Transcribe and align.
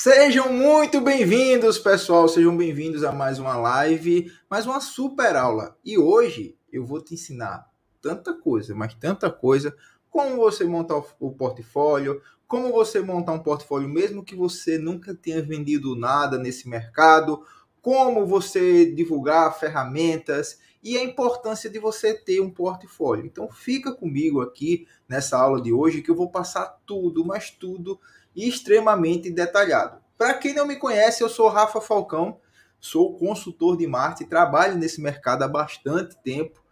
Sejam 0.00 0.52
muito 0.52 1.00
bem-vindos, 1.00 1.76
pessoal. 1.76 2.28
Sejam 2.28 2.56
bem-vindos 2.56 3.02
a 3.02 3.10
mais 3.10 3.40
uma 3.40 3.56
live, 3.56 4.32
mais 4.48 4.64
uma 4.64 4.80
super 4.80 5.34
aula. 5.34 5.76
E 5.84 5.98
hoje 5.98 6.56
eu 6.72 6.86
vou 6.86 7.02
te 7.02 7.14
ensinar 7.14 7.68
tanta 8.00 8.32
coisa, 8.32 8.76
mas 8.76 8.94
tanta 8.94 9.28
coisa, 9.28 9.74
como 10.08 10.36
você 10.36 10.62
montar 10.62 11.02
o 11.18 11.32
portfólio, 11.32 12.22
como 12.46 12.70
você 12.70 13.00
montar 13.00 13.32
um 13.32 13.42
portfólio 13.42 13.88
mesmo 13.88 14.24
que 14.24 14.36
você 14.36 14.78
nunca 14.78 15.16
tenha 15.16 15.42
vendido 15.42 15.96
nada 15.96 16.38
nesse 16.38 16.68
mercado, 16.68 17.42
como 17.82 18.24
você 18.24 18.86
divulgar 18.92 19.58
ferramentas 19.58 20.60
e 20.80 20.96
a 20.96 21.02
importância 21.02 21.68
de 21.68 21.80
você 21.80 22.14
ter 22.14 22.40
um 22.40 22.50
portfólio. 22.50 23.26
Então 23.26 23.50
fica 23.50 23.92
comigo 23.92 24.42
aqui 24.42 24.86
nessa 25.08 25.36
aula 25.36 25.60
de 25.60 25.72
hoje 25.72 26.02
que 26.02 26.10
eu 26.12 26.14
vou 26.14 26.30
passar 26.30 26.78
tudo, 26.86 27.24
mas 27.24 27.50
tudo 27.50 27.98
extremamente 28.46 29.30
detalhado. 29.30 29.98
Para 30.16 30.34
quem 30.34 30.54
não 30.54 30.66
me 30.66 30.76
conhece, 30.76 31.22
eu 31.22 31.28
sou 31.28 31.48
Rafa 31.48 31.80
Falcão, 31.80 32.38
sou 32.78 33.16
consultor 33.16 33.76
de 33.76 33.86
marketing, 33.86 34.28
trabalho 34.28 34.76
nesse 34.76 35.00
mercado 35.00 35.42
há 35.42 35.48
bastante 35.48 36.16
tempo 36.22 36.62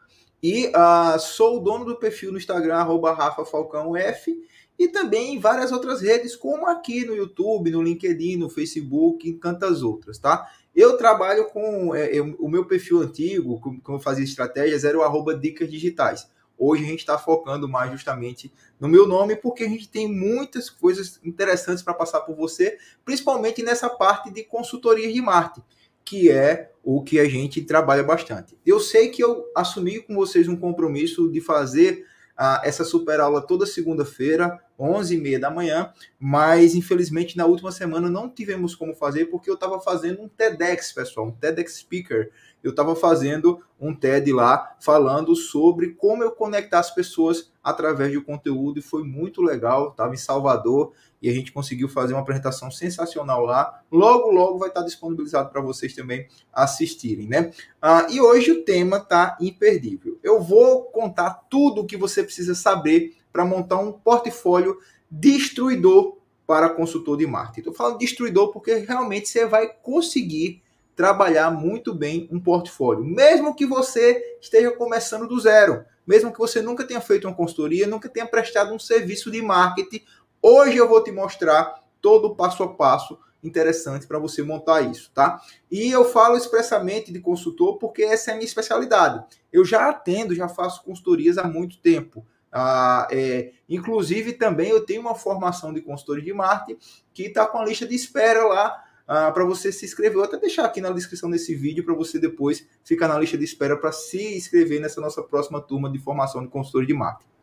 e 0.42 0.68
uh, 0.68 1.18
sou 1.18 1.56
o 1.56 1.60
dono 1.60 1.84
do 1.84 1.96
perfil 1.96 2.30
no 2.30 2.38
Instagram, 2.38 2.76
arroba 2.76 3.12
Rafa 3.12 3.44
Falcão 3.44 3.96
F, 3.96 4.36
e 4.78 4.88
também 4.88 5.34
em 5.34 5.38
várias 5.38 5.72
outras 5.72 6.02
redes, 6.02 6.36
como 6.36 6.68
aqui 6.68 7.04
no 7.04 7.16
YouTube, 7.16 7.70
no 7.70 7.82
LinkedIn, 7.82 8.36
no 8.36 8.50
Facebook 8.50 9.28
e 9.28 9.32
tantas 9.32 9.82
outras, 9.82 10.18
tá? 10.18 10.46
Eu 10.74 10.98
trabalho 10.98 11.46
com 11.46 11.94
é, 11.94 12.10
eu, 12.12 12.36
o 12.38 12.48
meu 12.48 12.66
perfil 12.66 13.00
antigo, 13.00 13.58
como, 13.60 13.80
eu 13.88 13.98
fazia 13.98 14.24
estratégias, 14.24 14.84
era 14.84 14.98
o 14.98 15.02
arroba 15.02 15.34
Dicas 15.34 15.70
Digitais. 15.70 16.28
Hoje 16.58 16.84
a 16.84 16.86
gente 16.86 17.00
está 17.00 17.18
focando 17.18 17.68
mais 17.68 17.90
justamente 17.90 18.52
no 18.80 18.88
meu 18.88 19.06
nome, 19.06 19.36
porque 19.36 19.64
a 19.64 19.68
gente 19.68 19.88
tem 19.88 20.10
muitas 20.10 20.70
coisas 20.70 21.20
interessantes 21.24 21.82
para 21.82 21.94
passar 21.94 22.20
por 22.20 22.34
você, 22.34 22.78
principalmente 23.04 23.62
nessa 23.62 23.88
parte 23.88 24.30
de 24.30 24.42
consultoria 24.44 25.12
de 25.12 25.20
marketing, 25.20 25.66
que 26.04 26.30
é 26.30 26.70
o 26.82 27.02
que 27.02 27.18
a 27.18 27.28
gente 27.28 27.62
trabalha 27.62 28.02
bastante. 28.02 28.56
Eu 28.64 28.80
sei 28.80 29.08
que 29.08 29.22
eu 29.22 29.44
assumi 29.54 30.00
com 30.00 30.14
vocês 30.14 30.48
um 30.48 30.56
compromisso 30.56 31.30
de 31.30 31.40
fazer 31.40 32.06
uh, 32.38 32.64
essa 32.64 32.84
super 32.84 33.20
aula 33.20 33.44
toda 33.44 33.66
segunda-feira, 33.66 34.60
11h30 34.78 35.38
da 35.38 35.50
manhã, 35.50 35.92
mas 36.18 36.74
infelizmente 36.74 37.36
na 37.36 37.46
última 37.46 37.72
semana 37.72 38.10
não 38.10 38.28
tivemos 38.28 38.74
como 38.74 38.94
fazer 38.94 39.26
porque 39.26 39.50
eu 39.50 39.54
estava 39.54 39.80
fazendo 39.80 40.22
um 40.22 40.28
TEDx, 40.28 40.92
pessoal, 40.92 41.26
um 41.26 41.32
TEDx 41.32 41.78
Speaker 41.78 42.30
eu 42.66 42.70
estava 42.70 42.96
fazendo 42.96 43.60
um 43.80 43.94
TED 43.94 44.32
lá 44.32 44.76
falando 44.80 45.36
sobre 45.36 45.94
como 45.94 46.24
eu 46.24 46.32
conectar 46.32 46.80
as 46.80 46.92
pessoas 46.92 47.52
através 47.62 48.12
do 48.12 48.22
conteúdo 48.22 48.78
e 48.78 48.82
foi 48.82 49.04
muito 49.04 49.40
legal. 49.40 49.90
Estava 49.90 50.12
em 50.12 50.18
Salvador 50.18 50.92
e 51.26 51.30
a 51.30 51.34
gente 51.34 51.50
conseguiu 51.50 51.88
fazer 51.88 52.14
uma 52.14 52.22
apresentação 52.22 52.70
sensacional 52.70 53.44
lá. 53.44 53.80
Logo, 53.90 54.30
logo 54.30 54.58
vai 54.58 54.68
estar 54.68 54.82
disponibilizado 54.82 55.50
para 55.50 55.60
vocês 55.60 55.92
também 55.92 56.28
assistirem, 56.52 57.26
né? 57.26 57.50
Ah, 57.82 58.06
e 58.08 58.20
hoje 58.20 58.52
o 58.52 58.64
tema 58.64 58.98
está 58.98 59.36
imperdível. 59.40 60.20
Eu 60.22 60.40
vou 60.40 60.84
contar 60.84 61.46
tudo 61.50 61.80
o 61.80 61.86
que 61.86 61.96
você 61.96 62.22
precisa 62.22 62.54
saber 62.54 63.16
para 63.32 63.44
montar 63.44 63.78
um 63.78 63.90
portfólio 63.90 64.78
destruidor 65.10 66.16
para 66.46 66.70
consultor 66.70 67.16
de 67.16 67.26
marketing. 67.26 67.60
Estou 67.60 67.74
falando 67.74 67.98
destruidor 67.98 68.52
porque 68.52 68.76
realmente 68.76 69.28
você 69.28 69.44
vai 69.46 69.68
conseguir 69.82 70.62
trabalhar 70.94 71.50
muito 71.50 71.92
bem 71.92 72.28
um 72.30 72.38
portfólio, 72.38 73.04
mesmo 73.04 73.54
que 73.54 73.66
você 73.66 74.38
esteja 74.40 74.70
começando 74.70 75.26
do 75.26 75.38
zero, 75.38 75.84
mesmo 76.06 76.32
que 76.32 76.38
você 76.38 76.62
nunca 76.62 76.84
tenha 76.84 77.00
feito 77.00 77.26
uma 77.26 77.34
consultoria, 77.34 77.86
nunca 77.86 78.08
tenha 78.08 78.26
prestado 78.26 78.72
um 78.72 78.78
serviço 78.78 79.30
de 79.30 79.42
marketing. 79.42 80.02
Hoje 80.40 80.76
eu 80.76 80.88
vou 80.88 81.02
te 81.02 81.10
mostrar 81.10 81.82
todo 82.00 82.28
o 82.28 82.34
passo 82.34 82.62
a 82.62 82.68
passo 82.68 83.18
interessante 83.42 84.06
para 84.06 84.18
você 84.18 84.42
montar 84.42 84.82
isso, 84.82 85.10
tá? 85.14 85.40
E 85.70 85.90
eu 85.90 86.04
falo 86.04 86.36
expressamente 86.36 87.12
de 87.12 87.20
consultor 87.20 87.78
porque 87.78 88.02
essa 88.02 88.30
é 88.30 88.34
a 88.34 88.36
minha 88.36 88.46
especialidade. 88.46 89.24
Eu 89.52 89.64
já 89.64 89.88
atendo, 89.88 90.34
já 90.34 90.48
faço 90.48 90.82
consultorias 90.84 91.38
há 91.38 91.44
muito 91.44 91.78
tempo. 91.78 92.26
Ah, 92.50 93.06
é, 93.10 93.52
inclusive 93.68 94.32
também 94.32 94.70
eu 94.70 94.84
tenho 94.84 95.00
uma 95.00 95.14
formação 95.14 95.72
de 95.72 95.80
consultoria 95.80 96.24
de 96.24 96.32
marketing 96.32 96.78
que 97.12 97.24
está 97.24 97.44
com 97.46 97.58
a 97.58 97.64
lista 97.64 97.86
de 97.86 97.94
espera 97.94 98.46
lá 98.46 98.84
ah, 99.06 99.30
para 99.30 99.44
você 99.44 99.70
se 99.70 99.84
inscrever. 99.84 100.14
Vou 100.14 100.24
até 100.24 100.38
deixar 100.38 100.64
aqui 100.64 100.80
na 100.80 100.90
descrição 100.90 101.30
desse 101.30 101.54
vídeo 101.54 101.84
para 101.84 101.94
você 101.94 102.18
depois 102.18 102.66
ficar 102.84 103.08
na 103.08 103.18
lista 103.18 103.36
de 103.36 103.44
espera 103.44 103.76
para 103.76 103.92
se 103.92 104.36
inscrever 104.36 104.80
nessa 104.80 105.00
nossa 105.00 105.22
próxima 105.22 105.60
turma 105.60 105.90
de 105.90 105.98
formação 105.98 106.42
de 106.42 106.48
consultor 106.48 106.86
de 106.86 106.94
marketing. 106.94 107.35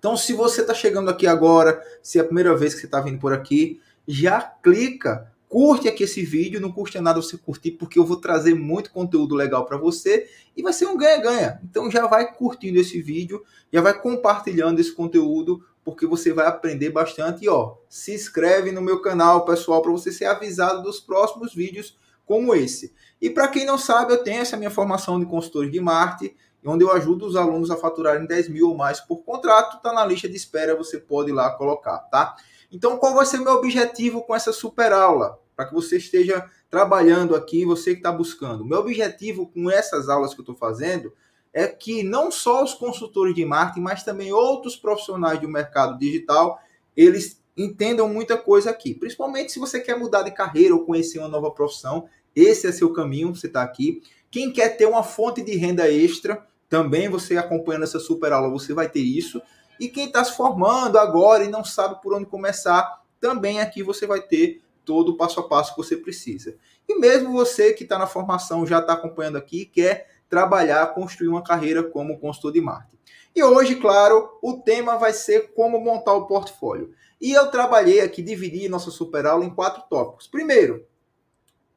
Então, 0.00 0.16
se 0.16 0.32
você 0.32 0.62
está 0.62 0.72
chegando 0.72 1.10
aqui 1.10 1.26
agora, 1.26 1.80
se 2.02 2.18
é 2.18 2.22
a 2.22 2.24
primeira 2.24 2.56
vez 2.56 2.74
que 2.74 2.80
você 2.80 2.86
está 2.86 3.00
vindo 3.02 3.18
por 3.18 3.34
aqui, 3.34 3.80
já 4.08 4.40
clica, 4.40 5.30
curte 5.46 5.88
aqui 5.88 6.04
esse 6.04 6.22
vídeo, 6.22 6.58
não 6.58 6.72
custa 6.72 7.02
nada 7.02 7.20
você 7.20 7.36
curtir, 7.36 7.72
porque 7.72 7.98
eu 7.98 8.04
vou 8.06 8.16
trazer 8.16 8.54
muito 8.54 8.90
conteúdo 8.90 9.34
legal 9.34 9.66
para 9.66 9.76
você 9.76 10.26
e 10.56 10.62
vai 10.62 10.72
ser 10.72 10.86
um 10.86 10.96
ganha-ganha. 10.96 11.60
Então 11.62 11.90
já 11.90 12.06
vai 12.06 12.32
curtindo 12.32 12.80
esse 12.80 13.02
vídeo, 13.02 13.44
já 13.70 13.82
vai 13.82 14.00
compartilhando 14.00 14.80
esse 14.80 14.92
conteúdo 14.92 15.62
porque 15.84 16.06
você 16.06 16.32
vai 16.32 16.46
aprender 16.46 16.90
bastante. 16.90 17.44
E 17.44 17.48
ó, 17.48 17.74
se 17.88 18.14
inscreve 18.14 18.72
no 18.72 18.80
meu 18.80 19.02
canal, 19.02 19.44
pessoal, 19.44 19.82
para 19.82 19.92
você 19.92 20.10
ser 20.10 20.24
avisado 20.24 20.82
dos 20.82 20.98
próximos 20.98 21.54
vídeos 21.54 21.98
como 22.24 22.54
esse. 22.54 22.94
E 23.20 23.28
para 23.28 23.48
quem 23.48 23.66
não 23.66 23.76
sabe, 23.76 24.12
eu 24.12 24.22
tenho 24.22 24.40
essa 24.40 24.56
minha 24.56 24.70
formação 24.70 25.18
de 25.18 25.26
consultor 25.26 25.68
de 25.68 25.80
marketing, 25.80 26.34
onde 26.64 26.84
eu 26.84 26.92
ajudo 26.92 27.26
os 27.26 27.36
alunos 27.36 27.70
a 27.70 27.76
faturarem 27.76 28.26
10 28.26 28.48
mil 28.48 28.68
ou 28.68 28.76
mais 28.76 29.00
por 29.00 29.18
contrato. 29.18 29.76
Está 29.76 29.92
na 29.92 30.04
lista 30.04 30.28
de 30.28 30.36
espera, 30.36 30.76
você 30.76 30.98
pode 30.98 31.30
ir 31.30 31.32
lá 31.32 31.50
colocar, 31.50 31.98
tá? 31.98 32.34
Então, 32.70 32.98
qual 32.98 33.14
vai 33.14 33.26
ser 33.26 33.38
meu 33.38 33.52
objetivo 33.54 34.22
com 34.22 34.34
essa 34.34 34.52
super 34.52 34.92
aula? 34.92 35.38
Para 35.56 35.66
que 35.66 35.74
você 35.74 35.96
esteja 35.96 36.48
trabalhando 36.70 37.34
aqui, 37.34 37.64
você 37.64 37.92
que 37.92 37.98
está 37.98 38.12
buscando. 38.12 38.64
Meu 38.64 38.78
objetivo 38.78 39.46
com 39.48 39.70
essas 39.70 40.08
aulas 40.08 40.32
que 40.32 40.40
eu 40.40 40.44
estou 40.44 40.54
fazendo 40.54 41.12
é 41.52 41.66
que 41.66 42.02
não 42.02 42.30
só 42.30 42.62
os 42.62 42.74
consultores 42.74 43.34
de 43.34 43.44
marketing, 43.44 43.80
mas 43.80 44.04
também 44.04 44.32
outros 44.32 44.76
profissionais 44.76 45.40
do 45.40 45.48
mercado 45.48 45.98
digital, 45.98 46.60
eles 46.96 47.42
entendam 47.56 48.08
muita 48.08 48.36
coisa 48.36 48.70
aqui. 48.70 48.94
Principalmente 48.94 49.52
se 49.52 49.58
você 49.58 49.80
quer 49.80 49.98
mudar 49.98 50.22
de 50.22 50.30
carreira 50.30 50.74
ou 50.74 50.84
conhecer 50.84 51.18
uma 51.18 51.28
nova 51.28 51.50
profissão, 51.50 52.08
esse 52.34 52.66
é 52.66 52.72
seu 52.72 52.92
caminho, 52.92 53.34
você 53.34 53.48
está 53.48 53.62
aqui. 53.62 54.00
Quem 54.30 54.52
quer 54.52 54.76
ter 54.76 54.86
uma 54.86 55.02
fonte 55.02 55.42
de 55.42 55.56
renda 55.56 55.90
extra, 55.90 56.46
também 56.70 57.08
você 57.08 57.36
acompanhando 57.36 57.82
essa 57.82 57.98
super 57.98 58.32
aula, 58.32 58.48
você 58.48 58.72
vai 58.72 58.88
ter 58.88 59.00
isso. 59.00 59.42
E 59.78 59.88
quem 59.88 60.06
está 60.06 60.24
se 60.24 60.36
formando 60.36 60.98
agora 60.98 61.44
e 61.44 61.48
não 61.48 61.64
sabe 61.64 62.00
por 62.00 62.14
onde 62.14 62.26
começar, 62.26 63.02
também 63.20 63.60
aqui 63.60 63.82
você 63.82 64.06
vai 64.06 64.22
ter 64.22 64.62
todo 64.84 65.10
o 65.10 65.16
passo 65.16 65.40
a 65.40 65.48
passo 65.48 65.74
que 65.74 65.82
você 65.82 65.96
precisa. 65.96 66.56
E 66.88 66.98
mesmo 66.98 67.32
você 67.32 67.72
que 67.72 67.82
está 67.82 67.98
na 67.98 68.06
formação, 68.06 68.64
já 68.64 68.78
está 68.78 68.92
acompanhando 68.92 69.36
aqui, 69.36 69.66
quer 69.66 70.08
trabalhar, 70.28 70.94
construir 70.94 71.28
uma 71.28 71.42
carreira 71.42 71.82
como 71.82 72.18
consultor 72.20 72.52
de 72.52 72.60
marketing. 72.60 72.98
E 73.34 73.42
hoje, 73.42 73.74
claro, 73.76 74.38
o 74.40 74.54
tema 74.54 74.96
vai 74.96 75.12
ser 75.12 75.52
como 75.54 75.80
montar 75.80 76.14
o 76.14 76.26
portfólio. 76.26 76.92
E 77.20 77.32
eu 77.32 77.50
trabalhei 77.50 78.00
aqui, 78.00 78.22
dividi 78.22 78.68
nossa 78.68 78.90
super 78.90 79.26
aula 79.26 79.44
em 79.44 79.50
quatro 79.50 79.82
tópicos. 79.90 80.28
Primeiro, 80.28 80.86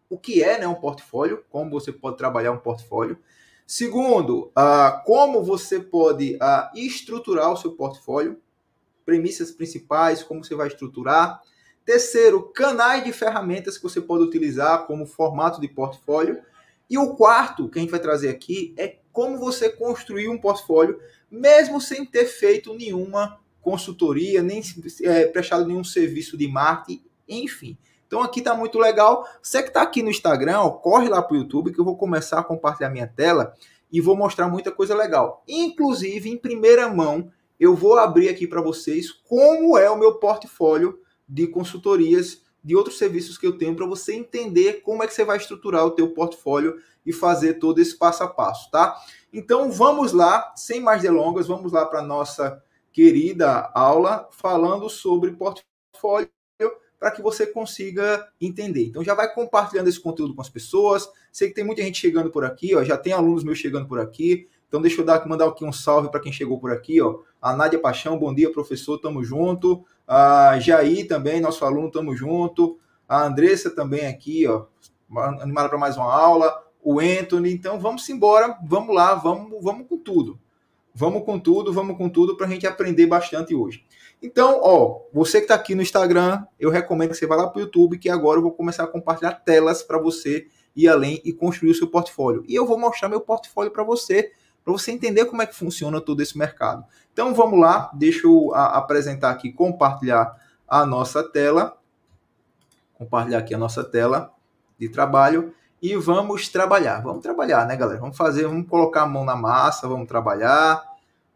o 0.07 0.19
que 0.19 0.43
é 0.43 0.59
né, 0.59 0.67
um 0.67 0.75
portfólio, 0.75 1.43
como 1.49 1.71
você 1.71 1.91
pode 1.91 2.17
trabalhar 2.17 2.51
um 2.51 2.59
portfólio. 2.59 3.17
Segundo, 3.66 4.51
uh, 4.57 5.03
como 5.06 5.44
você 5.44 5.79
pode 5.79 6.35
uh, 6.35 6.78
estruturar 6.78 7.51
o 7.51 7.57
seu 7.57 7.72
portfólio, 7.72 8.40
premissas 9.06 9.51
principais, 9.51 10.24
como 10.24 10.44
você 10.44 10.56
vai 10.56 10.68
estruturar. 10.68 11.41
Terceiro, 11.85 12.44
canais 12.53 13.03
de 13.03 13.12
ferramentas 13.12 13.78
que 13.78 13.84
você 13.84 14.00
pode 14.00 14.24
utilizar 14.24 14.85
como 14.85 15.06
formato 15.06 15.59
de 15.59 15.68
portfólio. 15.68 16.41
E 16.90 16.97
o 16.97 17.16
quarto 17.16 17.69
que 17.69 17.79
a 17.79 17.81
gente 17.81 17.91
vai 17.91 18.00
trazer 18.00 18.29
aqui 18.29 18.74
é 18.78 18.97
como 19.12 19.38
você 19.38 19.69
construir 19.69 20.28
um 20.28 20.38
portfólio, 20.38 21.00
mesmo 21.30 21.80
sem 21.80 22.06
ter 22.06 22.25
feito 22.25 22.74
nenhuma 22.74 23.40
consultoria, 23.62 24.41
nem 24.41 24.62
é, 25.03 25.25
prestado 25.28 25.66
nenhum 25.66 25.84
serviço 25.84 26.38
de 26.38 26.47
marketing, 26.47 27.06
enfim. 27.28 27.78
Então 28.13 28.22
aqui 28.22 28.41
está 28.41 28.53
muito 28.53 28.78
legal. 28.78 29.27
Você 29.42 29.63
que 29.63 29.69
está 29.69 29.81
aqui 29.81 30.04
no 30.04 30.12
Instagram, 30.12 30.60
ó, 30.60 30.69
corre 30.69 31.10
lá 31.10 31.19
para 31.19 31.33
o 31.33 31.38
YouTube 31.38 31.74
que 31.74 31.80
eu 31.80 31.83
vou 31.83 31.98
começar 31.98 32.38
a 32.38 32.44
compartilhar 32.44 32.92
minha 32.92 33.07
tela 33.07 33.56
e 33.92 34.00
vou 34.00 34.15
mostrar 34.15 34.48
muita 34.48 34.71
coisa 34.71 34.94
legal. 34.94 35.44
Inclusive, 35.48 36.30
em 36.30 36.38
primeira 36.38 36.88
mão, 36.88 37.31
eu 37.60 37.75
vou 37.75 37.98
abrir 37.98 38.30
aqui 38.30 38.45
para 38.45 38.62
vocês 38.62 39.10
como 39.10 39.80
é 39.80 39.89
o 39.89 39.98
meu 39.98 40.19
portfólio 40.19 41.00
de 41.27 41.48
consultorias 41.48 42.44
de 42.63 42.75
outros 42.75 43.00
serviços 43.00 43.36
que 43.36 43.48
eu 43.48 43.57
tenho 43.57 43.75
para 43.75 43.88
você 43.88 44.13
entender 44.13 44.83
como 44.83 45.01
é 45.01 45.07
que 45.07 45.13
você 45.16 45.25
vai 45.25 45.38
estruturar 45.38 45.83
o 45.83 45.92
teu 45.92 46.13
portfólio 46.13 46.75
e 47.04 47.12
fazer 47.12 47.56
todo 47.56 47.80
esse 47.80 47.98
passo 47.98 48.24
a 48.24 48.27
passo, 48.27 48.69
tá? 48.69 48.95
Então 49.33 49.71
vamos 49.71 50.13
lá, 50.13 50.54
sem 50.56 50.80
mais 50.80 51.01
delongas, 51.01 51.48
vamos 51.48 51.71
lá 51.71 51.83
para 51.83 52.04
nossa 52.04 52.62
querida 52.92 53.71
aula 53.74 54.30
falando 54.31 54.88
sobre 54.88 55.31
portfólio 55.31 56.30
para 57.03 57.11
que 57.11 57.21
você 57.21 57.45
consiga 57.45 58.29
entender. 58.39 58.85
Então 58.85 59.03
já 59.03 59.13
vai 59.13 59.29
compartilhando 59.33 59.89
esse 59.89 60.00
conteúdo 60.00 60.33
com 60.33 60.39
as 60.39 60.47
pessoas. 60.47 61.05
Sei 61.33 61.50
que 61.50 61.53
tem 61.53 61.65
muita 61.65 61.81
gente 61.81 62.00
chegando 62.00 62.31
por 62.31 62.45
aqui, 62.45 62.73
ó, 62.73 62.81
já 62.81 62.97
tem 62.97 63.11
alunos 63.11 63.44
meus 63.44 63.57
chegando 63.57 63.89
por 63.89 64.00
aqui. 64.00 64.47
Então 64.69 64.81
deixa 64.81 65.01
eu 65.01 65.05
dar, 65.05 65.27
mandar 65.27 65.45
aqui 65.50 65.65
um 65.65 65.73
salve 65.73 66.09
para 66.09 66.21
quem 66.21 66.31
chegou 66.31 66.61
por 66.61 66.71
aqui, 66.71 67.01
ó. 67.01 67.19
A 67.41 67.53
Nádia 67.53 67.77
Paixão, 67.77 68.17
bom 68.17 68.33
dia, 68.33 68.50
professor, 68.53 68.97
tamo 69.00 69.21
junto. 69.21 69.83
A 70.07 70.57
Jair 70.61 71.05
também, 71.05 71.41
nosso 71.41 71.65
aluno, 71.65 71.91
tamo 71.91 72.15
junto. 72.15 72.79
a 73.06 73.25
Andressa 73.25 73.69
também 73.69 74.07
aqui, 74.07 74.47
ó, 74.47 74.67
animada 75.41 75.67
para 75.67 75.77
mais 75.77 75.97
uma 75.97 76.09
aula, 76.09 76.57
o 76.81 77.01
Anthony. 77.01 77.51
Então 77.51 77.81
vamos 77.81 78.07
embora, 78.07 78.57
vamos 78.65 78.95
lá, 78.95 79.13
vamos, 79.13 79.61
vamos 79.61 79.89
com 79.89 79.97
tudo. 79.97 80.39
Vamos 80.95 81.25
com 81.25 81.38
tudo, 81.38 81.73
vamos 81.73 81.97
com 81.97 82.07
tudo 82.07 82.38
para 82.38 82.45
a 82.45 82.49
gente 82.49 82.65
aprender 82.65 83.07
bastante 83.07 83.53
hoje. 83.53 83.83
Então, 84.25 84.61
ó, 84.63 85.01
você 85.11 85.39
que 85.39 85.43
está 85.43 85.55
aqui 85.55 85.75
no 85.75 85.81
Instagram, 85.81 86.45
eu 86.57 86.69
recomendo 86.69 87.09
que 87.09 87.17
você 87.17 87.27
vá 87.27 87.35
lá 87.35 87.47
para 87.47 87.59
o 87.59 87.61
YouTube, 87.63 87.99
que 87.99 88.09
agora 88.09 88.37
eu 88.37 88.41
vou 88.41 88.53
começar 88.53 88.85
a 88.85 88.87
compartilhar 88.87 89.33
telas 89.33 89.83
para 89.83 89.97
você 89.97 90.47
ir 90.73 90.87
além 90.87 91.21
e 91.25 91.33
construir 91.33 91.71
o 91.71 91.75
seu 91.75 91.87
portfólio. 91.87 92.41
E 92.47 92.55
eu 92.55 92.65
vou 92.65 92.79
mostrar 92.79 93.09
meu 93.09 93.19
portfólio 93.19 93.69
para 93.69 93.83
você, 93.83 94.31
para 94.63 94.71
você 94.71 94.93
entender 94.93 95.25
como 95.25 95.41
é 95.41 95.45
que 95.45 95.53
funciona 95.53 95.99
todo 95.99 96.21
esse 96.21 96.37
mercado. 96.37 96.85
Então 97.11 97.33
vamos 97.33 97.59
lá, 97.59 97.91
deixa 97.93 98.25
eu 98.25 98.55
apresentar 98.55 99.29
aqui, 99.29 99.51
compartilhar 99.51 100.33
a 100.65 100.85
nossa 100.85 101.21
tela. 101.21 101.77
Compartilhar 102.93 103.39
aqui 103.39 103.53
a 103.53 103.57
nossa 103.57 103.83
tela 103.83 104.31
de 104.79 104.87
trabalho 104.87 105.53
e 105.81 105.97
vamos 105.97 106.47
trabalhar. 106.47 107.01
Vamos 107.01 107.21
trabalhar, 107.21 107.67
né, 107.67 107.75
galera? 107.75 107.99
Vamos 107.99 108.15
fazer, 108.15 108.47
vamos 108.47 108.69
colocar 108.69 109.01
a 109.01 109.05
mão 109.05 109.25
na 109.25 109.35
massa, 109.35 109.85
vamos 109.85 110.07
trabalhar, 110.07 110.81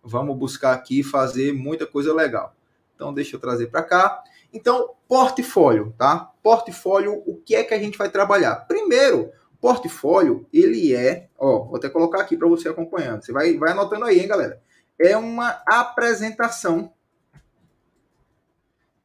vamos 0.01 0.37
buscar 0.37 0.71
aqui 0.71 1.03
fazer 1.03 1.51
muita 1.53 1.85
coisa 1.85 2.13
legal. 2.13 2.53
Então, 2.97 3.13
deixa 3.13 3.35
eu 3.35 3.39
trazer 3.39 3.67
para 3.67 3.83
cá. 3.83 4.23
Então, 4.51 4.95
portfólio, 5.07 5.94
tá? 5.95 6.31
Portfólio, 6.41 7.21
o 7.27 7.35
que 7.35 7.55
é 7.55 7.63
que 7.63 7.75
a 7.75 7.79
gente 7.79 7.95
vai 7.95 8.09
trabalhar? 8.09 8.55
Primeiro, 8.67 9.31
portfólio, 9.61 10.47
ele 10.51 10.95
é, 10.95 11.29
ó, 11.38 11.59
vou 11.65 11.75
até 11.75 11.89
colocar 11.89 12.21
aqui 12.21 12.35
para 12.35 12.47
você 12.47 12.67
acompanhando. 12.67 13.23
Você 13.23 13.31
vai, 13.31 13.55
vai 13.55 13.71
anotando 13.71 14.05
aí, 14.05 14.19
hein, 14.19 14.27
galera? 14.27 14.59
É 14.99 15.15
uma 15.15 15.61
apresentação 15.67 16.91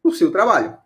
do 0.02 0.10
seu 0.10 0.32
trabalho. 0.32 0.78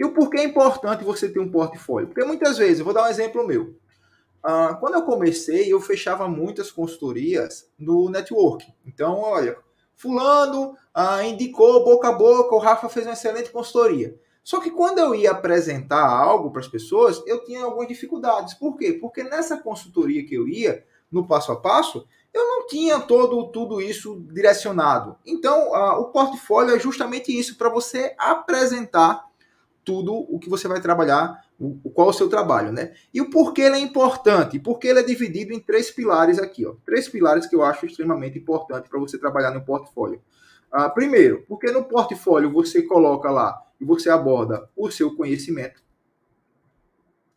E 0.00 0.04
o 0.06 0.14
porquê 0.14 0.38
é 0.38 0.44
importante 0.44 1.04
você 1.04 1.28
ter 1.28 1.40
um 1.40 1.50
portfólio? 1.50 2.08
Porque 2.08 2.24
muitas 2.24 2.56
vezes, 2.56 2.78
eu 2.78 2.86
vou 2.86 2.94
dar 2.94 3.04
um 3.04 3.10
exemplo 3.10 3.46
meu. 3.46 3.76
Uh, 4.42 4.74
quando 4.80 4.94
eu 4.94 5.02
comecei, 5.02 5.70
eu 5.70 5.80
fechava 5.80 6.26
muitas 6.26 6.72
consultorias 6.72 7.70
no 7.78 8.08
network. 8.08 8.66
Então, 8.86 9.18
olha, 9.18 9.58
fulano 9.96 10.76
uh, 10.96 11.22
indicou 11.24 11.84
boca 11.84 12.08
a 12.08 12.12
boca, 12.12 12.54
o 12.54 12.58
Rafa 12.58 12.88
fez 12.88 13.06
uma 13.06 13.12
excelente 13.12 13.50
consultoria. 13.50 14.18
Só 14.44 14.60
que 14.60 14.70
quando 14.70 14.98
eu 14.98 15.14
ia 15.14 15.30
apresentar 15.30 16.04
algo 16.04 16.50
para 16.50 16.60
as 16.60 16.68
pessoas, 16.68 17.22
eu 17.26 17.44
tinha 17.44 17.64
algumas 17.64 17.86
dificuldades. 17.86 18.54
Por 18.54 18.76
quê? 18.76 18.92
Porque 18.92 19.22
nessa 19.22 19.56
consultoria 19.56 20.26
que 20.26 20.34
eu 20.34 20.48
ia, 20.48 20.84
no 21.10 21.26
passo 21.26 21.52
a 21.52 21.56
passo, 21.56 22.06
eu 22.32 22.44
não 22.44 22.66
tinha 22.66 22.98
todo 22.98 23.50
tudo 23.52 23.80
isso 23.80 24.20
direcionado. 24.32 25.16
Então, 25.24 25.70
uh, 25.70 26.00
o 26.00 26.06
portfólio 26.06 26.74
é 26.74 26.78
justamente 26.78 27.38
isso, 27.38 27.56
para 27.56 27.68
você 27.68 28.14
apresentar 28.18 29.24
tudo 29.84 30.14
o 30.14 30.38
que 30.38 30.48
você 30.48 30.66
vai 30.66 30.80
trabalhar, 30.80 31.44
o, 31.62 31.90
qual 31.90 32.08
o 32.08 32.12
seu 32.12 32.28
trabalho, 32.28 32.72
né? 32.72 32.92
E 33.14 33.20
o 33.20 33.30
porquê 33.30 33.62
ele 33.62 33.76
é 33.76 33.80
importante? 33.80 34.58
Porque 34.58 34.88
ele 34.88 34.98
é 34.98 35.02
dividido 35.02 35.52
em 35.52 35.60
três 35.60 35.90
pilares 35.90 36.38
aqui, 36.40 36.66
ó. 36.66 36.74
Três 36.84 37.08
pilares 37.08 37.46
que 37.46 37.54
eu 37.54 37.62
acho 37.62 37.86
extremamente 37.86 38.36
importante 38.36 38.88
para 38.88 38.98
você 38.98 39.16
trabalhar 39.16 39.52
no 39.52 39.64
portfólio. 39.64 40.20
Ah, 40.70 40.90
primeiro, 40.90 41.44
porque 41.46 41.70
no 41.70 41.84
portfólio 41.84 42.50
você 42.50 42.82
coloca 42.82 43.30
lá 43.30 43.62
e 43.80 43.84
você 43.84 44.10
aborda 44.10 44.68
o 44.76 44.90
seu 44.90 45.14
conhecimento. 45.14 45.80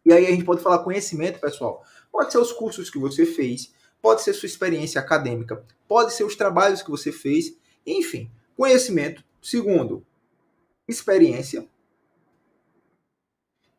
E 0.03 0.11
aí 0.11 0.25
a 0.25 0.31
gente 0.31 0.43
pode 0.45 0.61
falar 0.61 0.79
conhecimento, 0.79 1.39
pessoal. 1.39 1.83
Pode 2.11 2.31
ser 2.31 2.39
os 2.39 2.51
cursos 2.51 2.89
que 2.89 2.97
você 2.97 3.25
fez, 3.25 3.73
pode 4.01 4.23
ser 4.23 4.33
sua 4.33 4.47
experiência 4.47 4.99
acadêmica, 4.99 5.63
pode 5.87 6.13
ser 6.13 6.23
os 6.23 6.35
trabalhos 6.35 6.81
que 6.81 6.89
você 6.89 7.11
fez, 7.11 7.55
enfim, 7.85 8.31
conhecimento. 8.57 9.23
Segundo, 9.41 10.03
experiência. 10.87 11.67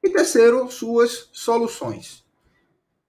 E 0.06 0.10
terceiro, 0.10 0.70
suas 0.70 1.28
soluções. 1.32 2.24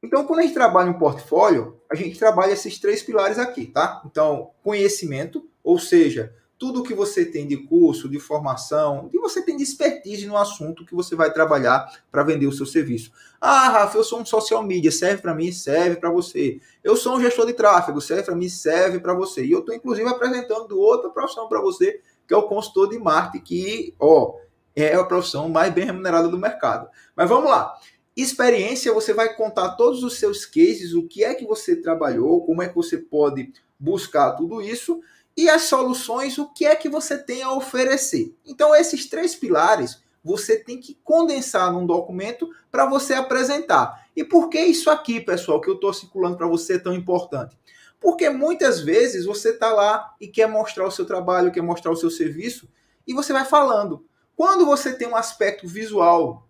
Então, 0.02 0.26
quando 0.26 0.40
a 0.40 0.42
gente 0.42 0.56
trabalha 0.56 0.90
um 0.90 0.98
portfólio, 0.98 1.80
a 1.88 1.94
gente 1.94 2.18
trabalha 2.18 2.54
esses 2.54 2.80
três 2.80 3.04
pilares 3.04 3.38
aqui, 3.38 3.68
tá? 3.68 4.02
Então, 4.04 4.50
conhecimento, 4.64 5.48
ou 5.64 5.78
seja, 5.78 6.34
tudo 6.58 6.82
que 6.82 6.96
você 6.96 7.24
tem 7.24 7.48
de 7.48 7.56
curso, 7.56 8.10
de 8.10 8.20
formação, 8.20 9.10
que 9.10 9.20
você 9.20 9.44
tem 9.44 9.56
de 9.56 9.62
expertise 9.62 10.26
no 10.26 10.36
assunto 10.36 10.84
que 10.84 10.96
você 10.96 11.16
vai 11.16 11.32
trabalhar 11.32 11.88
para 12.12 12.24
vender 12.24 12.48
o 12.48 12.52
seu 12.52 12.66
serviço. 12.66 13.12
Ah, 13.40 13.70
Rafa, 13.70 14.00
eu 14.00 14.04
sou 14.04 14.20
um 14.20 14.26
social 14.26 14.64
media, 14.64 14.92
serve 14.92 15.22
para 15.22 15.36
mim, 15.36 15.52
serve 15.52 15.98
para 15.98 16.10
você. 16.10 16.60
Eu 16.84 16.96
sou 16.96 17.18
um 17.18 17.22
gestor 17.22 17.46
de 17.46 17.54
tráfego, 17.54 18.02
serve 18.02 18.24
para 18.24 18.36
mim, 18.36 18.50
serve 18.50 19.00
para 19.00 19.14
você. 19.14 19.46
E 19.46 19.52
eu 19.52 19.60
estou 19.60 19.76
inclusive 19.76 20.10
apresentando 20.10 20.80
outra 20.80 21.12
profissão 21.12 21.48
para 21.48 21.62
você, 21.62 22.02
que 22.28 22.34
é 22.34 22.38
o 22.38 22.48
consultor 22.48 22.90
de 22.90 22.98
marketing, 22.98 23.44
que, 23.44 23.94
ó, 24.00 24.47
é 24.84 24.96
a 24.96 25.04
profissão 25.04 25.50
mais 25.50 25.74
bem 25.74 25.86
remunerada 25.86 26.28
do 26.28 26.38
mercado. 26.38 26.88
Mas 27.16 27.28
vamos 27.28 27.50
lá. 27.50 27.74
Experiência, 28.16 28.94
você 28.94 29.14
vai 29.14 29.34
contar 29.36 29.72
todos 29.72 30.04
os 30.04 30.20
seus 30.20 30.46
cases, 30.46 30.94
o 30.94 31.08
que 31.08 31.24
é 31.24 31.34
que 31.34 31.46
você 31.46 31.76
trabalhou, 31.76 32.46
como 32.46 32.62
é 32.62 32.70
que 32.70 32.76
você 32.76 32.98
pode 32.98 33.52
buscar 33.80 34.34
tudo 34.34 34.62
isso 34.62 35.02
e 35.36 35.50
as 35.50 35.64
soluções, 35.64 36.38
o 36.38 36.48
que 36.48 36.66
é 36.66 36.76
que 36.76 36.90
você 36.90 37.18
tem 37.18 37.44
a 37.44 37.54
oferecer. 37.54 38.36
Então, 38.46 38.76
esses 38.76 39.08
três 39.08 39.36
pilares 39.36 40.02
você 40.24 40.58
tem 40.58 40.80
que 40.80 40.98
condensar 41.04 41.72
num 41.72 41.86
documento 41.86 42.50
para 42.70 42.86
você 42.86 43.14
apresentar. 43.14 44.08
E 44.16 44.24
por 44.24 44.50
que 44.50 44.60
isso 44.60 44.90
aqui, 44.90 45.22
pessoal, 45.22 45.62
que 45.62 45.70
eu 45.70 45.76
estou 45.76 45.94
circulando 45.94 46.36
para 46.36 46.48
você 46.48 46.74
é 46.74 46.80
tão 46.80 46.94
importante? 46.94 47.58
Porque 48.00 48.30
muitas 48.30 48.82
vezes 48.82 49.26
você 49.26 49.52
está 49.52 49.72
lá 49.72 50.14
e 50.20 50.28
quer 50.28 50.48
mostrar 50.48 50.86
o 50.86 50.92
seu 50.92 51.06
trabalho, 51.06 51.52
quer 51.52 51.62
mostrar 51.62 51.92
o 51.92 51.96
seu 51.96 52.12
serviço, 52.12 52.68
e 53.08 53.14
você 53.14 53.32
vai 53.32 53.46
falando. 53.46 54.06
Quando 54.38 54.68
você 54.68 54.94
tem 54.94 55.08
um 55.08 55.16
aspecto 55.16 55.68
visual 55.68 56.48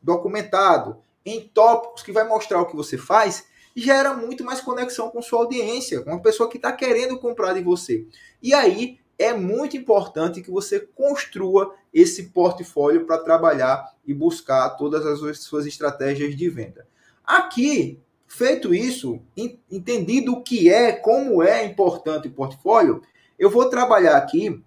documentado 0.00 0.96
em 1.22 1.46
tópicos 1.46 2.02
que 2.02 2.10
vai 2.10 2.26
mostrar 2.26 2.62
o 2.62 2.66
que 2.66 2.74
você 2.74 2.96
faz, 2.96 3.44
gera 3.76 4.14
muito 4.14 4.42
mais 4.42 4.62
conexão 4.62 5.10
com 5.10 5.20
sua 5.20 5.40
audiência, 5.40 6.00
com 6.00 6.14
a 6.14 6.18
pessoa 6.18 6.48
que 6.48 6.56
está 6.56 6.72
querendo 6.72 7.18
comprar 7.18 7.52
de 7.52 7.62
você. 7.62 8.06
E 8.42 8.54
aí 8.54 8.98
é 9.18 9.34
muito 9.34 9.76
importante 9.76 10.40
que 10.40 10.50
você 10.50 10.80
construa 10.80 11.74
esse 11.92 12.30
portfólio 12.30 13.04
para 13.04 13.18
trabalhar 13.18 13.92
e 14.06 14.14
buscar 14.14 14.70
todas 14.70 15.04
as 15.04 15.40
suas 15.40 15.66
estratégias 15.66 16.34
de 16.34 16.48
venda. 16.48 16.88
Aqui, 17.22 18.00
feito 18.26 18.74
isso, 18.74 19.20
entendido 19.70 20.32
o 20.32 20.42
que 20.42 20.70
é, 20.70 20.92
como 20.92 21.42
é 21.42 21.66
importante 21.66 22.28
o 22.28 22.32
portfólio, 22.32 23.02
eu 23.38 23.50
vou 23.50 23.68
trabalhar 23.68 24.16
aqui 24.16 24.64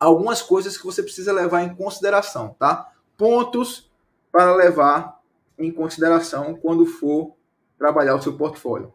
algumas 0.00 0.40
coisas 0.40 0.78
que 0.78 0.84
você 0.84 1.02
precisa 1.02 1.32
levar 1.32 1.62
em 1.62 1.74
consideração, 1.74 2.56
tá? 2.58 2.90
Pontos 3.18 3.90
para 4.32 4.54
levar 4.56 5.20
em 5.58 5.70
consideração 5.70 6.54
quando 6.54 6.86
for 6.86 7.36
trabalhar 7.78 8.14
o 8.14 8.22
seu 8.22 8.36
portfólio. 8.36 8.94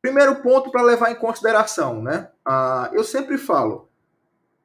Primeiro 0.00 0.36
ponto 0.42 0.70
para 0.70 0.82
levar 0.82 1.10
em 1.10 1.16
consideração, 1.16 2.00
né? 2.00 2.30
Ah, 2.44 2.88
eu 2.92 3.02
sempre 3.02 3.36
falo 3.36 3.88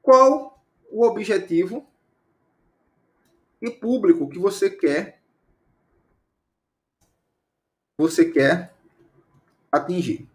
qual 0.01 0.63
o 0.91 1.03
objetivo 1.03 1.87
e 3.59 3.71
público 3.71 4.29
que 4.29 4.37
você 4.37 4.69
quer 4.69 5.19
você 7.97 8.25
quer 8.25 8.73
atingir. 9.71 10.27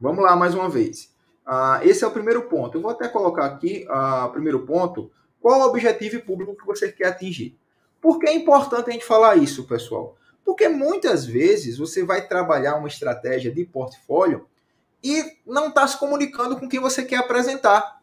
Vamos 0.00 0.24
lá 0.24 0.34
mais 0.34 0.54
uma 0.54 0.68
vez. 0.68 1.11
Ah, 1.44 1.80
esse 1.82 2.04
é 2.04 2.06
o 2.06 2.12
primeiro 2.12 2.42
ponto. 2.42 2.76
Eu 2.76 2.82
vou 2.82 2.90
até 2.90 3.08
colocar 3.08 3.46
aqui 3.46 3.84
o 3.88 3.92
ah, 3.92 4.28
primeiro 4.32 4.64
ponto. 4.66 5.10
Qual 5.40 5.60
o 5.60 5.64
objetivo 5.64 6.20
público 6.22 6.56
que 6.56 6.66
você 6.66 6.90
quer 6.90 7.08
atingir? 7.08 7.58
Por 8.00 8.18
que 8.18 8.26
é 8.26 8.34
importante 8.34 8.90
a 8.90 8.92
gente 8.92 9.04
falar 9.04 9.36
isso, 9.36 9.66
pessoal? 9.66 10.16
Porque 10.44 10.68
muitas 10.68 11.24
vezes 11.24 11.78
você 11.78 12.04
vai 12.04 12.26
trabalhar 12.26 12.76
uma 12.76 12.88
estratégia 12.88 13.50
de 13.50 13.64
portfólio 13.64 14.46
e 15.02 15.24
não 15.46 15.68
está 15.68 15.86
se 15.86 15.98
comunicando 15.98 16.56
com 16.56 16.68
quem 16.68 16.80
você 16.80 17.04
quer 17.04 17.16
apresentar. 17.16 18.00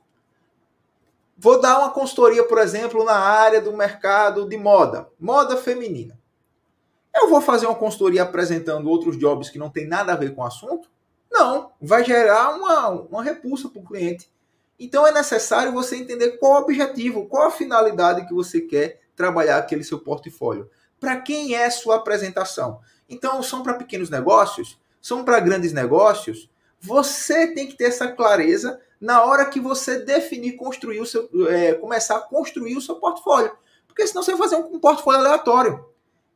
Vou 1.38 1.62
dar 1.62 1.79
uma 1.79 1.91
consultoria, 1.91 2.43
por 2.43 2.58
exemplo, 2.58 3.03
na 3.05 3.17
área 3.17 3.62
do 3.62 3.75
mercado 3.75 4.48
de 4.48 4.58
moda, 4.58 5.10
moda 5.17 5.55
feminina. 5.55 6.19
Eu 7.15 7.29
vou 7.29 7.41
fazer 7.41 7.65
uma 7.65 7.75
consultoria 7.75 8.24
apresentando 8.24 8.89
outros 8.89 9.17
jobs 9.17 9.50
que 9.50 9.58
não 9.58 9.69
tem 9.69 9.88
nada 9.88 10.13
a 10.13 10.17
ver 10.17 10.36
com 10.36 10.41
o 10.41 10.46
assunto? 10.46 10.89
Não, 11.39 11.72
vai 11.81 12.03
gerar 12.03 12.53
uma, 12.53 12.89
uma 12.89 13.24
repulsa 13.24 13.69
para 13.69 13.81
o 13.81 13.86
cliente. 13.86 14.29
Então 14.77 15.08
é 15.08 15.12
necessário 15.12 15.72
você 15.72 15.96
entender 15.96 16.31
qual 16.31 16.53
o 16.53 16.63
objetivo, 16.63 17.27
qual 17.27 17.48
a 17.48 17.51
finalidade 17.51 18.27
que 18.27 18.34
você 18.34 18.60
quer 18.60 19.00
trabalhar 19.15 19.58
aquele 19.58 19.84
seu 19.84 20.00
portfólio. 20.00 20.69
Para 21.00 21.15
quem 21.15 21.55
é 21.55 21.69
sua 21.69 21.96
apresentação? 21.96 22.81
Então, 23.08 23.41
são 23.41 23.63
para 23.63 23.74
pequenos 23.75 24.10
negócios? 24.10 24.77
São 25.01 25.24
para 25.24 25.39
grandes 25.39 25.72
negócios? 25.72 26.50
Você 26.79 27.53
tem 27.53 27.67
que 27.67 27.75
ter 27.75 27.86
essa 27.86 28.12
clareza 28.12 28.79
na 29.00 29.24
hora 29.24 29.46
que 29.46 29.62
você 29.62 30.00
definir, 30.00 30.58
construir 30.58 31.00
o 31.00 31.05
seu, 31.05 31.29
é, 31.50 31.74
começar 31.74 32.17
a 32.17 32.22
construir 32.22 32.75
o 32.75 32.81
seu 32.81 32.96
portfólio. 32.96 33.51
Porque 33.88 34.05
senão 34.05 34.24
você 34.24 34.31
vai 34.31 34.50
fazer 34.50 34.58
um, 34.58 34.75
um 34.75 34.79
portfólio 34.79 35.22
aleatório. 35.22 35.86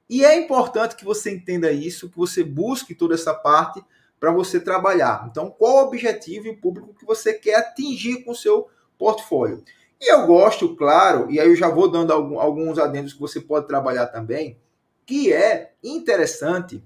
E 0.09 0.23
é 0.23 0.37
importante 0.37 0.95
que 0.95 1.03
você 1.03 1.29
entenda 1.29 1.71
isso, 1.71 2.09
que 2.09 2.17
você 2.17 2.41
busque 2.41 2.95
toda 2.95 3.15
essa 3.15 3.33
parte 3.33 3.83
para 4.23 4.31
você 4.31 4.57
trabalhar. 4.57 5.27
Então, 5.29 5.51
qual 5.51 5.75
o 5.75 5.87
objetivo 5.87 6.47
e 6.47 6.51
o 6.51 6.57
público 6.57 6.93
que 6.93 7.05
você 7.05 7.33
quer 7.33 7.55
atingir 7.55 8.23
com 8.23 8.31
o 8.31 8.35
seu 8.35 8.69
portfólio? 8.97 9.61
E 9.99 10.09
eu 10.09 10.25
gosto, 10.25 10.77
claro, 10.77 11.29
e 11.29 11.41
aí 11.41 11.49
eu 11.49 11.55
já 11.57 11.67
vou 11.67 11.91
dando 11.91 12.13
alguns 12.13 12.79
adendos 12.79 13.11
que 13.11 13.19
você 13.19 13.41
pode 13.41 13.67
trabalhar 13.67 14.07
também, 14.07 14.57
que 15.05 15.33
é 15.33 15.73
interessante 15.83 16.81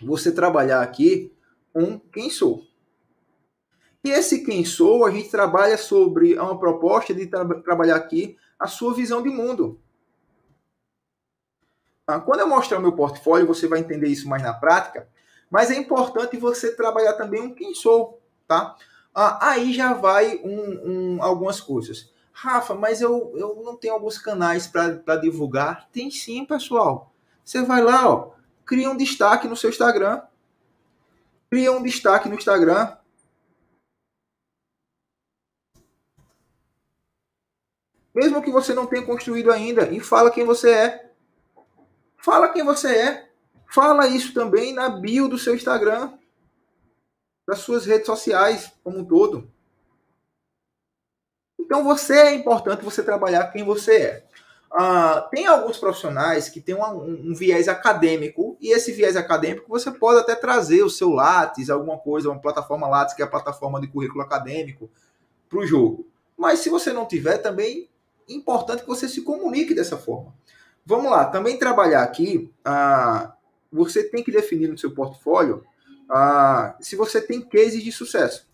você 0.00 0.30
trabalhar 0.30 0.80
aqui 0.80 1.34
um 1.74 1.98
quem 1.98 2.30
sou. 2.30 2.62
E 4.04 4.10
esse 4.10 4.44
quem 4.44 4.64
sou, 4.64 5.04
a 5.04 5.10
gente 5.10 5.28
trabalha 5.28 5.76
sobre 5.76 6.38
uma 6.38 6.56
proposta 6.56 7.12
de 7.12 7.26
tra 7.26 7.44
trabalhar 7.62 7.96
aqui 7.96 8.36
a 8.56 8.68
sua 8.68 8.94
visão 8.94 9.20
de 9.20 9.28
mundo. 9.28 9.80
Ah, 12.06 12.20
quando 12.20 12.38
eu 12.38 12.48
mostrar 12.48 12.78
o 12.78 12.80
meu 12.80 12.92
portfólio, 12.92 13.44
você 13.44 13.66
vai 13.66 13.80
entender 13.80 14.06
isso 14.06 14.28
mais 14.28 14.40
na 14.40 14.54
prática, 14.54 15.08
mas 15.50 15.70
é 15.70 15.76
importante 15.76 16.36
você 16.36 16.74
trabalhar 16.74 17.14
também 17.14 17.42
um 17.42 17.52
quem 17.52 17.74
sou, 17.74 18.22
tá? 18.46 18.76
Ah, 19.12 19.50
aí 19.50 19.72
já 19.72 19.92
vai 19.92 20.40
um, 20.44 21.16
um, 21.16 21.22
algumas 21.22 21.60
coisas. 21.60 22.12
Rafa, 22.32 22.74
mas 22.74 23.00
eu, 23.00 23.32
eu 23.36 23.60
não 23.64 23.76
tenho 23.76 23.94
alguns 23.94 24.16
canais 24.16 24.66
para 24.66 25.16
divulgar. 25.16 25.88
Tem 25.92 26.10
sim, 26.10 26.44
pessoal. 26.44 27.12
Você 27.44 27.62
vai 27.62 27.82
lá, 27.82 28.08
ó, 28.08 28.30
cria 28.64 28.88
um 28.88 28.96
destaque 28.96 29.48
no 29.48 29.56
seu 29.56 29.68
Instagram. 29.68 30.22
Cria 31.50 31.72
um 31.72 31.82
destaque 31.82 32.28
no 32.28 32.36
Instagram. 32.36 32.96
Mesmo 38.14 38.42
que 38.42 38.50
você 38.50 38.72
não 38.72 38.86
tenha 38.86 39.04
construído 39.04 39.50
ainda, 39.50 39.88
e 39.92 40.00
fala 40.00 40.30
quem 40.30 40.44
você 40.44 40.70
é. 40.70 41.10
Fala 42.16 42.48
quem 42.48 42.62
você 42.62 42.88
é. 42.88 43.29
Fala 43.70 44.08
isso 44.08 44.34
também 44.34 44.74
na 44.74 44.88
bio 44.88 45.28
do 45.28 45.38
seu 45.38 45.54
Instagram, 45.54 46.12
das 47.46 47.60
suas 47.60 47.86
redes 47.86 48.06
sociais 48.06 48.72
como 48.82 48.98
um 48.98 49.04
todo. 49.04 49.48
Então 51.58 51.84
você 51.84 52.14
é 52.14 52.34
importante 52.34 52.84
você 52.84 53.00
trabalhar 53.00 53.46
quem 53.52 53.64
você 53.64 53.96
é. 53.96 54.24
Uh, 54.72 55.28
tem 55.30 55.46
alguns 55.46 55.78
profissionais 55.78 56.48
que 56.48 56.60
têm 56.60 56.74
um, 56.74 57.30
um, 57.30 57.34
viés 57.34 57.68
acadêmico, 57.68 58.56
e 58.60 58.72
esse 58.72 58.92
viés 58.92 59.16
acadêmico 59.16 59.68
você 59.68 59.90
pode 59.90 60.18
até 60.18 60.34
trazer 60.34 60.82
o 60.82 60.90
seu 60.90 61.10
Lattes, 61.10 61.70
alguma 61.70 61.98
coisa, 61.98 62.30
uma 62.30 62.40
plataforma 62.40 62.88
Lattes, 62.88 63.14
que 63.14 63.22
é 63.22 63.24
a 63.24 63.28
plataforma 63.28 63.80
de 63.80 63.86
currículo 63.86 64.22
acadêmico, 64.22 64.90
para 65.48 65.58
o 65.58 65.66
jogo. 65.66 66.08
Mas 66.36 66.60
se 66.60 66.70
você 66.70 66.92
não 66.92 67.06
tiver, 67.06 67.38
também 67.38 67.88
é 68.28 68.32
importante 68.32 68.82
que 68.82 68.88
você 68.88 69.08
se 69.08 69.22
comunique 69.22 69.74
dessa 69.74 69.96
forma. 69.96 70.32
Vamos 70.84 71.10
lá, 71.10 71.24
também 71.26 71.56
trabalhar 71.56 72.02
aqui, 72.02 72.52
uh, 72.66 73.39
você 73.70 74.04
tem 74.04 74.22
que 74.22 74.32
definir 74.32 74.68
no 74.68 74.78
seu 74.78 74.90
portfólio 74.92 75.64
uh, 76.10 76.74
se 76.80 76.96
você 76.96 77.20
tem 77.20 77.40
cases 77.40 77.82
de 77.82 77.92
sucesso. 77.92 78.48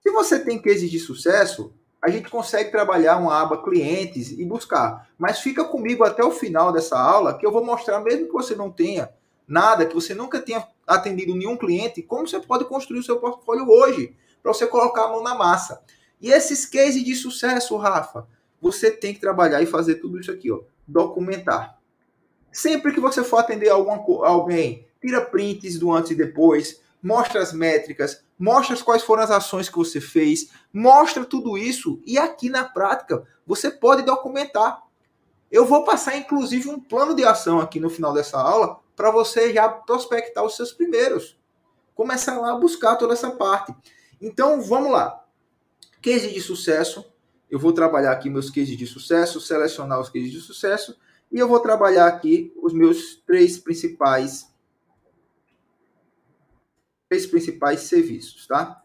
Se 0.00 0.10
você 0.10 0.38
tem 0.38 0.60
cases 0.60 0.90
de 0.90 0.98
sucesso, 0.98 1.72
a 2.00 2.10
gente 2.10 2.28
consegue 2.28 2.70
trabalhar 2.70 3.16
uma 3.16 3.40
aba 3.40 3.62
clientes 3.62 4.30
e 4.30 4.44
buscar. 4.44 5.08
Mas 5.18 5.40
fica 5.40 5.64
comigo 5.64 6.04
até 6.04 6.22
o 6.22 6.30
final 6.30 6.70
dessa 6.70 6.98
aula 6.98 7.38
que 7.38 7.46
eu 7.46 7.50
vou 7.50 7.64
mostrar, 7.64 8.00
mesmo 8.00 8.26
que 8.26 8.32
você 8.32 8.54
não 8.54 8.70
tenha 8.70 9.10
nada, 9.48 9.86
que 9.86 9.94
você 9.94 10.14
nunca 10.14 10.40
tenha 10.40 10.66
atendido 10.86 11.34
nenhum 11.34 11.56
cliente, 11.56 12.02
como 12.02 12.28
você 12.28 12.38
pode 12.38 12.66
construir 12.66 12.98
o 13.00 13.02
seu 13.02 13.18
portfólio 13.18 13.66
hoje, 13.68 14.14
para 14.42 14.52
você 14.52 14.66
colocar 14.66 15.04
a 15.04 15.08
mão 15.08 15.22
na 15.22 15.34
massa. 15.34 15.82
E 16.20 16.30
esses 16.30 16.66
cases 16.66 17.02
de 17.02 17.14
sucesso, 17.14 17.76
Rafa, 17.76 18.26
você 18.60 18.90
tem 18.90 19.14
que 19.14 19.20
trabalhar 19.20 19.62
e 19.62 19.66
fazer 19.66 19.96
tudo 19.96 20.20
isso 20.20 20.30
aqui, 20.30 20.52
ó, 20.52 20.60
documentar. 20.86 21.78
Sempre 22.54 22.94
que 22.94 23.00
você 23.00 23.24
for 23.24 23.38
atender 23.38 23.68
alguma, 23.68 23.96
alguém, 24.24 24.86
tira 25.00 25.20
prints 25.20 25.76
do 25.76 25.90
antes 25.90 26.12
e 26.12 26.14
depois, 26.14 26.80
mostra 27.02 27.42
as 27.42 27.52
métricas, 27.52 28.22
mostra 28.38 28.76
quais 28.76 29.02
foram 29.02 29.24
as 29.24 29.30
ações 29.32 29.68
que 29.68 29.76
você 29.76 30.00
fez, 30.00 30.50
mostra 30.72 31.24
tudo 31.24 31.58
isso 31.58 32.00
e 32.06 32.16
aqui 32.16 32.48
na 32.48 32.62
prática 32.62 33.26
você 33.44 33.72
pode 33.72 34.02
documentar. 34.02 34.84
Eu 35.50 35.66
vou 35.66 35.82
passar 35.82 36.16
inclusive 36.16 36.68
um 36.68 36.78
plano 36.78 37.16
de 37.16 37.24
ação 37.24 37.58
aqui 37.58 37.80
no 37.80 37.90
final 37.90 38.14
dessa 38.14 38.40
aula 38.40 38.78
para 38.94 39.10
você 39.10 39.52
já 39.52 39.68
prospectar 39.68 40.44
os 40.44 40.54
seus 40.54 40.70
primeiros. 40.70 41.36
Começar 41.92 42.38
lá 42.38 42.52
a 42.52 42.56
buscar 42.56 42.94
toda 42.94 43.14
essa 43.14 43.32
parte. 43.32 43.74
Então 44.20 44.62
vamos 44.62 44.92
lá. 44.92 45.24
Case 46.00 46.32
de 46.32 46.40
sucesso. 46.40 47.04
Eu 47.50 47.58
vou 47.58 47.72
trabalhar 47.72 48.12
aqui 48.12 48.30
meus 48.30 48.48
cases 48.48 48.76
de 48.76 48.86
sucesso, 48.86 49.40
selecionar 49.40 50.00
os 50.00 50.08
cases 50.08 50.30
de 50.30 50.40
sucesso 50.40 50.96
e 51.30 51.38
eu 51.38 51.48
vou 51.48 51.60
trabalhar 51.60 52.06
aqui 52.06 52.52
os 52.62 52.72
meus 52.72 53.16
três 53.26 53.58
principais 53.58 54.52
três 57.08 57.26
principais 57.26 57.80
serviços, 57.80 58.46
tá? 58.46 58.82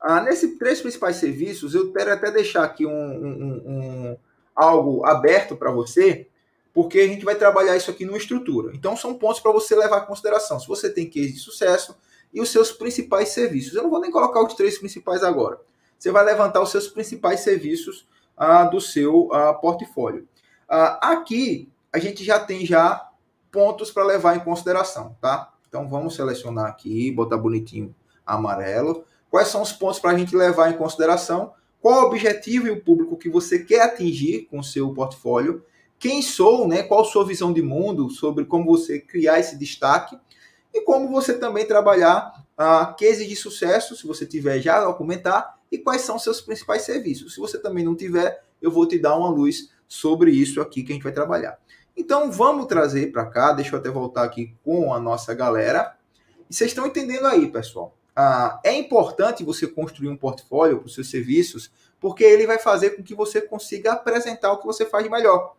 Ah, 0.00 0.20
nesses 0.20 0.58
três 0.58 0.80
principais 0.80 1.16
serviços, 1.16 1.74
eu 1.74 1.92
quero 1.92 2.12
até 2.12 2.30
deixar 2.30 2.64
aqui 2.64 2.84
um, 2.84 2.90
um, 2.90 3.62
um 3.66 4.16
algo 4.54 5.04
aberto 5.04 5.56
para 5.56 5.70
você, 5.70 6.28
porque 6.72 7.00
a 7.00 7.06
gente 7.06 7.24
vai 7.24 7.36
trabalhar 7.36 7.76
isso 7.76 7.90
aqui 7.90 8.04
numa 8.04 8.18
estrutura. 8.18 8.72
Então, 8.74 8.96
são 8.96 9.14
pontos 9.14 9.40
para 9.40 9.52
você 9.52 9.74
levar 9.74 10.02
em 10.02 10.06
consideração. 10.06 10.58
Se 10.58 10.66
você 10.66 10.90
tem 10.90 11.08
case 11.08 11.32
de 11.32 11.38
sucesso 11.38 11.96
e 12.34 12.40
os 12.40 12.50
seus 12.50 12.72
principais 12.72 13.28
serviços. 13.28 13.74
Eu 13.74 13.84
não 13.84 13.90
vou 13.90 14.00
nem 14.00 14.10
colocar 14.10 14.44
os 14.44 14.54
três 14.54 14.76
principais 14.76 15.22
agora. 15.22 15.60
Você 15.96 16.10
vai 16.10 16.24
levantar 16.24 16.60
os 16.60 16.70
seus 16.70 16.88
principais 16.88 17.40
serviços 17.40 18.06
ah, 18.36 18.64
do 18.64 18.80
seu 18.80 19.32
ah, 19.32 19.54
portfólio. 19.54 20.28
Ah, 20.68 21.12
aqui, 21.12 21.68
a 21.92 21.98
gente 21.98 22.24
já 22.24 22.38
tem 22.38 22.64
já 22.66 23.10
pontos 23.50 23.90
para 23.90 24.04
levar 24.04 24.36
em 24.36 24.40
consideração, 24.40 25.16
tá? 25.20 25.52
Então 25.68 25.88
vamos 25.88 26.14
selecionar 26.14 26.66
aqui, 26.66 27.10
botar 27.10 27.36
bonitinho 27.36 27.94
amarelo. 28.26 29.04
Quais 29.30 29.48
são 29.48 29.62
os 29.62 29.72
pontos 29.72 29.98
para 29.98 30.10
a 30.10 30.18
gente 30.18 30.34
levar 30.34 30.70
em 30.70 30.76
consideração? 30.76 31.52
Qual 31.80 32.02
o 32.02 32.06
objetivo 32.06 32.66
e 32.66 32.70
o 32.70 32.80
público 32.80 33.16
que 33.16 33.28
você 33.28 33.58
quer 33.58 33.82
atingir 33.82 34.46
com 34.50 34.60
o 34.60 34.64
seu 34.64 34.92
portfólio? 34.92 35.64
Quem 35.98 36.22
sou, 36.22 36.66
né? 36.66 36.82
Qual 36.82 37.04
sua 37.04 37.24
visão 37.24 37.52
de 37.52 37.62
mundo 37.62 38.10
sobre 38.10 38.44
como 38.44 38.64
você 38.64 38.98
criar 38.98 39.38
esse 39.38 39.58
destaque? 39.58 40.18
E 40.72 40.80
como 40.80 41.08
você 41.08 41.34
também 41.38 41.66
trabalhar 41.66 42.44
a 42.56 42.90
uh, 42.90 42.96
case 42.96 43.26
de 43.26 43.36
sucesso, 43.36 43.96
se 43.96 44.06
você 44.06 44.24
tiver 44.24 44.60
já 44.60 44.84
documentar, 44.84 45.58
e 45.70 45.78
quais 45.78 46.02
são 46.02 46.18
seus 46.18 46.40
principais 46.40 46.82
serviços. 46.82 47.34
Se 47.34 47.40
você 47.40 47.58
também 47.58 47.84
não 47.84 47.96
tiver, 47.96 48.42
eu 48.62 48.70
vou 48.70 48.86
te 48.86 48.98
dar 48.98 49.16
uma 49.16 49.28
luz 49.28 49.70
sobre 49.88 50.30
isso 50.30 50.60
aqui 50.60 50.82
que 50.82 50.92
a 50.92 50.94
gente 50.94 51.04
vai 51.04 51.12
trabalhar. 51.12 51.58
Então 51.96 52.30
vamos 52.30 52.66
trazer 52.66 53.12
para 53.12 53.26
cá, 53.26 53.52
deixa 53.52 53.74
eu 53.74 53.78
até 53.78 53.90
voltar 53.90 54.24
aqui 54.24 54.54
com 54.64 54.92
a 54.92 54.98
nossa 54.98 55.32
galera. 55.34 55.96
E 56.50 56.54
vocês 56.54 56.70
estão 56.70 56.86
entendendo 56.86 57.26
aí, 57.26 57.50
pessoal. 57.50 57.96
Ah, 58.16 58.60
é 58.64 58.72
importante 58.72 59.44
você 59.44 59.66
construir 59.66 60.08
um 60.08 60.16
portfólio 60.16 60.78
para 60.78 60.86
os 60.86 60.94
seus 60.94 61.10
serviços, 61.10 61.70
porque 62.00 62.22
ele 62.22 62.46
vai 62.46 62.58
fazer 62.58 62.90
com 62.90 63.02
que 63.02 63.14
você 63.14 63.40
consiga 63.40 63.92
apresentar 63.92 64.52
o 64.52 64.58
que 64.58 64.66
você 64.66 64.84
faz 64.84 65.08
melhor. 65.08 65.54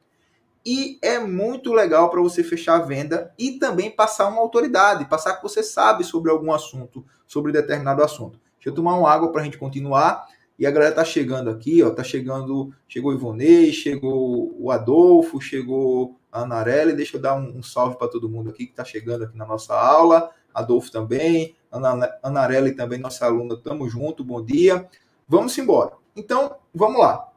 E 0.66 0.98
é 1.02 1.20
muito 1.20 1.74
legal 1.74 2.10
para 2.10 2.22
você 2.22 2.44
fechar 2.44 2.76
a 2.76 2.84
venda 2.84 3.32
e 3.38 3.60
também 3.60 3.92
passar 3.92 4.28
uma 4.28 4.42
autoridade, 4.42 5.06
passar 5.06 5.36
que 5.36 5.44
você 5.44 5.62
sabe 5.62 6.04
sobre 6.04 6.32
algum 6.32 6.52
assunto, 6.52 7.06
sobre 7.28 7.52
determinado 7.52 8.04
assunto. 8.04 8.40
Deixa 8.58 8.70
eu 8.70 8.74
tomar 8.74 8.98
uma 8.98 9.12
água 9.12 9.32
para 9.32 9.42
a 9.42 9.44
gente 9.44 9.60
continuar. 9.60 10.26
E 10.58 10.66
a 10.66 10.72
galera 10.72 10.96
tá 10.96 11.04
chegando 11.04 11.50
aqui, 11.50 11.84
ó, 11.84 11.90
tá 11.90 12.04
chegando, 12.04 12.74
chegou 12.88 13.12
o 13.12 13.16
Ivonei, 13.16 13.74
chegou 13.74 14.56
o 14.58 14.72
Adolfo, 14.72 15.42
chegou 15.42 16.18
a 16.32 16.42
Anarelli, 16.42 16.94
deixa 16.94 17.18
eu 17.18 17.22
dar 17.22 17.36
um, 17.36 17.58
um 17.58 17.64
salve 17.64 17.98
para 17.98 18.08
todo 18.08 18.30
mundo 18.30 18.50
aqui 18.50 18.66
que 18.66 18.74
tá 18.74 18.86
chegando 18.86 19.26
aqui 19.26 19.38
na 19.38 19.46
nossa 19.46 19.74
aula, 19.74 20.32
Adolfo 20.54 20.90
também, 20.92 21.56
Ana, 21.70 22.18
Anarelli 22.24 22.74
também, 22.74 23.00
nossa 23.00 23.26
aluna, 23.26 23.58
tamo 23.58 23.90
junto, 23.90 24.24
bom 24.24 24.44
dia. 24.44 24.88
Vamos 25.28 25.58
embora. 25.58 25.94
Então, 26.16 26.56
vamos 26.74 27.00
lá. 27.00 27.30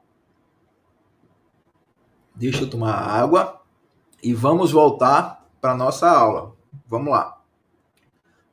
Deixa 2.34 2.62
eu 2.62 2.70
tomar 2.70 2.92
água 2.92 3.60
e 4.22 4.32
vamos 4.32 4.70
voltar 4.70 5.44
para 5.60 5.74
nossa 5.74 6.08
aula. 6.08 6.54
Vamos 6.86 7.10
lá. 7.10 7.42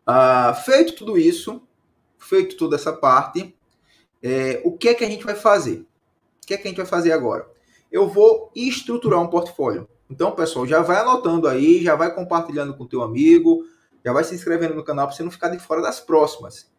Ah, 0.05 0.53
feito 0.53 0.95
tudo 0.95 1.17
isso, 1.17 1.61
feito 2.17 2.57
toda 2.57 2.75
essa 2.75 2.93
parte, 2.93 3.54
é, 4.27 4.59
o 4.63 4.75
que 4.75 4.89
é 4.89 4.95
que 4.95 5.03
a 5.03 5.07
gente 5.07 5.23
vai 5.23 5.35
fazer? 5.35 5.85
O 6.43 6.47
que 6.47 6.55
é 6.55 6.57
que 6.57 6.67
a 6.67 6.67
gente 6.67 6.77
vai 6.77 6.85
fazer 6.87 7.11
agora? 7.11 7.47
Eu 7.91 8.09
vou 8.09 8.51
estruturar 8.55 9.21
um 9.21 9.27
portfólio. 9.27 9.87
Então, 10.09 10.31
pessoal, 10.31 10.65
já 10.65 10.81
vai 10.81 10.97
anotando 10.97 11.47
aí, 11.47 11.83
já 11.83 11.95
vai 11.95 12.11
compartilhando 12.11 12.75
com 12.75 12.87
teu 12.87 13.03
amigo, 13.03 13.63
já 14.03 14.11
vai 14.11 14.23
se 14.23 14.33
inscrevendo 14.33 14.73
no 14.73 14.83
canal 14.83 15.05
para 15.05 15.15
você 15.15 15.21
não 15.21 15.29
ficar 15.29 15.49
de 15.49 15.59
fora 15.59 15.79
das 15.79 15.99
próximas. 15.99 16.71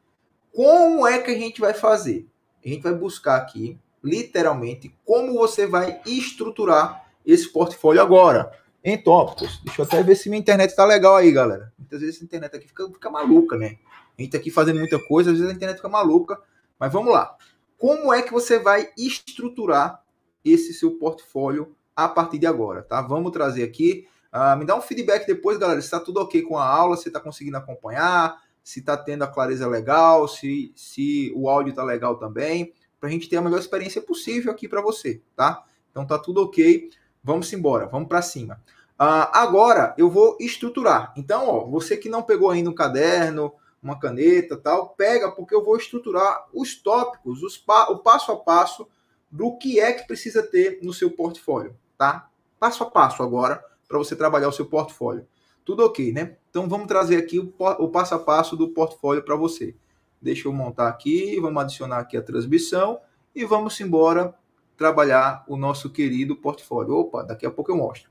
Como 0.52 1.06
é 1.06 1.20
que 1.20 1.30
a 1.30 1.38
gente 1.38 1.60
vai 1.60 1.72
fazer? 1.72 2.26
A 2.64 2.68
gente 2.68 2.82
vai 2.82 2.92
buscar 2.92 3.36
aqui, 3.36 3.78
literalmente, 4.02 4.92
como 5.04 5.34
você 5.34 5.68
vai 5.68 6.00
estruturar 6.04 7.06
esse 7.24 7.48
portfólio 7.52 8.02
agora, 8.02 8.50
em 8.82 9.00
tópicos. 9.00 9.60
Deixa 9.64 9.82
eu 9.82 9.86
até 9.86 10.02
ver 10.02 10.16
se 10.16 10.28
minha 10.28 10.40
internet 10.40 10.70
está 10.70 10.84
legal 10.84 11.14
aí, 11.14 11.30
galera. 11.30 11.72
Muitas 11.78 12.00
vezes 12.00 12.20
a 12.20 12.24
internet 12.24 12.56
aqui 12.56 12.66
fica, 12.66 12.88
fica 12.88 13.08
maluca, 13.08 13.56
né? 13.56 13.78
A 14.18 14.22
gente 14.22 14.32
tá 14.32 14.38
aqui 14.38 14.50
fazendo 14.50 14.80
muita 14.80 14.98
coisa, 14.98 15.30
às 15.30 15.36
vezes 15.36 15.52
a 15.52 15.54
internet 15.54 15.76
fica 15.76 15.88
maluca. 15.88 16.36
Mas 16.78 16.92
vamos 16.92 17.12
lá. 17.12 17.36
Como 17.78 18.12
é 18.12 18.22
que 18.22 18.32
você 18.32 18.58
vai 18.58 18.90
estruturar 18.96 20.02
esse 20.44 20.72
seu 20.72 20.92
portfólio 20.92 21.74
a 21.94 22.08
partir 22.08 22.38
de 22.38 22.46
agora, 22.46 22.82
tá? 22.82 23.00
Vamos 23.02 23.32
trazer 23.32 23.62
aqui. 23.62 24.06
Uh, 24.32 24.56
me 24.58 24.64
dá 24.64 24.76
um 24.76 24.82
feedback 24.82 25.26
depois, 25.26 25.58
galera, 25.58 25.80
se 25.80 25.86
está 25.86 25.98
tudo 25.98 26.20
ok 26.20 26.42
com 26.42 26.58
a 26.58 26.66
aula, 26.66 26.96
se 26.96 27.08
está 27.08 27.18
conseguindo 27.18 27.56
acompanhar, 27.56 28.36
se 28.62 28.80
está 28.80 28.96
tendo 28.96 29.22
a 29.24 29.28
clareza 29.28 29.66
legal, 29.66 30.28
se, 30.28 30.72
se 30.76 31.32
o 31.34 31.48
áudio 31.48 31.70
está 31.70 31.82
legal 31.82 32.16
também, 32.16 32.74
para 33.00 33.08
a 33.08 33.12
gente 33.12 33.28
ter 33.28 33.36
a 33.36 33.42
melhor 33.42 33.58
experiência 33.58 34.02
possível 34.02 34.52
aqui 34.52 34.68
para 34.68 34.82
você, 34.82 35.22
tá? 35.34 35.64
Então 35.90 36.06
tá 36.06 36.18
tudo 36.18 36.42
ok. 36.42 36.90
Vamos 37.22 37.52
embora, 37.52 37.86
vamos 37.86 38.08
para 38.08 38.20
cima. 38.22 38.62
Uh, 39.00 39.28
agora 39.32 39.94
eu 39.96 40.10
vou 40.10 40.36
estruturar. 40.40 41.12
Então, 41.16 41.48
ó, 41.48 41.64
você 41.66 41.96
que 41.96 42.08
não 42.08 42.22
pegou 42.22 42.50
ainda 42.50 42.70
um 42.70 42.74
caderno, 42.74 43.52
uma 43.82 43.98
caneta, 43.98 44.56
tal, 44.56 44.90
pega 44.90 45.30
porque 45.30 45.54
eu 45.54 45.64
vou 45.64 45.76
estruturar 45.76 46.46
os 46.52 46.74
tópicos, 46.74 47.42
os 47.42 47.56
pa 47.56 47.88
o 47.90 47.98
passo 47.98 48.32
a 48.32 48.36
passo 48.36 48.86
do 49.30 49.56
que 49.56 49.78
é 49.80 49.92
que 49.92 50.06
precisa 50.06 50.42
ter 50.42 50.80
no 50.82 50.92
seu 50.92 51.10
portfólio, 51.10 51.76
tá? 51.96 52.28
Passo 52.58 52.82
a 52.82 52.90
passo 52.90 53.22
agora 53.22 53.62
para 53.86 53.98
você 53.98 54.16
trabalhar 54.16 54.48
o 54.48 54.52
seu 54.52 54.66
portfólio. 54.66 55.26
Tudo 55.64 55.84
ok, 55.84 56.12
né? 56.12 56.36
Então 56.50 56.68
vamos 56.68 56.86
trazer 56.86 57.16
aqui 57.16 57.38
o, 57.38 57.52
o 57.58 57.88
passo 57.88 58.14
a 58.14 58.18
passo 58.18 58.56
do 58.56 58.68
portfólio 58.68 59.22
para 59.22 59.36
você. 59.36 59.74
Deixa 60.20 60.48
eu 60.48 60.52
montar 60.52 60.88
aqui, 60.88 61.38
vamos 61.40 61.62
adicionar 61.62 61.98
aqui 61.98 62.16
a 62.16 62.22
transmissão 62.22 63.00
e 63.34 63.44
vamos 63.44 63.78
embora 63.80 64.34
trabalhar 64.76 65.44
o 65.46 65.56
nosso 65.56 65.90
querido 65.90 66.36
portfólio. 66.36 66.94
Opa, 66.94 67.22
daqui 67.22 67.46
a 67.46 67.50
pouco 67.50 67.70
eu 67.70 67.76
mostro. 67.76 68.10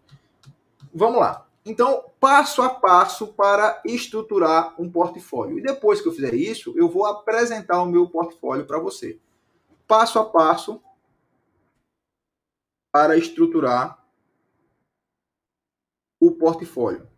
Vamos 0.93 1.19
lá. 1.19 1.44
Então, 1.65 2.11
passo 2.19 2.61
a 2.61 2.69
passo 2.69 3.33
para 3.33 3.81
estruturar 3.83 4.79
um 4.79 4.89
portfólio. 4.89 5.57
E 5.57 5.63
depois 5.63 5.99
que 5.99 6.07
eu 6.07 6.13
fizer 6.13 6.35
isso, 6.35 6.77
eu 6.77 6.87
vou 6.87 7.07
apresentar 7.07 7.81
o 7.81 7.87
meu 7.87 8.07
portfólio 8.07 8.67
para 8.67 8.77
você. 8.77 9.19
Passo 9.87 10.19
a 10.19 10.25
passo 10.29 10.79
para 12.91 13.17
estruturar 13.17 14.05
o 16.19 16.31
portfólio. 16.31 17.09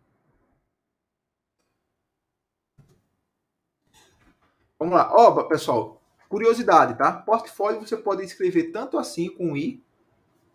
Vamos 4.78 4.94
lá. 4.94 5.10
Ó, 5.12 5.42
pessoal, 5.44 6.00
curiosidade, 6.26 6.96
tá? 6.96 7.12
Portfólio 7.12 7.80
você 7.80 7.98
pode 7.98 8.24
escrever 8.24 8.72
tanto 8.72 8.96
assim 8.96 9.28
com 9.28 9.54
I, 9.54 9.84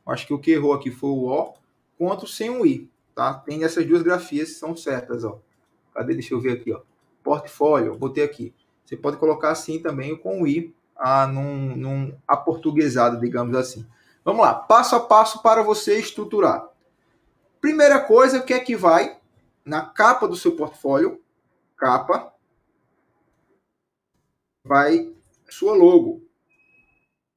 acho 0.07 0.25
que 0.25 0.33
o 0.33 0.39
que 0.39 0.51
errou 0.51 0.73
aqui 0.73 0.89
foi 0.89 1.09
o 1.11 1.25
O, 1.25 1.53
quanto 1.97 2.25
sem 2.25 2.49
um 2.49 2.65
I 2.65 2.91
tá? 3.13 3.33
Tem 3.33 3.63
essas 3.63 3.85
duas 3.85 4.01
grafias 4.01 4.49
que 4.49 4.55
são 4.55 4.75
certas, 4.75 5.23
ó. 5.23 5.39
Cadê? 5.93 6.13
Deixa 6.13 6.33
eu 6.33 6.39
ver 6.39 6.53
aqui, 6.53 6.73
ó. 6.73 6.81
Portfólio, 7.23 7.97
botei 7.97 8.23
aqui. 8.23 8.53
Você 8.85 8.97
pode 8.97 9.17
colocar 9.17 9.51
assim 9.51 9.81
também 9.81 10.15
com 10.15 10.41
o 10.41 10.47
i, 10.47 10.75
ah, 10.95 11.27
num, 11.27 11.75
num 11.75 12.17
aportuguesado, 12.27 13.19
digamos 13.19 13.55
assim. 13.55 13.85
Vamos 14.23 14.41
lá, 14.41 14.53
passo 14.53 14.95
a 14.95 14.99
passo 14.99 15.41
para 15.41 15.61
você 15.61 15.99
estruturar. 15.99 16.67
Primeira 17.59 17.99
coisa, 17.99 18.39
o 18.39 18.43
que 18.43 18.53
é 18.53 18.59
que 18.59 18.75
vai 18.75 19.17
na 19.65 19.85
capa 19.85 20.27
do 20.27 20.35
seu 20.35 20.55
portfólio? 20.55 21.21
Capa. 21.77 22.33
Vai 24.65 25.13
sua 25.49 25.73
logo. 25.73 26.21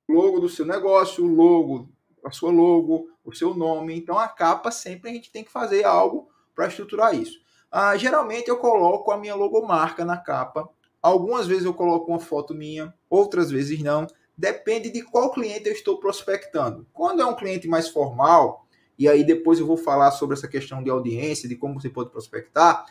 Logo 0.09 0.41
do 0.41 0.49
seu 0.49 0.65
negócio, 0.65 1.25
logo 1.25 1.89
a 2.27 2.31
sua 2.33 2.51
logo, 2.51 3.09
o 3.27 3.35
seu 3.35 3.55
nome. 3.55 3.95
Então 3.95 4.19
a 4.19 4.29
capa 4.29 4.71
sempre 4.71 5.11
a 5.11 5.13
gente 5.13 5.31
tem 5.31 5.45
que 5.45 5.51
fazer 5.51 5.85
algo 5.85 6.29
para 6.55 6.69
estruturar 6.69 7.15
isso. 7.15 7.39
Ah, 7.71 7.97
geralmente 7.97 8.49
eu 8.49 8.57
coloco 8.57 9.11
a 9.11 9.19
minha 9.19 9.35
logomarca 9.35 10.05
na 10.05 10.17
capa. 10.17 10.69
Algumas 11.03 11.47
vezes 11.47 11.65
eu 11.65 11.75
coloco 11.75 12.11
uma 12.11 12.21
foto 12.21 12.55
minha, 12.55 12.95
outras 13.11 13.51
vezes 13.51 13.83
não. 13.83 14.07
Depende 14.39 14.91
de 14.91 15.03
qual 15.03 15.31
cliente 15.31 15.67
eu 15.67 15.73
estou 15.73 15.99
prospectando. 15.99 16.87
Quando 16.93 17.21
é 17.21 17.27
um 17.27 17.35
cliente 17.35 17.67
mais 17.67 17.89
formal, 17.89 18.67
e 18.99 19.09
aí 19.09 19.25
depois 19.25 19.59
eu 19.59 19.67
vou 19.67 19.77
falar 19.77 20.11
sobre 20.13 20.37
essa 20.37 20.49
questão 20.49 20.83
de 20.83 20.89
audiência, 20.89 21.49
de 21.49 21.57
como 21.57 21.81
você 21.81 21.91
pode 21.91 22.11
prospectar, 22.11 22.87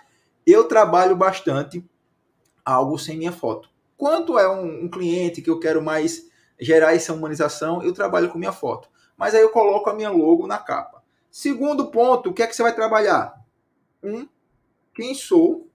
eu 0.45 0.65
trabalho 0.65 1.15
bastante 1.15 1.83
algo 2.63 2.97
sem 2.97 3.17
minha 3.17 3.31
foto. 3.31 3.69
Quando 3.97 4.37
é 4.37 4.49
um, 4.49 4.85
um 4.85 4.89
cliente 4.89 5.41
que 5.41 5.49
eu 5.49 5.59
quero 5.59 5.81
mais 5.81 6.29
gerar 6.59 6.93
essa 6.93 7.13
humanização, 7.13 7.81
eu 7.83 7.93
trabalho 7.93 8.29
com 8.29 8.37
minha 8.37 8.51
foto 8.51 8.89
mas 9.17 9.33
aí 9.33 9.41
eu 9.41 9.49
coloco 9.49 9.89
a 9.89 9.93
minha 9.93 10.09
logo 10.09 10.47
na 10.47 10.57
capa. 10.57 11.03
Segundo 11.29 11.87
ponto, 11.87 12.29
o 12.29 12.33
que 12.33 12.43
é 12.43 12.47
que 12.47 12.55
você 12.55 12.63
vai 12.63 12.73
trabalhar? 12.73 13.33
Um, 14.03 14.27
quem 14.93 15.13
sou 15.13 15.67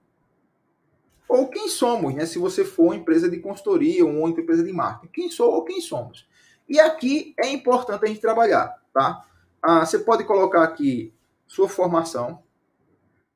ou 1.29 1.47
quem 1.47 1.69
somos, 1.69 2.13
né? 2.13 2.25
Se 2.25 2.37
você 2.37 2.65
for 2.65 2.87
uma 2.87 2.95
empresa 2.95 3.29
de 3.29 3.39
consultoria 3.39 4.05
ou 4.05 4.11
uma 4.11 4.29
empresa 4.29 4.63
de 4.63 4.73
marketing, 4.73 5.11
quem 5.13 5.29
sou 5.29 5.53
ou 5.53 5.63
quem 5.63 5.79
somos. 5.79 6.27
E 6.67 6.79
aqui 6.79 7.33
é 7.37 7.49
importante 7.49 8.03
a 8.03 8.07
gente 8.07 8.19
trabalhar, 8.19 8.75
tá? 8.93 9.25
Ah, 9.61 9.85
você 9.85 9.99
pode 9.99 10.23
colocar 10.23 10.63
aqui 10.63 11.13
sua 11.47 11.69
formação, 11.69 12.41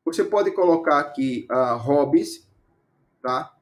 você 0.04 0.24
pode 0.24 0.52
colocar 0.52 1.00
aqui 1.00 1.48
uh, 1.52 1.78
hobbies, 1.78 2.48
tá? 3.22 3.54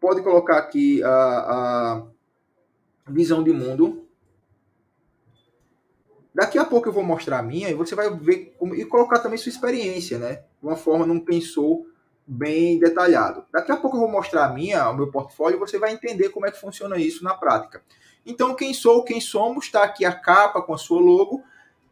Pode 0.00 0.22
colocar 0.22 0.58
aqui 0.58 1.02
a 1.02 2.02
uh, 2.04 3.10
uh, 3.10 3.12
visão 3.12 3.42
de 3.42 3.52
mundo, 3.52 4.06
Daqui 6.40 6.56
a 6.56 6.64
pouco 6.64 6.88
eu 6.88 6.92
vou 6.94 7.02
mostrar 7.02 7.38
a 7.38 7.42
minha 7.42 7.68
e 7.68 7.74
você 7.74 7.94
vai 7.94 8.08
ver 8.08 8.54
como, 8.58 8.74
e 8.74 8.82
colocar 8.86 9.18
também 9.18 9.36
sua 9.36 9.50
experiência, 9.50 10.18
né? 10.18 10.36
De 10.58 10.66
uma 10.66 10.74
forma 10.74 11.04
não 11.04 11.20
pensou 11.20 11.86
bem 12.26 12.78
detalhado. 12.78 13.44
Daqui 13.52 13.70
a 13.70 13.76
pouco 13.76 13.98
eu 13.98 14.00
vou 14.00 14.10
mostrar 14.10 14.46
a 14.46 14.48
minha, 14.48 14.88
o 14.88 14.96
meu 14.96 15.10
portfólio, 15.10 15.56
e 15.56 15.60
você 15.60 15.78
vai 15.78 15.92
entender 15.92 16.30
como 16.30 16.46
é 16.46 16.50
que 16.50 16.58
funciona 16.58 16.96
isso 16.96 17.22
na 17.22 17.34
prática. 17.34 17.82
Então, 18.24 18.54
quem 18.54 18.72
sou, 18.72 19.04
quem 19.04 19.20
somos, 19.20 19.66
está 19.66 19.82
aqui 19.82 20.02
a 20.06 20.14
capa 20.14 20.62
com 20.62 20.72
a 20.72 20.78
sua 20.78 20.98
logo. 20.98 21.44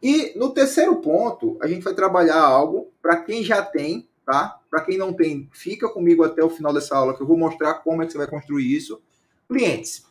E 0.03 0.33
no 0.35 0.49
terceiro 0.49 0.97
ponto, 0.97 1.59
a 1.61 1.67
gente 1.67 1.85
vai 1.85 1.93
trabalhar 1.93 2.41
algo 2.41 2.91
para 3.03 3.19
quem 3.19 3.45
já 3.45 3.61
tem, 3.61 4.09
tá? 4.25 4.59
Para 4.71 4.81
quem 4.81 4.97
não 4.97 5.13
tem, 5.13 5.47
fica 5.53 5.91
comigo 5.91 6.25
até 6.25 6.43
o 6.43 6.49
final 6.49 6.73
dessa 6.73 6.97
aula 6.97 7.15
que 7.15 7.23
eu 7.23 7.27
vou 7.27 7.37
mostrar 7.37 7.75
como 7.75 8.03
é 8.03 8.07
que 8.07 8.13
você 8.13 8.19
vai 8.19 8.27
construir 8.27 8.75
isso. 8.75 8.99
Clientes. 9.47 10.08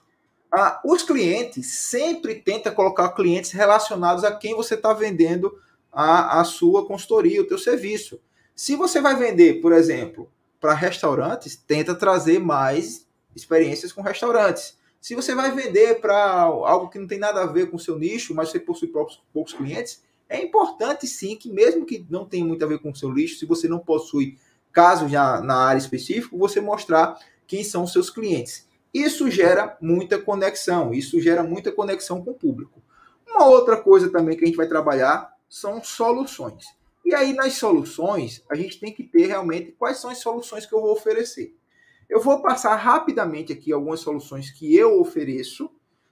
Ah, 0.52 0.82
os 0.86 1.04
clientes 1.04 1.68
sempre 1.74 2.36
tenta 2.36 2.72
colocar 2.72 3.10
clientes 3.10 3.52
relacionados 3.52 4.24
a 4.24 4.36
quem 4.36 4.56
você 4.56 4.76
está 4.76 4.94
vendendo 4.94 5.58
a, 5.92 6.40
a 6.40 6.44
sua 6.44 6.86
consultoria, 6.86 7.42
o 7.42 7.48
teu 7.48 7.58
serviço. 7.58 8.20
Se 8.56 8.76
você 8.76 9.02
vai 9.02 9.16
vender, 9.16 9.62
por 9.62 9.74
exemplo, 9.74 10.32
para 10.60 10.74
restaurantes, 10.74 11.56
tenta 11.56 11.94
trazer 11.94 12.40
mais 12.40 13.08
experiências 13.36 13.92
com 13.92 14.02
restaurantes. 14.02 14.78
Se 15.00 15.16
você 15.16 15.36
vai 15.36 15.52
vender 15.52 16.02
para 16.02 16.42
algo 16.42 16.90
que 16.90 16.98
não 17.00 17.08
tem 17.08 17.20
nada 17.20 17.42
a 17.42 17.46
ver 17.46 17.70
com 17.70 17.78
o 17.78 17.80
seu 17.80 17.98
nicho, 17.98 18.34
mas 18.34 18.50
você 18.50 18.60
possui 18.60 18.88
poucos, 18.88 19.22
poucos 19.32 19.54
clientes, 19.54 20.04
é 20.28 20.42
importante 20.42 21.08
sim 21.08 21.36
que, 21.36 21.50
mesmo 21.50 21.86
que 21.86 22.06
não 22.10 22.26
tenha 22.26 22.44
muito 22.44 22.64
a 22.64 22.68
ver 22.68 22.80
com 22.80 22.92
o 22.92 22.96
seu 22.96 23.14
nicho, 23.14 23.38
se 23.38 23.46
você 23.46 23.68
não 23.68 23.80
possui 23.80 24.38
casos 24.72 25.12
já 25.12 25.42
na 25.42 25.56
área 25.56 25.80
específica, 25.80 26.36
você 26.38 26.60
mostrar 26.60 27.18
quem 27.46 27.64
são 27.64 27.84
os 27.84 27.94
seus 27.94 28.10
clientes. 28.10 28.67
Isso 28.98 29.30
gera 29.30 29.78
muita 29.80 30.18
conexão, 30.18 30.92
isso 30.92 31.22
gera 31.22 31.44
muita 31.44 31.72
conexão 31.72 32.24
com 32.24 32.32
o 32.32 32.34
público. 32.34 32.82
Uma 33.28 33.46
outra 33.46 33.78
coisa 33.78 34.10
também 34.10 34.36
que 34.36 34.44
a 34.44 34.48
gente 34.48 34.58
vai 34.58 34.68
trabalhar 34.68 35.32
são 35.48 35.84
soluções. 35.84 36.66
E 37.06 37.14
aí, 37.14 37.32
nas 37.32 37.54
soluções, 37.54 38.44
a 38.50 38.56
gente 38.56 38.80
tem 38.80 38.92
que 38.92 39.04
ter 39.04 39.28
realmente 39.28 39.72
quais 39.78 39.98
são 40.00 40.10
as 40.10 40.18
soluções 40.18 40.66
que 40.66 40.74
eu 40.74 40.82
vou 40.82 40.92
oferecer. 40.94 41.56
Eu 42.10 42.20
vou 42.20 42.42
passar 42.42 42.76
rapidamente 42.76 43.54
aqui 43.54 43.72
algumas 43.72 44.00
soluções 44.00 44.50
que 44.50 44.76
eu 44.76 45.00
ofereço 45.00 45.70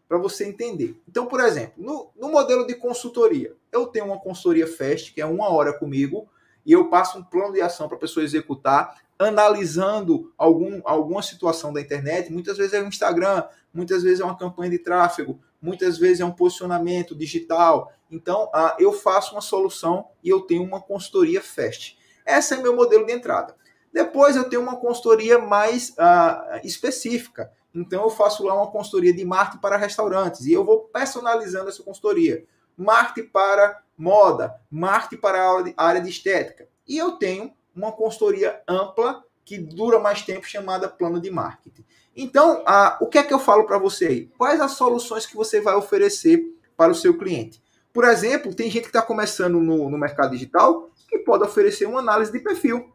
para 0.08 0.20
você 0.20 0.46
entender. 0.46 1.02
Então, 1.10 1.26
por 1.26 1.40
exemplo, 1.40 1.84
no, 1.84 2.12
no, 2.16 2.32
modelo 2.32 2.68
de 2.68 2.76
consultoria, 2.76 3.56
eu 3.72 3.88
tenho 3.88 4.06
uma 4.06 4.20
consultoria 4.20 4.68
FAST, 4.68 5.12
que 5.12 5.22
é 5.22 5.26
uma 5.26 5.50
hora 5.50 5.74
comigo, 5.74 6.30
e 6.64 6.72
eu 6.72 6.88
passo 6.88 7.18
um 7.18 7.24
plano 7.24 7.54
de 7.54 7.62
ação 7.62 7.88
para 7.88 7.98
a 7.98 8.00
pessoa 8.00 8.24
executar 8.24 9.02
analisando 9.18 10.34
algum, 10.38 10.82
alguma 10.84 11.22
situação 11.22 11.72
da 11.72 11.82
internet. 11.82 12.32
Muitas 12.32 12.58
vezes 12.58 12.74
é 12.74 12.82
um 12.82 12.88
Instagram, 12.88 13.44
muitas 13.74 14.04
vezes 14.04 14.20
é 14.20 14.26
uma 14.26 14.38
campanha 14.38 14.72
de 14.72 14.80
tráfego, 14.80 15.40
muitas 15.62 15.98
vezes 15.98 16.20
é 16.20 16.26
um 16.26 16.32
posicionamento 16.32 17.16
digital. 17.16 17.92
Então, 18.12 18.50
ah, 18.54 18.76
eu 18.80 18.94
faço 18.94 19.34
uma 19.34 19.42
solução 19.42 20.08
e 20.24 20.30
eu 20.30 20.42
tenho 20.42 20.64
uma 20.64 20.82
consultoria 20.82 21.42
fast. 21.42 21.98
Esse 22.26 22.54
é 22.54 22.58
meu 22.58 22.76
modelo 22.76 23.06
de 23.06 23.14
entrada. 23.14 23.56
Depois 23.92 24.36
eu 24.36 24.50
tenho 24.50 24.62
uma 24.62 24.76
consultoria 24.76 25.40
mais 25.40 25.94
ah, 25.98 26.60
específica. 26.64 27.52
Então 27.74 28.04
eu 28.04 28.10
faço 28.10 28.44
lá 28.44 28.54
uma 28.56 28.72
consultoria 28.72 29.14
de 29.14 29.24
marketing 29.26 29.62
para 29.62 29.78
restaurantes 29.78 30.46
e 30.46 30.54
eu 30.54 30.64
vou 30.64 30.82
personalizando 30.82 31.70
essa 31.70 31.84
consultoria. 31.84 32.46
Marketing 32.78 33.30
para 33.30 33.82
moda, 33.98 34.56
marketing 34.70 35.22
para 35.22 35.40
a 35.78 35.86
área 35.86 36.02
de 36.02 36.10
estética. 36.10 36.68
E 36.88 36.98
eu 36.98 37.14
tenho 37.14 37.54
uma 37.76 37.92
consultoria 37.92 38.62
ampla 38.68 39.24
que 39.44 39.58
dura 39.58 40.00
mais 40.00 40.24
tempo, 40.24 40.48
chamada 40.48 40.88
plano 40.90 41.20
de 41.20 41.30
marketing. 41.30 41.86
Então, 42.16 42.64
a, 42.66 42.98
o 43.00 43.08
que 43.08 43.18
é 43.18 43.24
que 43.24 43.34
eu 43.34 43.40
falo 43.40 43.66
para 43.66 43.78
você 43.78 44.06
aí? 44.08 44.26
Quais 44.38 44.60
as 44.60 44.72
soluções 44.72 45.26
que 45.26 45.36
você 45.36 45.62
vai 45.62 45.76
oferecer 45.76 46.44
para 46.76 46.92
o 46.92 46.96
seu 46.96 47.18
cliente? 47.18 47.62
Por 47.94 48.04
exemplo, 48.06 48.54
tem 48.54 48.72
gente 48.72 48.84
que 48.84 48.90
está 48.90 49.02
começando 49.02 49.60
no, 49.60 49.90
no 49.90 49.98
mercado 49.98 50.32
digital 50.32 50.90
que 51.08 51.20
pode 51.20 51.44
oferecer 51.44 51.86
uma 51.86 52.00
análise 52.00 52.32
de 52.32 52.40
perfil. 52.40 52.92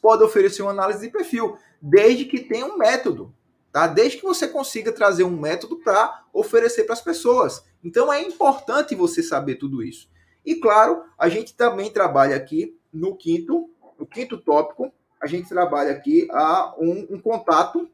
Pode 0.00 0.22
oferecer 0.22 0.62
uma 0.62 0.70
análise 0.70 1.00
de 1.00 1.10
perfil, 1.10 1.56
desde 1.80 2.24
que 2.24 2.40
tenha 2.40 2.66
um 2.66 2.76
método, 2.76 3.34
tá? 3.70 3.86
Desde 3.86 4.18
que 4.18 4.24
você 4.24 4.48
consiga 4.48 4.92
trazer 4.92 5.24
um 5.24 5.36
método 5.36 5.76
para 5.78 6.24
oferecer 6.32 6.84
para 6.84 6.94
as 6.94 7.00
pessoas. 7.00 7.64
Então 7.84 8.12
é 8.12 8.20
importante 8.22 8.94
você 8.94 9.22
saber 9.22 9.56
tudo 9.56 9.82
isso. 9.82 10.08
E 10.44 10.56
claro, 10.56 11.04
a 11.16 11.28
gente 11.28 11.54
também 11.54 11.90
trabalha 11.90 12.36
aqui 12.36 12.76
no 12.92 13.16
quinto, 13.16 13.70
no 13.98 14.06
quinto 14.06 14.38
tópico, 14.38 14.92
a 15.20 15.26
gente 15.26 15.48
trabalha 15.48 15.92
aqui 15.92 16.28
a 16.30 16.74
um, 16.78 17.06
um 17.10 17.20
contato 17.20 17.88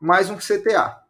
mais 0.00 0.30
um 0.30 0.36
CTA. 0.36 1.02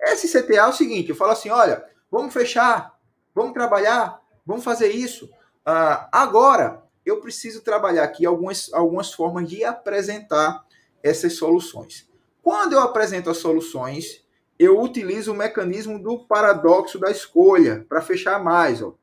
Esse 0.00 0.28
CTA 0.28 0.56
é 0.56 0.66
o 0.66 0.72
seguinte: 0.72 1.10
eu 1.10 1.16
falo 1.16 1.32
assim, 1.32 1.50
olha, 1.50 1.84
vamos 2.10 2.32
fechar, 2.32 2.98
vamos 3.34 3.52
trabalhar, 3.52 4.20
vamos 4.46 4.64
fazer 4.64 4.90
isso. 4.90 5.26
Uh, 5.26 6.08
agora, 6.10 6.82
eu 7.04 7.20
preciso 7.20 7.60
trabalhar 7.60 8.04
aqui 8.04 8.24
algumas, 8.24 8.72
algumas 8.72 9.12
formas 9.12 9.48
de 9.48 9.64
apresentar 9.64 10.64
essas 11.02 11.34
soluções. 11.34 12.08
Quando 12.42 12.72
eu 12.72 12.80
apresento 12.80 13.28
as 13.28 13.38
soluções, 13.38 14.24
eu 14.58 14.80
utilizo 14.80 15.32
o 15.32 15.36
mecanismo 15.36 16.02
do 16.02 16.24
paradoxo 16.26 16.98
da 16.98 17.10
escolha 17.10 17.84
para 17.88 18.00
fechar 18.00 18.42
mais. 18.42 18.82
Ó. 18.82 18.94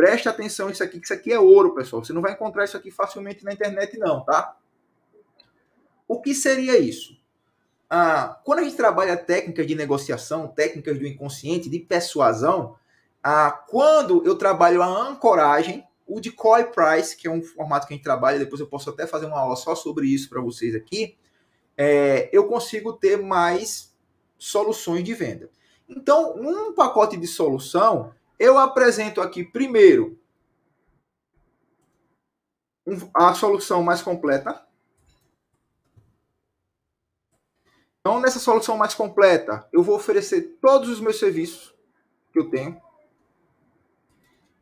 Preste 0.00 0.30
atenção 0.30 0.70
isso 0.70 0.82
aqui, 0.82 0.98
que 0.98 1.04
isso 1.04 1.12
aqui 1.12 1.30
é 1.30 1.38
ouro, 1.38 1.74
pessoal. 1.74 2.02
Você 2.02 2.10
não 2.10 2.22
vai 2.22 2.32
encontrar 2.32 2.64
isso 2.64 2.74
aqui 2.74 2.90
facilmente 2.90 3.44
na 3.44 3.52
internet, 3.52 3.98
não, 3.98 4.24
tá? 4.24 4.56
O 6.08 6.22
que 6.22 6.34
seria 6.34 6.78
isso? 6.78 7.20
Ah, 7.90 8.40
quando 8.42 8.60
a 8.60 8.62
gente 8.62 8.76
trabalha 8.76 9.14
técnicas 9.14 9.66
de 9.66 9.74
negociação, 9.74 10.48
técnicas 10.48 10.98
do 10.98 11.06
inconsciente, 11.06 11.68
de 11.68 11.78
persuasão, 11.78 12.76
ah, 13.22 13.50
quando 13.68 14.26
eu 14.26 14.36
trabalho 14.36 14.82
a 14.82 14.86
ancoragem, 14.86 15.86
o 16.06 16.18
decoy 16.18 16.64
price, 16.64 17.14
que 17.14 17.28
é 17.28 17.30
um 17.30 17.42
formato 17.42 17.86
que 17.86 17.92
a 17.92 17.96
gente 17.96 18.02
trabalha, 18.02 18.38
depois 18.38 18.58
eu 18.58 18.66
posso 18.66 18.88
até 18.88 19.06
fazer 19.06 19.26
uma 19.26 19.38
aula 19.38 19.54
só 19.54 19.74
sobre 19.74 20.06
isso 20.06 20.30
para 20.30 20.40
vocês 20.40 20.74
aqui, 20.74 21.14
é, 21.76 22.30
eu 22.32 22.48
consigo 22.48 22.94
ter 22.94 23.18
mais 23.18 23.94
soluções 24.38 25.04
de 25.04 25.12
venda. 25.12 25.50
Então, 25.86 26.38
num 26.38 26.72
pacote 26.72 27.18
de 27.18 27.26
solução, 27.26 28.14
eu 28.40 28.56
apresento 28.56 29.20
aqui 29.20 29.44
primeiro 29.44 30.18
a 33.12 33.34
solução 33.34 33.82
mais 33.82 34.00
completa. 34.00 34.66
Então, 38.00 38.18
nessa 38.18 38.38
solução 38.38 38.78
mais 38.78 38.94
completa, 38.94 39.68
eu 39.70 39.82
vou 39.82 39.94
oferecer 39.94 40.56
todos 40.58 40.88
os 40.88 41.00
meus 41.00 41.18
serviços 41.18 41.74
que 42.32 42.38
eu 42.38 42.48
tenho 42.48 42.80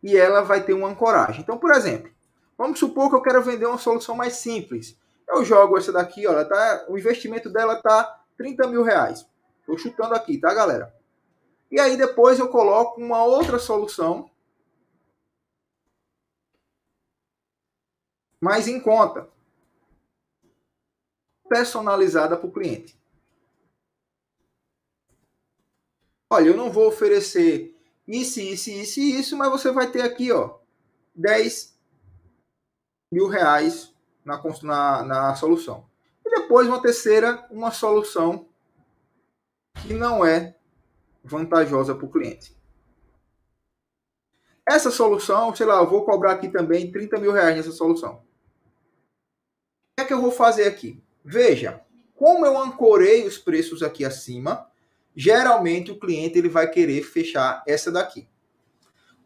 e 0.03 0.17
ela 0.17 0.43
vai 0.43 0.65
ter 0.65 0.73
uma 0.73 0.89
ancoragem. 0.89 1.41
Então, 1.41 1.57
por 1.57 1.71
exemplo, 1.71 2.11
vamos 2.59 2.81
supor 2.81 3.09
que 3.09 3.15
eu 3.15 3.23
quero 3.23 3.45
vender 3.45 3.67
uma 3.67 3.79
solução 3.79 4.17
mais 4.17 4.35
simples. 4.35 4.99
Eu 5.29 5.45
jogo 5.45 5.79
essa 5.79 5.93
daqui, 5.93 6.27
olha, 6.27 6.45
tá, 6.45 6.87
o 6.89 6.99
investimento 6.99 7.49
dela 7.49 7.81
tá 7.81 8.25
30 8.37 8.67
mil 8.67 8.83
reais. 8.83 9.25
Estou 9.61 9.79
chutando 9.79 10.15
aqui, 10.15 10.37
tá, 10.37 10.53
galera? 10.53 10.98
E 11.71 11.79
aí 11.79 11.97
depois 11.97 12.39
eu 12.39 12.49
coloco 12.49 13.01
uma 13.01 13.23
outra 13.25 13.59
solução 13.59 14.31
mais 18.41 18.69
em 18.69 18.81
conta, 18.81 19.29
personalizada 21.49 22.37
para 22.37 22.47
o 22.47 22.53
cliente. 22.53 22.99
Olha, 26.31 26.49
eu 26.49 26.57
não 26.57 26.71
vou 26.71 26.87
oferecer 26.89 27.75
isso, 28.07 28.41
isso, 28.41 28.71
isso 28.71 29.01
e 29.01 29.19
isso, 29.19 29.37
mas 29.37 29.51
você 29.51 29.73
vai 29.73 29.91
ter 29.91 30.03
aqui, 30.03 30.31
ó, 30.31 30.59
10 31.15 31.79
mil 33.11 33.29
reais 33.29 33.95
na, 34.25 34.43
na, 34.63 35.03
na 35.03 35.35
solução. 35.35 35.89
E 36.25 36.31
depois 36.31 36.69
uma 36.69 36.83
terceira, 36.83 37.47
uma 37.51 37.71
solução 37.71 38.47
que 39.83 39.95
não 39.95 40.25
é 40.25 40.58
vantajosa 41.29 41.95
para 41.95 42.07
o 42.07 42.11
cliente. 42.11 42.57
Essa 44.69 44.91
solução, 44.91 45.55
sei 45.55 45.67
lá, 45.67 45.79
eu 45.79 45.87
vou 45.87 46.05
cobrar 46.05 46.33
aqui 46.33 46.49
também 46.49 46.91
30 46.91 47.19
mil 47.19 47.33
reais 47.33 47.57
nessa 47.57 47.73
solução. 47.73 48.17
O 48.17 48.21
que 49.97 50.03
é 50.03 50.05
que 50.05 50.13
eu 50.13 50.21
vou 50.21 50.31
fazer 50.31 50.65
aqui? 50.65 51.03
Veja, 51.25 51.83
como 52.15 52.45
eu 52.45 52.59
ancorei 52.59 53.27
os 53.27 53.39
preços 53.39 53.83
aqui 53.83 54.05
acima, 54.05 54.71
geralmente 55.15 55.91
o 55.91 55.99
cliente 55.99 56.39
ele 56.39 56.49
vai 56.49 56.71
querer 56.71 57.03
fechar 57.03 57.63
essa 57.67 57.91
daqui. 57.91 58.29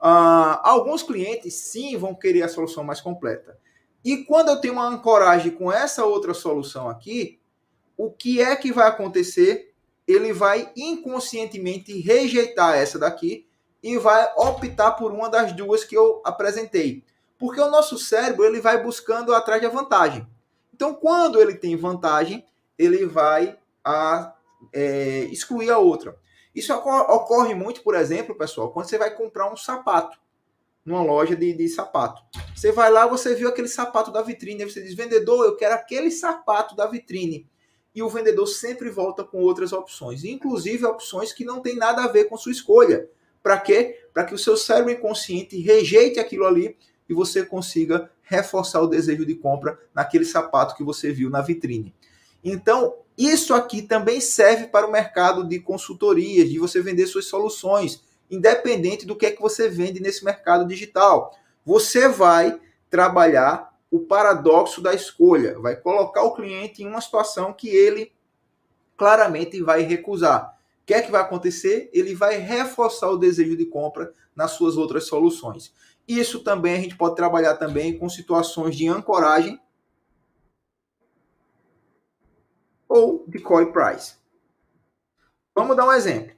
Uh, 0.01 0.59
alguns 0.63 1.03
clientes 1.03 1.55
sim 1.55 1.97
vão 1.97 2.15
querer 2.15 2.43
a 2.43 2.49
solução 2.49 2.85
mais 2.85 3.01
completa. 3.01 3.59
E 4.05 4.25
quando 4.25 4.49
eu 4.49 4.61
tenho 4.61 4.75
uma 4.75 4.89
ancoragem 4.89 5.53
com 5.53 5.73
essa 5.73 6.05
outra 6.05 6.35
solução 6.35 6.89
aqui, 6.89 7.41
o 7.97 8.11
que 8.11 8.41
é 8.41 8.57
que 8.57 8.73
vai 8.73 8.89
acontecer? 8.89 9.72
Ele 10.07 10.33
vai 10.33 10.71
inconscientemente 10.77 11.99
rejeitar 12.01 12.77
essa 12.77 12.99
daqui 12.99 13.47
e 13.83 13.97
vai 13.99 14.33
optar 14.37 14.93
por 14.93 15.13
uma 15.13 15.29
das 15.29 15.53
duas 15.53 15.85
que 15.85 15.97
eu 15.97 16.21
apresentei. 16.25 17.05
Porque 17.39 17.61
o 17.61 17.71
nosso 17.71 17.99
cérebro 17.99 18.45
ele 18.45 18.61
vai 18.61 18.83
buscando 18.83 19.35
atrás 19.35 19.61
da 19.61 19.69
vantagem. 19.69 20.27
Então, 20.73 20.95
quando 20.95 21.41
ele 21.41 21.55
tem 21.55 21.77
vantagem, 21.77 22.45
ele 22.79 23.07
vai 23.07 23.59
a 23.85 24.35
é, 24.73 25.25
excluir 25.31 25.71
a 25.71 25.79
outra. 25.79 26.17
Isso 26.55 26.73
ocorre 26.75 27.55
muito, 27.55 27.83
por 27.83 27.95
exemplo, 27.95 28.35
pessoal, 28.35 28.71
quando 28.71 28.89
você 28.89 28.99
vai 28.99 29.15
comprar 29.15 29.51
um 29.51 29.57
sapato 29.57 30.19
numa 30.85 31.03
loja 31.03 31.35
de, 31.35 31.53
de 31.53 31.69
sapato. 31.69 32.23
Você 32.55 32.73
vai 32.73 32.91
lá, 32.91 33.07
você 33.07 33.35
viu 33.35 33.49
aquele 33.49 33.69
sapato 33.69 34.11
da 34.11 34.21
vitrine, 34.23 34.65
você 34.65 34.83
diz, 34.83 34.95
vendedor, 34.95 35.45
eu 35.45 35.57
quero 35.57 35.75
aquele 35.75 36.11
sapato 36.11 36.75
da 36.75 36.87
vitrine. 36.87 37.49
E 37.95 38.03
o 38.03 38.09
vendedor 38.09 38.47
sempre 38.47 38.91
volta 38.91 39.23
com 39.23 39.39
outras 39.39 39.73
opções, 39.73 40.25
inclusive 40.25 40.85
opções 40.87 41.33
que 41.33 41.45
não 41.45 41.61
tem 41.61 41.77
nada 41.77 42.05
a 42.05 42.09
ver 42.09 42.25
com 42.25 42.37
sua 42.37 42.53
escolha. 42.53 43.09
Para 43.43 43.59
quê? 43.59 43.99
Para 44.15 44.25
que 44.25 44.35
o 44.35 44.39
seu 44.39 44.57
cérebro 44.57 44.93
inconsciente 44.93 45.61
rejeite 45.61 46.19
aquilo 46.19 46.47
ali 46.47 46.77
e 47.09 47.15
você 47.15 47.45
consiga 47.45 48.11
reforçar 48.23 48.81
o 48.81 48.87
desejo 48.87 49.27
de 49.27 49.35
compra 49.35 49.79
naquele 49.95 50.25
sapato 50.25 50.75
que 50.75 50.85
você 50.85 51.13
viu 51.13 51.29
na 51.29 51.43
vitrine. 51.43 51.95
Então, 52.43 52.95
isso 53.17 53.53
aqui 53.53 53.83
também 53.83 54.21
serve 54.21 54.69
para 54.69 54.87
o 54.87 54.91
mercado 54.91 55.47
de 55.47 55.61
consultorias, 55.61 56.49
de 56.49 56.59
você 56.59 56.81
vender 56.81 57.07
suas 57.07 57.27
soluções, 57.27 58.03
independente 58.31 59.05
do 59.05 59.15
que 59.15 59.27
é 59.27 59.31
que 59.31 59.43
você 59.43 59.69
vende 59.69 60.01
nesse 60.01 60.25
mercado 60.25 60.67
digital. 60.67 61.37
Você 61.65 62.09
vai 62.09 62.59
trabalhar 62.89 63.72
o 63.93 64.01
paradoxo 64.01 64.81
da 64.81 64.95
escolha, 64.95 65.61
vai 65.61 65.77
colocar 65.77 66.23
o 66.23 66.33
cliente 66.33 66.83
em 66.83 66.87
uma 66.87 67.03
situação 67.03 67.53
que 67.53 67.69
ele 67.69 68.11
claramente 68.97 69.63
vai 69.63 69.83
recusar. 69.83 70.59
O 70.81 70.87
que 70.87 70.95
é 70.95 71.03
que 71.03 71.11
vai 71.11 71.21
acontecer? 71.21 71.91
Ele 71.93 72.15
vai 72.15 72.39
reforçar 72.39 73.11
o 73.11 73.19
desejo 73.19 73.55
de 73.55 73.67
compra 73.67 74.11
nas 74.35 74.53
suas 74.53 74.79
outras 74.79 75.05
soluções. 75.05 75.75
Isso 76.09 76.43
também 76.43 76.75
a 76.75 76.81
gente 76.81 76.97
pode 76.97 77.17
trabalhar 77.17 77.59
também 77.59 77.99
com 77.99 78.09
situações 78.09 78.75
de 78.75 78.89
ancoragem 78.89 79.61
ou 82.89 83.25
decoy 83.29 83.71
price. 83.73 84.15
Vamos 85.55 85.77
dar 85.77 85.87
um 85.87 85.93
exemplo. 85.93 86.35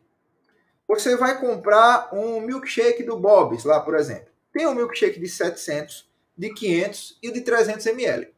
Você 0.88 1.16
vai 1.16 1.40
comprar 1.40 2.12
um 2.12 2.40
milkshake 2.40 3.04
do 3.04 3.16
Bob's 3.16 3.64
lá, 3.64 3.78
por 3.78 3.94
exemplo. 3.94 4.32
Tem 4.52 4.66
um 4.66 4.74
milkshake 4.74 5.20
de 5.20 5.28
700, 5.28 6.12
de 6.36 6.52
500 6.52 7.18
e 7.22 7.28
o 7.28 7.32
de 7.32 7.40
300 7.40 7.86
ml. 7.86 8.32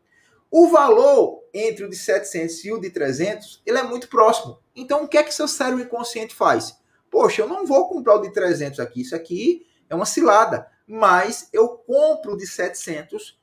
O 0.50 0.68
valor 0.68 1.42
entre 1.52 1.84
o 1.84 1.88
de 1.88 1.96
700 1.96 2.64
e 2.64 2.72
o 2.72 2.78
de 2.78 2.90
300, 2.90 3.62
ele 3.66 3.78
é 3.78 3.82
muito 3.82 4.08
próximo. 4.08 4.58
Então, 4.74 5.04
o 5.04 5.08
que 5.08 5.18
é 5.18 5.22
que 5.22 5.34
seu 5.34 5.48
cérebro 5.48 5.82
inconsciente 5.82 6.34
faz? 6.34 6.76
Poxa, 7.10 7.42
eu 7.42 7.48
não 7.48 7.66
vou 7.66 7.88
comprar 7.88 8.16
o 8.16 8.22
de 8.22 8.32
300 8.32 8.80
aqui. 8.80 9.00
Isso 9.00 9.14
aqui 9.14 9.66
é 9.88 9.94
uma 9.94 10.06
cilada. 10.06 10.66
Mas 10.86 11.48
eu 11.52 11.68
compro 11.68 12.34
o 12.34 12.36
de 12.36 12.46
700 12.46 13.38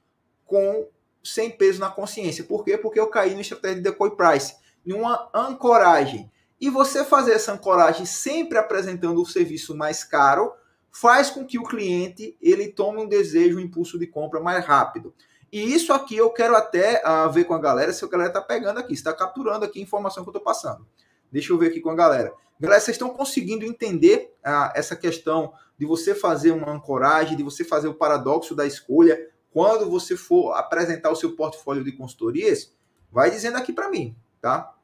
com 0.46 0.88
sem 1.24 1.50
peso 1.50 1.80
na 1.80 1.90
consciência. 1.90 2.44
Por 2.44 2.64
quê? 2.64 2.78
Porque 2.78 3.00
eu 3.00 3.08
caí 3.08 3.34
no 3.34 3.42
estratégia 3.42 3.78
de 3.78 3.84
decoy 3.84 4.16
price 4.16 4.56
em 4.86 4.94
uma 4.94 5.30
ancoragem. 5.34 6.32
E 6.60 6.70
você 6.70 7.04
fazer 7.04 7.34
essa 7.34 7.54
ancoragem 7.54 8.06
sempre 8.06 8.58
apresentando 8.58 9.22
o 9.22 9.26
serviço 9.26 9.76
mais 9.76 10.04
caro 10.04 10.54
faz 10.94 11.30
com 11.30 11.46
que 11.46 11.60
o 11.60 11.64
cliente 11.64 12.38
ele 12.42 12.68
tome 12.70 13.02
um 13.02 13.08
desejo, 13.08 13.58
um 13.58 13.62
impulso 13.62 13.98
de 14.00 14.08
compra 14.08 14.40
mais 14.40 14.64
rápido. 14.64 15.14
E 15.52 15.74
isso 15.74 15.92
aqui 15.92 16.16
eu 16.16 16.30
quero 16.30 16.56
até 16.56 17.02
uh, 17.06 17.32
ver 17.32 17.44
com 17.44 17.54
a 17.54 17.60
galera 17.60 17.92
se 17.92 18.06
a 18.06 18.08
galera 18.08 18.30
está 18.30 18.42
pegando 18.42 18.80
aqui, 18.80 18.94
está 18.94 19.14
capturando 19.14 19.66
aqui 19.66 19.80
a 19.80 19.84
informação 19.84 20.24
que 20.24 20.30
eu 20.30 20.32
estou 20.32 20.44
passando. 20.44 20.88
Deixa 21.32 21.52
eu 21.52 21.58
ver 21.58 21.68
aqui 21.68 21.82
com 21.82 21.90
a 21.90 21.96
galera. 21.96 22.34
Galera, 22.60 22.80
vocês 22.80 22.96
estão 22.96 23.10
conseguindo 23.10 23.66
entender 23.66 24.34
uh, 24.46 24.72
essa 24.76 24.96
questão 24.96 25.54
de 25.78 25.86
você 25.86 26.16
fazer 26.16 26.52
uma 26.52 26.72
ancoragem, 26.72 27.36
de 27.36 27.44
você 27.44 27.64
fazer 27.64 27.88
o 27.88 27.94
paradoxo 27.94 28.56
da 28.56 28.66
escolha 28.66 29.30
quando 29.52 29.90
você 29.90 30.16
for 30.16 30.54
apresentar 30.54 31.12
o 31.12 31.16
seu 31.16 31.36
portfólio 31.36 31.84
de 31.84 31.92
consultorias? 31.92 32.74
Vai 33.12 33.30
dizendo 33.30 33.58
aqui 33.58 33.74
para 33.74 33.90
mim 33.90 34.16
tá? 34.44 34.76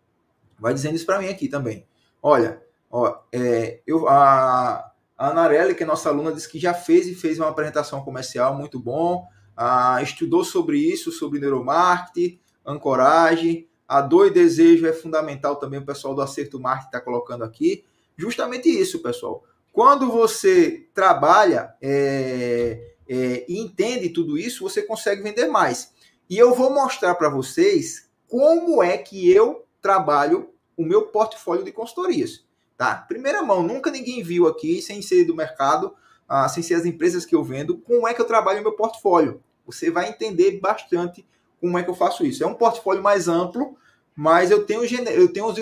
Vai 0.58 0.74
dizendo 0.74 0.96
isso 0.96 1.06
para 1.06 1.20
mim 1.20 1.28
aqui 1.28 1.50
também. 1.50 1.86
Olha, 2.24 2.64
ó, 2.90 3.20
é, 3.30 3.82
eu, 3.86 4.08
a, 4.08 4.89
a 5.20 5.32
Anarelli, 5.32 5.76
que 5.76 5.84
é 5.84 5.86
nossa 5.86 6.08
aluna, 6.08 6.32
disse 6.32 6.48
que 6.48 6.58
já 6.58 6.74
fez 6.74 7.06
e 7.06 7.14
fez 7.14 7.38
uma 7.38 7.50
apresentação 7.50 8.02
comercial 8.02 8.56
muito 8.56 8.80
bom, 8.80 9.28
ah, 9.56 10.02
estudou 10.02 10.46
sobre 10.46 10.78
isso, 10.80 11.12
sobre 11.12 11.42
neuromarketing, 11.42 12.40
ancoragem, 12.66 13.68
a 13.86 14.00
dor 14.00 14.28
e 14.28 14.30
desejo 14.30 14.88
é 14.88 14.94
fundamental 14.94 15.58
também, 15.58 15.78
o 15.78 15.86
pessoal 15.86 16.16
do 16.16 16.22
Acerto 16.22 16.58
Marketing 16.58 16.88
está 16.88 17.02
colocando 17.02 17.44
aqui. 17.44 17.84
Justamente 18.16 18.70
isso, 18.70 19.00
pessoal. 19.00 19.44
Quando 19.74 20.10
você 20.10 20.88
trabalha 20.94 21.76
é, 21.82 22.94
é, 23.06 23.46
e 23.50 23.60
entende 23.60 24.10
tudo 24.10 24.38
isso, 24.38 24.64
você 24.64 24.82
consegue 24.84 25.22
vender 25.22 25.48
mais. 25.48 25.92
E 26.30 26.38
eu 26.38 26.56
vou 26.56 26.74
mostrar 26.74 27.16
para 27.16 27.28
vocês 27.28 28.10
como 28.26 28.82
é 28.82 28.98
que 28.98 29.30
eu 29.30 29.66
trabalho 29.82 30.54
o 30.78 30.86
meu 30.86 31.08
portfólio 31.08 31.66
de 31.66 31.74
consultorias. 31.74 32.48
Tá? 32.80 32.96
Primeira 32.96 33.44
mão, 33.44 33.62
nunca 33.62 33.92
ninguém 33.92 34.24
viu 34.24 34.48
aqui, 34.48 34.82
sem 34.82 35.02
ser 35.02 35.26
do 35.26 35.36
mercado, 35.36 35.94
ah, 36.26 36.48
sem 36.48 36.64
ser 36.64 36.76
as 36.76 36.86
empresas 36.86 37.26
que 37.26 37.36
eu 37.36 37.44
vendo, 37.44 37.78
como 37.78 38.08
é 38.08 38.14
que 38.14 38.22
eu 38.22 38.26
trabalho 38.26 38.62
meu 38.62 38.72
portfólio. 38.72 39.44
Você 39.66 39.92
vai 39.92 40.08
entender 40.08 40.62
bastante 40.62 41.28
como 41.60 41.78
é 41.78 41.84
que 41.84 41.90
eu 41.90 41.94
faço 41.94 42.26
isso. 42.26 42.42
É 42.42 42.48
um 42.48 42.54
portfólio 42.54 43.04
mais 43.04 43.28
amplo, 43.28 43.76
mas 44.16 44.50
eu 44.50 44.66
tenho, 44.66 44.86
eu 44.86 45.34
tenho 45.34 45.48
os, 45.48 45.60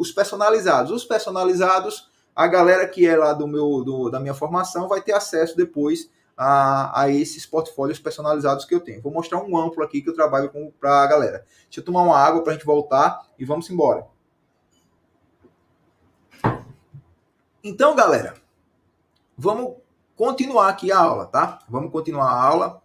os 0.00 0.10
personalizados. 0.10 0.90
Os 0.90 1.04
personalizados, 1.04 2.10
a 2.34 2.48
galera 2.48 2.88
que 2.88 3.06
é 3.06 3.16
lá 3.16 3.32
do 3.32 3.46
meu, 3.46 3.84
do, 3.84 4.10
da 4.10 4.18
minha 4.18 4.34
formação 4.34 4.88
vai 4.88 5.00
ter 5.00 5.12
acesso 5.12 5.56
depois 5.56 6.10
a, 6.36 7.02
a, 7.02 7.08
esses 7.08 7.46
portfólios 7.46 8.00
personalizados 8.00 8.64
que 8.64 8.74
eu 8.74 8.80
tenho. 8.80 9.00
Vou 9.00 9.12
mostrar 9.12 9.40
um 9.40 9.56
amplo 9.56 9.84
aqui 9.84 10.02
que 10.02 10.10
eu 10.10 10.14
trabalho 10.14 10.50
para 10.80 11.04
a 11.04 11.06
galera. 11.06 11.46
Deixa 11.66 11.78
eu 11.78 11.84
tomar 11.84 12.02
uma 12.02 12.18
água 12.18 12.42
para 12.42 12.50
a 12.50 12.54
gente 12.56 12.66
voltar 12.66 13.24
e 13.38 13.44
vamos 13.44 13.70
embora. 13.70 14.15
Então, 17.62 17.94
galera, 17.94 18.34
vamos 19.36 19.76
continuar 20.14 20.68
aqui 20.68 20.92
a 20.92 20.98
aula, 20.98 21.26
tá? 21.26 21.58
Vamos 21.68 21.90
continuar 21.90 22.30
a 22.30 22.42
aula. 22.42 22.82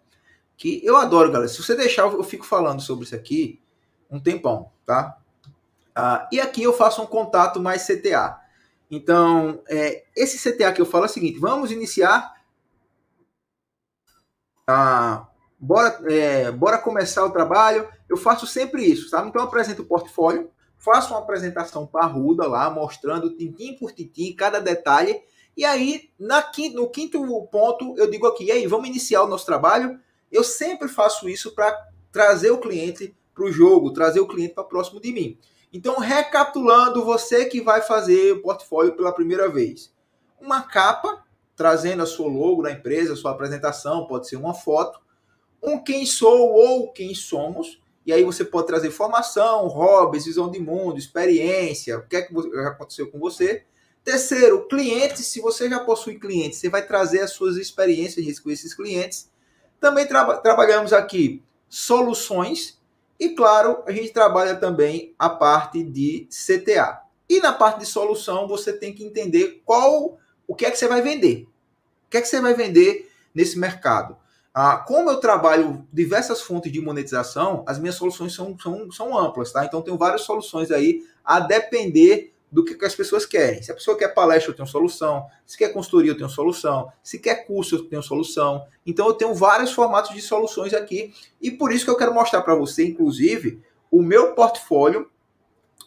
Que 0.56 0.84
eu 0.84 0.96
adoro, 0.96 1.30
galera. 1.30 1.48
Se 1.48 1.62
você 1.62 1.74
deixar, 1.74 2.02
eu 2.02 2.22
fico 2.22 2.44
falando 2.44 2.80
sobre 2.80 3.04
isso 3.04 3.14
aqui 3.14 3.60
um 4.10 4.20
tempão, 4.20 4.70
tá? 4.84 5.18
Ah, 5.94 6.28
e 6.30 6.40
aqui 6.40 6.62
eu 6.62 6.72
faço 6.72 7.02
um 7.02 7.06
contato 7.06 7.60
mais 7.60 7.86
CTA. 7.86 8.40
Então, 8.90 9.62
é, 9.68 10.04
esse 10.14 10.38
CTA 10.38 10.72
que 10.72 10.80
eu 10.80 10.86
falo 10.86 11.04
é 11.04 11.08
o 11.08 11.10
seguinte: 11.10 11.38
vamos 11.38 11.70
iniciar 11.70 12.34
ah, 14.66 15.26
bora, 15.58 16.00
é, 16.10 16.50
bora 16.50 16.78
começar 16.78 17.24
o 17.24 17.30
trabalho. 17.30 17.88
Eu 18.08 18.16
faço 18.16 18.46
sempre 18.46 18.84
isso, 18.84 19.08
sabe? 19.08 19.28
Então 19.28 19.42
eu 19.42 19.48
apresento 19.48 19.82
o 19.82 19.86
portfólio, 19.86 20.50
faço 20.82 21.14
uma 21.14 21.20
apresentação 21.20 21.86
parruda 21.86 22.46
lá, 22.46 22.68
mostrando 22.68 23.30
tintim 23.30 23.74
por 23.74 23.92
tintim, 23.92 24.34
cada 24.34 24.60
detalhe. 24.60 25.22
E 25.56 25.64
aí, 25.64 26.10
na 26.18 26.44
no 26.74 26.90
quinto 26.90 27.24
ponto, 27.46 27.94
eu 27.96 28.10
digo 28.10 28.26
aqui, 28.26 28.46
e 28.46 28.50
aí, 28.50 28.66
vamos 28.66 28.88
iniciar 28.88 29.22
o 29.22 29.28
nosso 29.28 29.46
trabalho? 29.46 30.00
Eu 30.30 30.42
sempre 30.42 30.88
faço 30.88 31.28
isso 31.28 31.54
para 31.54 31.88
trazer 32.10 32.50
o 32.50 32.58
cliente 32.58 33.14
para 33.32 33.44
o 33.44 33.52
jogo, 33.52 33.92
trazer 33.92 34.18
o 34.18 34.26
cliente 34.26 34.54
para 34.54 34.64
próximo 34.64 35.00
de 35.00 35.12
mim. 35.12 35.38
Então, 35.72 35.98
recapitulando, 35.98 37.04
você 37.04 37.44
que 37.44 37.60
vai 37.60 37.80
fazer 37.80 38.32
o 38.32 38.42
portfólio 38.42 38.96
pela 38.96 39.12
primeira 39.12 39.48
vez. 39.48 39.94
Uma 40.40 40.62
capa 40.62 41.22
trazendo 41.54 42.02
a 42.02 42.06
sua 42.06 42.28
logo 42.28 42.62
da 42.62 42.72
empresa, 42.72 43.14
sua 43.14 43.30
apresentação, 43.30 44.06
pode 44.06 44.26
ser 44.26 44.36
uma 44.36 44.52
foto, 44.52 45.00
um 45.62 45.78
quem 45.78 46.04
sou 46.04 46.52
ou 46.52 46.92
quem 46.92 47.14
somos, 47.14 47.80
e 48.04 48.12
aí 48.12 48.24
você 48.24 48.44
pode 48.44 48.66
trazer 48.66 48.90
formação, 48.90 49.66
hobbies, 49.68 50.24
visão 50.24 50.50
de 50.50 50.58
mundo, 50.58 50.98
experiência, 50.98 51.98
o 51.98 52.06
que 52.06 52.16
é 52.16 52.22
que 52.22 52.34
aconteceu 52.66 53.10
com 53.10 53.18
você. 53.18 53.64
Terceiro, 54.04 54.66
clientes, 54.66 55.26
se 55.26 55.40
você 55.40 55.68
já 55.68 55.80
possui 55.80 56.18
clientes, 56.18 56.58
você 56.58 56.68
vai 56.68 56.84
trazer 56.84 57.20
as 57.20 57.30
suas 57.30 57.56
experiências 57.56 58.40
com 58.40 58.50
esses 58.50 58.74
clientes. 58.74 59.30
Também 59.80 60.06
tra 60.06 60.36
trabalhamos 60.38 60.92
aqui 60.92 61.42
soluções 61.68 62.80
e, 63.18 63.30
claro, 63.30 63.82
a 63.86 63.92
gente 63.92 64.10
trabalha 64.10 64.56
também 64.56 65.14
a 65.18 65.30
parte 65.30 65.84
de 65.84 66.26
CTA. 66.30 67.02
E 67.28 67.40
na 67.40 67.52
parte 67.52 67.80
de 67.80 67.86
solução, 67.86 68.48
você 68.48 68.72
tem 68.72 68.92
que 68.92 69.04
entender 69.04 69.62
qual 69.64 70.18
o 70.46 70.54
que 70.54 70.66
é 70.66 70.70
que 70.70 70.76
você 70.76 70.88
vai 70.88 71.00
vender 71.00 71.46
que 72.12 72.18
é 72.18 72.20
que 72.20 72.28
você 72.28 72.40
vai 72.42 72.52
vender 72.52 73.10
nesse 73.34 73.58
mercado? 73.58 74.18
Ah, 74.54 74.76
como 74.76 75.10
eu 75.10 75.16
trabalho 75.18 75.86
diversas 75.90 76.42
fontes 76.42 76.70
de 76.70 76.80
monetização, 76.80 77.64
as 77.66 77.78
minhas 77.78 77.94
soluções 77.94 78.34
são, 78.34 78.56
são, 78.58 78.90
são 78.92 79.18
amplas, 79.18 79.50
tá? 79.50 79.64
Então, 79.64 79.80
tenho 79.80 79.96
várias 79.96 80.22
soluções 80.22 80.70
aí 80.70 81.02
a 81.24 81.40
depender 81.40 82.34
do 82.50 82.62
que, 82.62 82.74
que 82.74 82.84
as 82.84 82.94
pessoas 82.94 83.24
querem. 83.24 83.62
Se 83.62 83.72
a 83.72 83.74
pessoa 83.74 83.96
quer 83.96 84.08
palestra, 84.08 84.52
eu 84.52 84.54
tenho 84.54 84.68
solução. 84.68 85.26
Se 85.46 85.56
quer 85.56 85.70
consultoria, 85.72 86.10
eu 86.10 86.16
tenho 86.18 86.28
solução. 86.28 86.92
Se 87.02 87.18
quer 87.18 87.46
curso, 87.46 87.76
eu 87.76 87.88
tenho 87.88 88.02
solução. 88.02 88.66
Então, 88.86 89.06
eu 89.06 89.14
tenho 89.14 89.34
vários 89.34 89.72
formatos 89.72 90.14
de 90.14 90.20
soluções 90.20 90.74
aqui. 90.74 91.14
E 91.40 91.50
por 91.50 91.72
isso 91.72 91.86
que 91.86 91.90
eu 91.90 91.96
quero 91.96 92.12
mostrar 92.12 92.42
para 92.42 92.54
você, 92.54 92.84
inclusive, 92.84 93.62
o 93.90 94.02
meu 94.02 94.34
portfólio. 94.34 95.10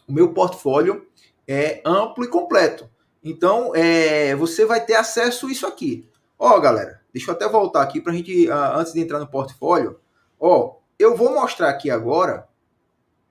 O 0.08 0.12
meu 0.12 0.34
portfólio 0.34 1.06
é 1.46 1.80
amplo 1.84 2.24
e 2.24 2.28
completo. 2.28 2.90
Então, 3.22 3.72
é, 3.72 4.34
você 4.34 4.64
vai 4.64 4.84
ter 4.84 4.94
acesso 4.94 5.46
a 5.46 5.52
isso 5.52 5.66
aqui. 5.68 6.08
Ó, 6.36 6.58
galera, 6.58 6.95
deixa 7.16 7.30
eu 7.30 7.34
até 7.34 7.48
voltar 7.48 7.80
aqui 7.80 7.98
para 7.98 8.12
a 8.12 8.14
gente, 8.14 8.46
uh, 8.46 8.76
antes 8.76 8.92
de 8.92 9.00
entrar 9.00 9.18
no 9.18 9.26
portfólio. 9.26 9.98
Ó, 10.38 10.76
eu 10.98 11.16
vou 11.16 11.32
mostrar 11.32 11.70
aqui 11.70 11.90
agora 11.90 12.46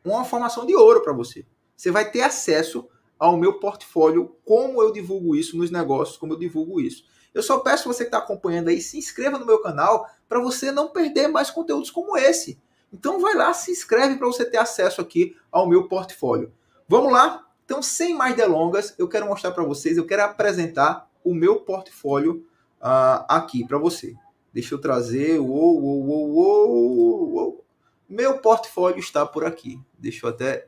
uma 0.03 0.25
formação 0.25 0.65
de 0.65 0.75
ouro 0.75 1.03
para 1.03 1.13
você. 1.13 1.45
Você 1.75 1.91
vai 1.91 2.09
ter 2.09 2.21
acesso 2.21 2.89
ao 3.19 3.37
meu 3.37 3.59
portfólio, 3.59 4.35
como 4.43 4.81
eu 4.81 4.91
divulgo 4.91 5.35
isso 5.35 5.55
nos 5.55 5.69
negócios, 5.69 6.17
como 6.17 6.33
eu 6.33 6.39
divulgo 6.39 6.81
isso. 6.81 7.03
Eu 7.31 7.43
só 7.43 7.59
peço 7.59 7.87
você 7.87 8.05
que 8.05 8.07
está 8.07 8.17
acompanhando 8.17 8.69
aí, 8.69 8.81
se 8.81 8.97
inscreva 8.97 9.37
no 9.37 9.45
meu 9.45 9.59
canal 9.59 10.09
para 10.27 10.39
você 10.39 10.71
não 10.71 10.87
perder 10.87 11.27
mais 11.27 11.51
conteúdos 11.51 11.91
como 11.91 12.17
esse. 12.17 12.59
Então 12.91 13.19
vai 13.19 13.35
lá, 13.35 13.53
se 13.53 13.69
inscreve 13.69 14.17
para 14.17 14.25
você 14.25 14.45
ter 14.45 14.57
acesso 14.57 14.99
aqui 14.99 15.37
ao 15.51 15.69
meu 15.69 15.87
portfólio. 15.87 16.51
Vamos 16.87 17.13
lá? 17.13 17.45
Então, 17.63 17.83
sem 17.83 18.15
mais 18.15 18.35
delongas, 18.35 18.95
eu 18.97 19.07
quero 19.07 19.27
mostrar 19.27 19.51
para 19.51 19.63
vocês, 19.63 19.95
eu 19.95 20.07
quero 20.07 20.23
apresentar 20.23 21.07
o 21.23 21.35
meu 21.35 21.57
portfólio 21.57 22.43
uh, 22.85 23.25
aqui 23.27 23.65
para 23.65 23.79
você. 23.79 24.15
Deixa 24.53 24.75
eu 24.75 24.79
trazer. 24.79 25.39
Uou, 25.39 25.81
uou, 25.81 26.05
uou, 26.05 27.33
uou. 27.33 27.65
Meu 28.07 28.37
portfólio 28.37 28.99
está 28.99 29.25
por 29.25 29.43
aqui. 29.43 29.81
Deixa 29.97 30.25
eu 30.25 30.29
até. 30.29 30.67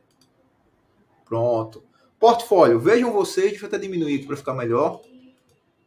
Pronto. 1.24 1.84
Portfólio, 2.20 2.80
vejam 2.80 3.12
vocês, 3.12 3.52
deixa 3.52 3.66
eu 3.66 3.68
até 3.68 3.78
diminuir 3.78 4.16
aqui 4.16 4.26
para 4.26 4.36
ficar 4.36 4.54
melhor. 4.54 5.02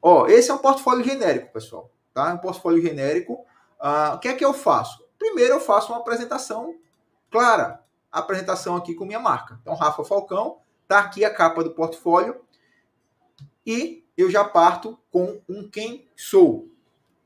Ó, 0.00 0.28
esse 0.28 0.50
é 0.50 0.54
um 0.54 0.58
portfólio 0.58 1.04
genérico, 1.04 1.52
pessoal. 1.52 1.90
Tá? 2.14 2.30
É 2.30 2.34
um 2.34 2.38
portfólio 2.38 2.80
genérico. 2.80 3.44
Uh, 3.80 4.14
o 4.14 4.18
que 4.18 4.28
é 4.28 4.34
que 4.34 4.44
eu 4.44 4.54
faço? 4.54 5.04
Primeiro 5.18 5.54
eu 5.54 5.60
faço 5.60 5.92
uma 5.92 5.98
apresentação 5.98 6.76
clara. 7.30 7.82
apresentação 8.12 8.76
aqui 8.76 8.94
com 8.94 9.04
minha 9.04 9.18
marca. 9.18 9.58
Então, 9.60 9.74
Rafa 9.74 10.04
Falcão, 10.04 10.58
tá 10.86 11.00
aqui 11.00 11.24
a 11.24 11.34
capa 11.34 11.64
do 11.64 11.72
portfólio. 11.72 12.40
E 13.66 13.99
eu 14.20 14.30
já 14.30 14.44
parto 14.44 14.98
com 15.10 15.40
um 15.48 15.68
quem 15.68 16.06
sou. 16.16 16.68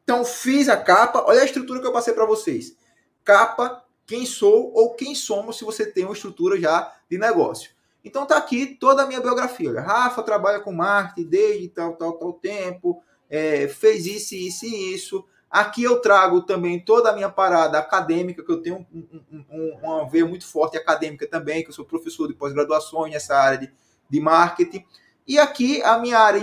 Então, 0.03 0.25
fiz 0.25 0.69
a 0.69 0.77
capa, 0.77 1.25
olha 1.27 1.41
a 1.41 1.45
estrutura 1.45 1.81
que 1.81 1.87
eu 1.87 1.93
passei 1.93 2.13
para 2.13 2.27
vocês. 2.27 2.77
Capa, 3.25 3.85
quem 4.07 4.27
sou 4.27 4.73
ou 4.75 4.95
quem 4.95 5.15
somos, 5.15 5.57
se 5.57 5.65
você 5.65 5.87
tem 5.87 6.05
uma 6.05 6.13
estrutura 6.13 6.61
já 6.61 6.95
de 7.11 7.17
negócio. 7.17 7.71
Então, 8.05 8.27
tá 8.27 8.37
aqui 8.37 8.77
toda 8.79 9.03
a 9.03 9.07
minha 9.07 9.21
biografia. 9.21 9.71
Olha, 9.71 9.81
Rafa 9.81 10.23
trabalha 10.23 10.61
com 10.61 10.73
marketing 10.73 11.29
desde 11.29 11.69
tal, 11.69 11.97
tal, 11.97 12.13
tal 12.19 12.35
tempo, 12.35 13.03
é, 13.31 13.67
fez 13.67 14.05
isso, 14.05 14.35
isso 14.35 14.67
e 14.67 14.95
isso. 14.95 15.25
Aqui 15.51 15.85
eu 15.85 16.01
trago 16.01 16.43
também 16.43 16.81
toda 16.81 17.11
a 17.11 17.13
minha 17.13 17.31
parada 17.31 17.79
acadêmica, 17.79 18.45
que 18.45 18.51
eu 18.51 18.61
tenho 18.61 18.85
um, 18.93 19.23
um, 19.33 19.45
um, 19.51 19.79
uma 19.83 20.09
veia 20.11 20.27
muito 20.27 20.47
forte 20.47 20.77
acadêmica 20.77 21.27
também, 21.29 21.63
que 21.63 21.71
eu 21.71 21.73
sou 21.73 21.85
professor 21.85 22.27
de 22.27 22.35
pós-graduação 22.35 23.07
nessa 23.07 23.37
área 23.37 23.59
de, 23.59 23.73
de 24.11 24.21
marketing. 24.21 24.85
E 25.27 25.39
aqui 25.39 25.83
a 25.83 25.99
minha 25.99 26.19
área 26.19 26.39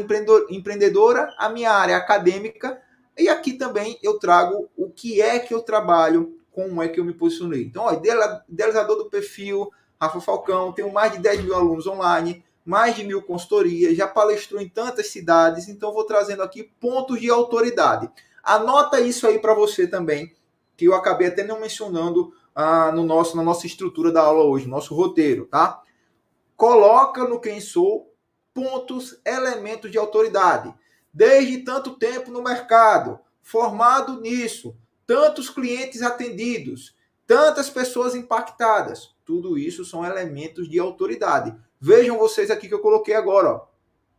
empreendedora, 0.50 1.34
a 1.38 1.50
minha 1.50 1.72
área 1.72 1.96
acadêmica, 1.98 2.82
e 3.17 3.30
aqui 3.30 3.54
também 3.54 4.00
eu 4.02 4.17
trago 4.17 4.70
o 4.76 4.89
que 4.89 5.22
é 5.22 5.39
que 5.39 5.54
eu 5.54 5.62
trabalho, 5.62 6.38
como 6.52 6.82
é 6.82 6.88
que 6.88 7.00
eu 7.00 7.06
me 7.06 7.13
posicionei. 7.13 7.63
Então, 7.63 7.84
ó, 7.84 7.94
idealizador 7.94 8.98
do 8.98 9.10
perfil, 9.10 9.72
Rafa 10.02 10.20
Falcão, 10.20 10.72
tenho 10.72 10.91
mais 10.91 11.12
de 11.12 11.20
10 11.20 11.44
mil 11.44 11.56
alunos 11.56 11.86
online, 11.86 12.44
mais 12.65 12.96
de 12.96 13.04
mil 13.04 13.22
consultorias, 13.22 13.96
já 13.96 14.08
palestrou 14.08 14.60
em 14.60 14.67
tantas 14.67 15.08
cidades, 15.08 15.67
então 15.67 15.94
vou 15.94 16.04
trazendo 16.04 16.41
aqui 16.41 16.63
pontos 16.80 17.20
de 17.20 17.30
autoridade. 17.30 18.10
Anota 18.44 19.00
isso 19.00 19.28
aí 19.28 19.38
para 19.38 19.54
você 19.54 19.88
também, 19.88 20.34
que 20.76 20.86
eu 20.86 20.96
acabei 20.96 21.28
até 21.28 21.44
não 21.44 21.60
mencionando 21.60 22.34
ah, 22.56 22.91
no 22.91 23.04
nosso, 23.04 23.38
na 23.38 23.44
nossa 23.44 23.67
estrutura 23.67 24.12
da 24.12 24.22
aula 24.22 24.44
hoje, 24.44 24.67
nosso 24.67 24.96
roteiro, 24.96 25.46
tá? 25.46 25.82
Coloca 26.58 27.24
no 27.28 27.39
quem 27.39 27.62
sou 27.62 28.11
pontos, 28.54 29.20
elementos 29.26 29.92
de 29.92 29.98
autoridade. 29.98 30.74
Desde 31.14 31.60
tanto 31.60 31.98
tempo 31.98 32.32
no 32.32 32.42
mercado, 32.42 33.20
formado 33.42 34.22
nisso, 34.22 34.76
tantos 35.06 35.50
clientes 35.50 36.02
atendidos, 36.02 36.96
tantas 37.28 37.70
pessoas 37.70 38.16
impactadas. 38.16 39.14
Tudo 39.26 39.58
isso 39.58 39.84
são 39.84 40.06
elementos 40.06 40.70
de 40.70 40.80
autoridade. 40.80 41.56
Vejam 41.80 42.18
vocês 42.18 42.52
aqui 42.52 42.68
que 42.68 42.74
eu 42.74 42.82
coloquei 42.82 43.16
agora, 43.16 43.50
ó. 43.50 43.68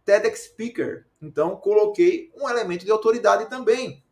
TEDx 0.04 0.46
Speaker. 0.46 1.06
Então, 1.20 1.56
coloquei 1.56 2.32
um 2.36 2.48
elemento 2.48 2.84
de 2.84 2.90
autoridade 2.90 3.48
também. 3.48 4.02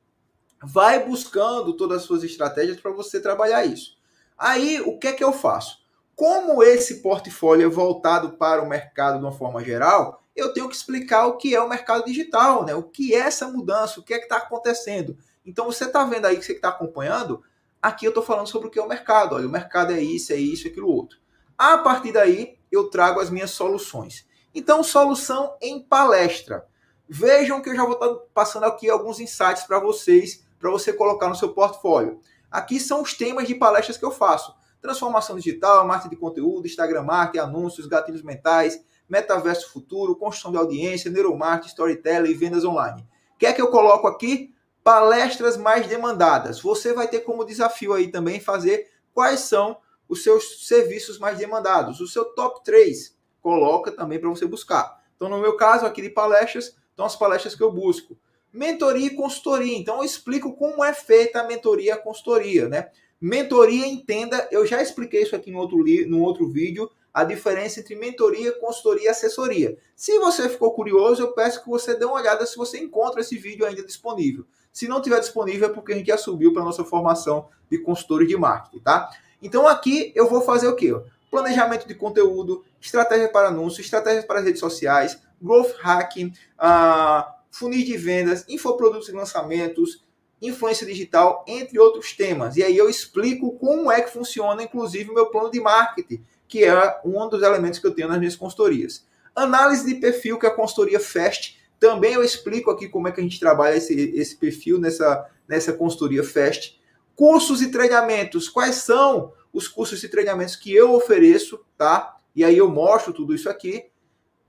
Vai 0.62 1.04
buscando 1.04 1.72
todas 1.72 1.98
as 1.98 2.04
suas 2.04 2.22
estratégias 2.22 2.78
para 2.78 2.92
você 2.92 3.20
trabalhar 3.20 3.64
isso. 3.64 3.98
Aí, 4.38 4.80
o 4.80 4.98
que 4.98 5.08
é 5.08 5.12
que 5.12 5.24
eu 5.24 5.32
faço? 5.32 5.79
Como 6.20 6.62
esse 6.62 7.00
portfólio 7.00 7.64
é 7.64 7.70
voltado 7.70 8.32
para 8.32 8.62
o 8.62 8.68
mercado 8.68 9.18
de 9.18 9.24
uma 9.24 9.32
forma 9.32 9.64
geral, 9.64 10.22
eu 10.36 10.52
tenho 10.52 10.68
que 10.68 10.76
explicar 10.76 11.26
o 11.26 11.38
que 11.38 11.54
é 11.54 11.62
o 11.62 11.66
mercado 11.66 12.04
digital, 12.04 12.62
né? 12.62 12.74
O 12.74 12.82
que 12.82 13.14
é 13.14 13.20
essa 13.20 13.48
mudança, 13.48 13.98
o 13.98 14.02
que 14.02 14.12
é 14.12 14.18
que 14.18 14.24
está 14.24 14.36
acontecendo. 14.36 15.16
Então 15.46 15.64
você 15.64 15.86
está 15.86 16.04
vendo 16.04 16.26
aí 16.26 16.36
que 16.36 16.44
você 16.44 16.52
está 16.52 16.68
acompanhando, 16.68 17.42
aqui 17.80 18.04
eu 18.04 18.10
estou 18.10 18.22
falando 18.22 18.46
sobre 18.48 18.68
o 18.68 18.70
que 18.70 18.78
é 18.78 18.82
o 18.82 18.86
mercado. 18.86 19.34
Olha, 19.34 19.46
o 19.46 19.50
mercado 19.50 19.94
é 19.94 20.00
isso, 20.02 20.30
é 20.34 20.36
isso, 20.36 20.66
é 20.66 20.70
aquilo 20.70 20.92
outro. 20.94 21.16
A 21.56 21.78
partir 21.78 22.12
daí, 22.12 22.58
eu 22.70 22.90
trago 22.90 23.18
as 23.18 23.30
minhas 23.30 23.52
soluções. 23.52 24.28
Então, 24.54 24.82
solução 24.82 25.56
em 25.58 25.80
palestra. 25.80 26.66
Vejam 27.08 27.62
que 27.62 27.70
eu 27.70 27.74
já 27.74 27.86
vou 27.86 27.94
estar 27.94 28.14
passando 28.34 28.64
aqui 28.64 28.90
alguns 28.90 29.20
insights 29.20 29.62
para 29.62 29.78
vocês, 29.78 30.44
para 30.58 30.70
você 30.70 30.92
colocar 30.92 31.30
no 31.30 31.34
seu 31.34 31.54
portfólio. 31.54 32.20
Aqui 32.50 32.78
são 32.78 33.00
os 33.00 33.14
temas 33.14 33.48
de 33.48 33.54
palestras 33.54 33.96
que 33.96 34.04
eu 34.04 34.10
faço. 34.10 34.59
Transformação 34.80 35.36
digital, 35.36 35.86
marketing 35.86 36.10
de 36.10 36.20
conteúdo, 36.20 36.66
Instagram 36.66 37.02
marketing, 37.02 37.44
anúncios, 37.44 37.86
gatilhos 37.86 38.22
mentais, 38.22 38.82
metaverso 39.08 39.72
futuro, 39.72 40.16
construção 40.16 40.52
de 40.52 40.58
audiência, 40.58 41.10
neuromarketing, 41.10 41.68
storytelling 41.68 42.30
e 42.30 42.34
vendas 42.34 42.64
online. 42.64 43.02
O 43.34 43.38
que 43.38 43.52
que 43.52 43.60
eu 43.60 43.68
coloco 43.68 44.06
aqui? 44.06 44.54
Palestras 44.82 45.56
mais 45.56 45.86
demandadas. 45.86 46.60
Você 46.60 46.92
vai 46.92 47.08
ter 47.08 47.20
como 47.20 47.44
desafio 47.44 47.92
aí 47.92 48.08
também 48.08 48.40
fazer 48.40 48.90
quais 49.12 49.40
são 49.40 49.76
os 50.08 50.22
seus 50.22 50.66
serviços 50.66 51.18
mais 51.18 51.38
demandados, 51.38 52.00
o 52.00 52.06
seu 52.06 52.24
top 52.24 52.64
3. 52.64 53.16
Coloca 53.40 53.92
também 53.92 54.18
para 54.18 54.28
você 54.28 54.46
buscar. 54.46 55.00
Então, 55.16 55.28
no 55.28 55.38
meu 55.38 55.56
caso 55.56 55.86
aqui 55.86 56.02
de 56.02 56.10
palestras, 56.10 56.74
então, 56.92 57.06
as 57.06 57.16
palestras 57.16 57.54
que 57.54 57.62
eu 57.62 57.72
busco. 57.72 58.18
Mentoria 58.52 59.06
e 59.06 59.16
consultoria. 59.16 59.78
Então, 59.78 59.98
eu 59.98 60.04
explico 60.04 60.54
como 60.54 60.84
é 60.84 60.92
feita 60.92 61.40
a 61.40 61.44
mentoria 61.44 61.86
e 61.86 61.90
a 61.92 61.96
consultoria, 61.96 62.68
né? 62.68 62.90
Mentoria, 63.20 63.86
entenda, 63.86 64.48
eu 64.50 64.64
já 64.64 64.82
expliquei 64.82 65.22
isso 65.22 65.36
aqui 65.36 65.50
no 65.50 65.58
outro, 65.58 65.84
no 66.08 66.22
outro 66.22 66.48
vídeo, 66.48 66.90
a 67.12 67.24
diferença 67.24 67.80
entre 67.80 67.96
mentoria, 67.96 68.52
consultoria 68.52 69.06
e 69.06 69.08
assessoria. 69.08 69.76
Se 69.94 70.18
você 70.18 70.48
ficou 70.48 70.72
curioso, 70.72 71.22
eu 71.22 71.32
peço 71.32 71.62
que 71.62 71.68
você 71.68 71.94
dê 71.94 72.04
uma 72.04 72.14
olhada 72.14 72.46
se 72.46 72.56
você 72.56 72.78
encontra 72.78 73.20
esse 73.20 73.36
vídeo 73.36 73.66
ainda 73.66 73.84
disponível. 73.84 74.46
Se 74.72 74.86
não 74.86 75.02
tiver 75.02 75.18
disponível, 75.18 75.68
é 75.68 75.72
porque 75.72 75.92
a 75.92 75.96
gente 75.96 76.06
já 76.06 76.16
subiu 76.16 76.52
para 76.52 76.62
a 76.62 76.64
nossa 76.64 76.84
formação 76.84 77.48
de 77.68 77.78
consultores 77.78 78.28
de 78.28 78.36
marketing, 78.36 78.82
tá? 78.82 79.10
Então 79.42 79.66
aqui 79.66 80.12
eu 80.14 80.28
vou 80.28 80.40
fazer 80.40 80.68
o 80.68 80.76
quê? 80.76 80.94
Planejamento 81.30 81.86
de 81.86 81.94
conteúdo, 81.94 82.64
estratégia 82.80 83.28
para 83.28 83.48
anúncios, 83.48 83.84
estratégia 83.84 84.22
para 84.22 84.40
redes 84.40 84.60
sociais, 84.60 85.20
growth 85.42 85.74
hacking, 85.80 86.32
uh, 86.58 87.24
funis 87.50 87.84
de 87.84 87.96
vendas, 87.96 88.44
infoprodutos 88.48 89.08
e 89.08 89.12
lançamentos, 89.12 90.04
influência 90.40 90.86
digital, 90.86 91.44
entre 91.46 91.78
outros 91.78 92.12
temas. 92.12 92.56
E 92.56 92.62
aí 92.62 92.76
eu 92.76 92.88
explico 92.88 93.52
como 93.58 93.90
é 93.90 94.00
que 94.00 94.12
funciona, 94.12 94.62
inclusive, 94.62 95.10
o 95.10 95.14
meu 95.14 95.26
plano 95.26 95.50
de 95.50 95.60
marketing, 95.60 96.24
que 96.48 96.64
é 96.64 97.00
um 97.04 97.28
dos 97.28 97.42
elementos 97.42 97.78
que 97.78 97.86
eu 97.86 97.94
tenho 97.94 98.08
nas 98.08 98.18
minhas 98.18 98.36
consultorias. 98.36 99.06
Análise 99.34 99.86
de 99.86 100.00
perfil, 100.00 100.38
que 100.38 100.46
é 100.46 100.48
a 100.48 100.54
consultoria 100.54 100.98
FAST. 100.98 101.58
Também 101.78 102.14
eu 102.14 102.24
explico 102.24 102.70
aqui 102.70 102.88
como 102.88 103.08
é 103.08 103.12
que 103.12 103.20
a 103.20 103.22
gente 103.22 103.38
trabalha 103.38 103.76
esse, 103.76 103.94
esse 103.94 104.36
perfil 104.36 104.78
nessa, 104.78 105.26
nessa 105.46 105.72
consultoria 105.72 106.24
FAST. 106.24 106.80
Cursos 107.14 107.60
e 107.62 107.70
treinamentos. 107.70 108.48
Quais 108.48 108.76
são 108.76 109.32
os 109.52 109.68
cursos 109.68 110.02
e 110.02 110.08
treinamentos 110.08 110.56
que 110.56 110.74
eu 110.74 110.94
ofereço, 110.94 111.60
tá? 111.76 112.16
E 112.34 112.44
aí 112.44 112.56
eu 112.56 112.70
mostro 112.70 113.12
tudo 113.12 113.34
isso 113.34 113.48
aqui 113.48 113.86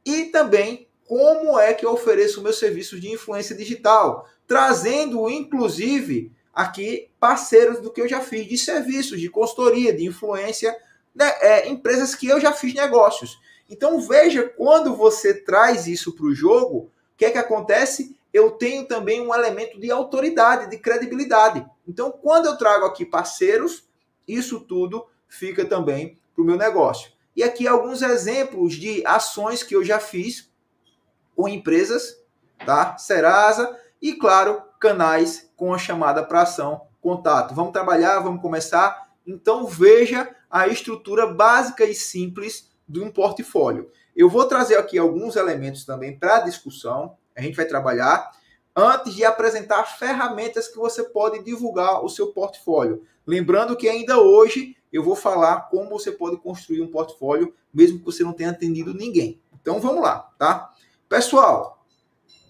e 0.06 0.26
também 0.26 0.88
como 1.12 1.60
é 1.60 1.74
que 1.74 1.86
eu 1.86 1.92
ofereço 1.92 2.42
meus 2.42 2.58
serviços 2.58 3.02
de 3.02 3.12
influência 3.12 3.54
digital, 3.54 4.30
trazendo 4.48 5.30
inclusive 5.30 6.32
aqui 6.54 7.10
parceiros 7.20 7.82
do 7.82 7.92
que 7.92 8.00
eu 8.00 8.08
já 8.08 8.22
fiz 8.22 8.48
de 8.48 8.58
serviços, 8.58 9.20
de 9.20 9.28
consultoria, 9.28 9.92
de 9.94 10.06
influência, 10.06 10.74
né, 11.14 11.30
é, 11.42 11.68
empresas 11.68 12.16
que 12.16 12.28
eu 12.28 12.40
já 12.40 12.54
fiz 12.54 12.74
negócios. 12.74 13.38
Então 13.70 14.00
veja 14.00 14.48
quando 14.56 14.96
você 14.96 15.34
traz 15.34 15.86
isso 15.86 16.16
para 16.16 16.28
o 16.28 16.34
jogo, 16.34 16.78
o 16.78 16.90
que 17.18 17.26
é 17.26 17.32
que 17.32 17.38
acontece? 17.38 18.16
Eu 18.34 18.52
tenho 18.52 18.86
também 18.86 19.20
um 19.20 19.36
elemento 19.36 19.78
de 19.82 19.92
autoridade, 19.92 20.70
de 20.70 20.78
credibilidade. 20.78 21.66
Então 21.86 22.10
quando 22.10 22.46
eu 22.46 22.58
trago 22.58 22.86
aqui 22.86 23.06
parceiros, 23.06 23.86
isso 24.26 24.62
tudo 24.62 25.06
fica 25.28 25.66
também 25.66 26.18
para 26.34 26.42
o 26.42 26.46
meu 26.46 26.56
negócio. 26.56 27.12
E 27.36 27.44
aqui 27.44 27.68
alguns 27.68 28.02
exemplos 28.02 28.76
de 28.76 29.06
ações 29.06 29.62
que 29.62 29.76
eu 29.76 29.84
já 29.84 30.00
fiz 30.00 30.50
com 31.36 31.48
empresas, 31.48 32.18
tá? 32.66 32.98
Serasa 32.98 33.78
e, 34.02 34.14
claro, 34.14 34.62
canais 34.80 35.52
com 35.56 35.74
a 35.74 35.78
chamada 35.78 36.24
para 36.24 36.42
ação, 36.42 36.82
contato. 37.00 37.54
Vamos 37.54 37.72
trabalhar, 37.72 38.20
vamos 38.20 38.42
começar. 38.42 39.10
Então 39.26 39.66
veja 39.66 40.30
a 40.50 40.68
estrutura 40.68 41.28
básica 41.28 41.86
e 41.86 41.94
simples 41.94 42.70
de 42.88 43.00
um 43.00 43.12
portfólio. 43.12 43.90
Eu 44.16 44.30
vou 44.30 44.46
trazer 44.46 44.78
aqui 44.78 44.98
alguns 44.98 45.36
elementos 45.36 45.86
também 45.86 46.18
para 46.18 46.42
discussão. 46.42 47.16
A 47.36 47.42
gente 47.42 47.56
vai 47.56 47.66
trabalhar 47.66 48.32
antes 48.76 49.14
de 49.14 49.24
apresentar 49.24 49.84
ferramentas 49.84 50.68
que 50.68 50.78
você 50.78 51.04
pode 51.04 51.44
divulgar 51.44 52.04
o 52.04 52.10
seu 52.10 52.28
portfólio. 52.28 53.04
Lembrando 53.26 53.76
que 53.76 53.88
ainda 53.88 54.20
hoje 54.20 54.76
eu 54.92 55.04
vou 55.04 55.16
falar 55.16 55.70
como 55.70 55.90
você 55.90 56.12
pode 56.12 56.38
construir 56.38 56.82
um 56.82 56.92
portfólio, 56.92 57.54
mesmo 57.74 58.00
que 58.00 58.06
você 58.06 58.24
não 58.24 58.34
tenha 58.34 58.50
atendido 58.50 58.94
ninguém. 58.94 59.40
Então 59.62 59.80
vamos 59.80 60.02
lá, 60.02 60.32
tá? 60.38 60.74
Pessoal, 61.12 61.86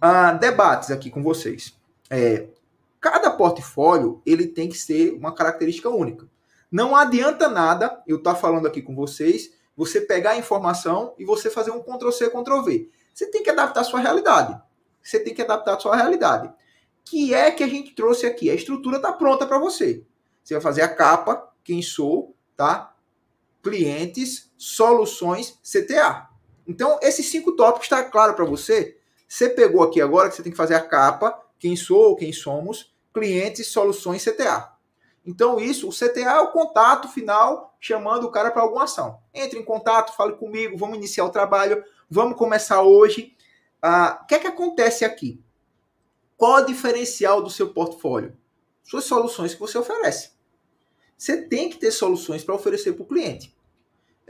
uh, 0.04 0.38
debates 0.38 0.92
aqui 0.92 1.10
com 1.10 1.24
vocês. 1.24 1.76
É, 2.12 2.48
cada 3.00 3.32
portfólio 3.32 4.22
ele 4.24 4.46
tem 4.46 4.70
que 4.70 4.78
ser 4.78 5.14
uma 5.14 5.34
característica 5.34 5.90
única. 5.90 6.30
Não 6.72 6.96
adianta 6.96 7.50
nada 7.50 8.04
eu 8.06 8.18
estar 8.18 8.36
tá 8.36 8.40
falando 8.40 8.68
aqui 8.68 8.80
com 8.80 8.94
vocês, 8.94 9.52
você 9.76 10.00
pegar 10.00 10.34
a 10.34 10.38
informação 10.38 11.16
e 11.18 11.26
você 11.26 11.50
fazer 11.50 11.72
um 11.72 11.82
Ctrl 11.82 12.12
C, 12.12 12.30
Ctrl 12.30 12.62
V. 12.62 12.88
Você 13.12 13.32
tem 13.32 13.42
que 13.42 13.50
adaptar 13.50 13.82
a 13.82 13.84
sua 13.84 14.00
realidade. 14.00 14.62
Você 15.02 15.20
tem 15.20 15.34
que 15.34 15.42
adaptar 15.42 15.78
a 15.78 15.80
sua 15.80 15.96
realidade. 15.96 16.54
Que 17.04 17.34
é 17.34 17.50
que 17.50 17.64
a 17.64 17.68
gente 17.68 17.96
trouxe 17.96 18.28
aqui? 18.28 18.48
A 18.48 18.54
estrutura 18.54 18.98
está 18.98 19.12
pronta 19.12 19.48
para 19.48 19.58
você. 19.58 20.06
Você 20.44 20.54
vai 20.54 20.62
fazer 20.62 20.84
a 20.84 20.96
capa, 20.96 21.52
quem 21.64 21.82
sou, 21.82 22.36
tá? 22.56 22.94
Clientes, 23.64 24.52
soluções, 24.56 25.60
CTA. 25.64 26.31
Então, 26.68 27.00
esses 27.02 27.26
cinco 27.30 27.54
tópicos 27.54 27.86
está 27.86 28.04
claro 28.04 28.34
para 28.34 28.46
você? 28.46 28.98
Você 29.28 29.50
pegou 29.50 29.84
aqui 29.84 30.02
agora 30.02 30.30
que 30.30 30.36
você 30.36 30.44
tem 30.44 30.52
que 30.52 30.58
fazer 30.58 30.76
a 30.76 30.82
capa, 30.82 31.42
quem 31.58 31.76
sou, 31.76 32.16
quem 32.16 32.34
somos, 32.34 32.94
clientes, 33.14 33.68
soluções, 33.68 34.24
CTA. 34.24 34.72
Então, 35.26 35.60
isso, 35.60 35.88
o 35.88 35.92
CTA 35.92 36.32
é 36.32 36.40
o 36.40 36.52
contato 36.52 37.08
final, 37.08 37.76
chamando 37.80 38.26
o 38.26 38.32
cara 38.32 38.52
para 38.52 38.62
alguma 38.62 38.84
ação. 38.84 39.20
Entre 39.34 39.60
em 39.60 39.64
contato, 39.64 40.16
fale 40.16 40.34
comigo, 40.34 40.78
vamos 40.78 40.98
iniciar 40.98 41.26
o 41.26 41.30
trabalho, 41.30 41.84
vamos 42.10 42.38
começar 42.38 42.82
hoje. 42.82 43.36
Ah, 43.82 44.20
o 44.24 44.28
que 44.28 44.36
é 44.36 44.40
que 44.40 44.48
acontece 44.48 45.06
aqui? 45.06 45.44
Qual 46.36 46.62
o 46.62 46.66
diferencial 46.66 47.42
do 47.42 47.50
seu 47.50 47.74
portfólio? 47.74 48.36
Suas 48.84 49.06
soluções 49.06 49.54
que 49.54 49.60
você 49.60 49.78
oferece 49.78 50.32
você 51.22 51.38
tem 51.38 51.70
que 51.70 51.78
ter 51.78 51.92
soluções 51.92 52.44
para 52.44 52.56
oferecer 52.56 52.94
para 52.94 53.04
o 53.04 53.06
cliente. 53.06 53.56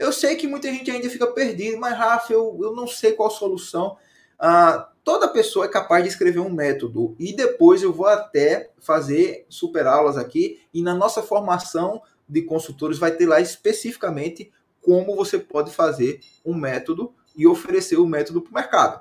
Eu 0.02 0.12
sei 0.12 0.34
que 0.34 0.48
muita 0.48 0.68
gente 0.68 0.90
ainda 0.90 1.08
fica 1.08 1.28
perdido, 1.28 1.78
mas 1.78 1.96
Rafa, 1.96 2.32
eu, 2.32 2.58
eu 2.60 2.74
não 2.74 2.88
sei 2.88 3.12
qual 3.12 3.30
solução. 3.30 3.96
Ah, 4.36 4.90
toda 5.04 5.28
pessoa 5.28 5.66
é 5.66 5.68
capaz 5.68 6.02
de 6.02 6.10
escrever 6.10 6.40
um 6.40 6.50
método 6.50 7.14
e 7.18 7.32
depois 7.32 7.84
eu 7.84 7.92
vou 7.92 8.06
até 8.06 8.72
fazer 8.80 9.46
super 9.48 9.86
aulas 9.86 10.18
aqui 10.18 10.60
e 10.74 10.82
na 10.82 10.92
nossa 10.92 11.22
formação 11.22 12.02
de 12.28 12.42
consultores 12.42 12.98
vai 12.98 13.12
ter 13.12 13.26
lá 13.26 13.40
especificamente 13.40 14.50
como 14.80 15.14
você 15.14 15.38
pode 15.38 15.70
fazer 15.70 16.18
um 16.44 16.54
método 16.54 17.14
e 17.36 17.46
oferecer 17.46 17.96
o 17.96 18.06
método 18.06 18.42
para 18.42 18.50
o 18.50 18.54
mercado. 18.54 19.00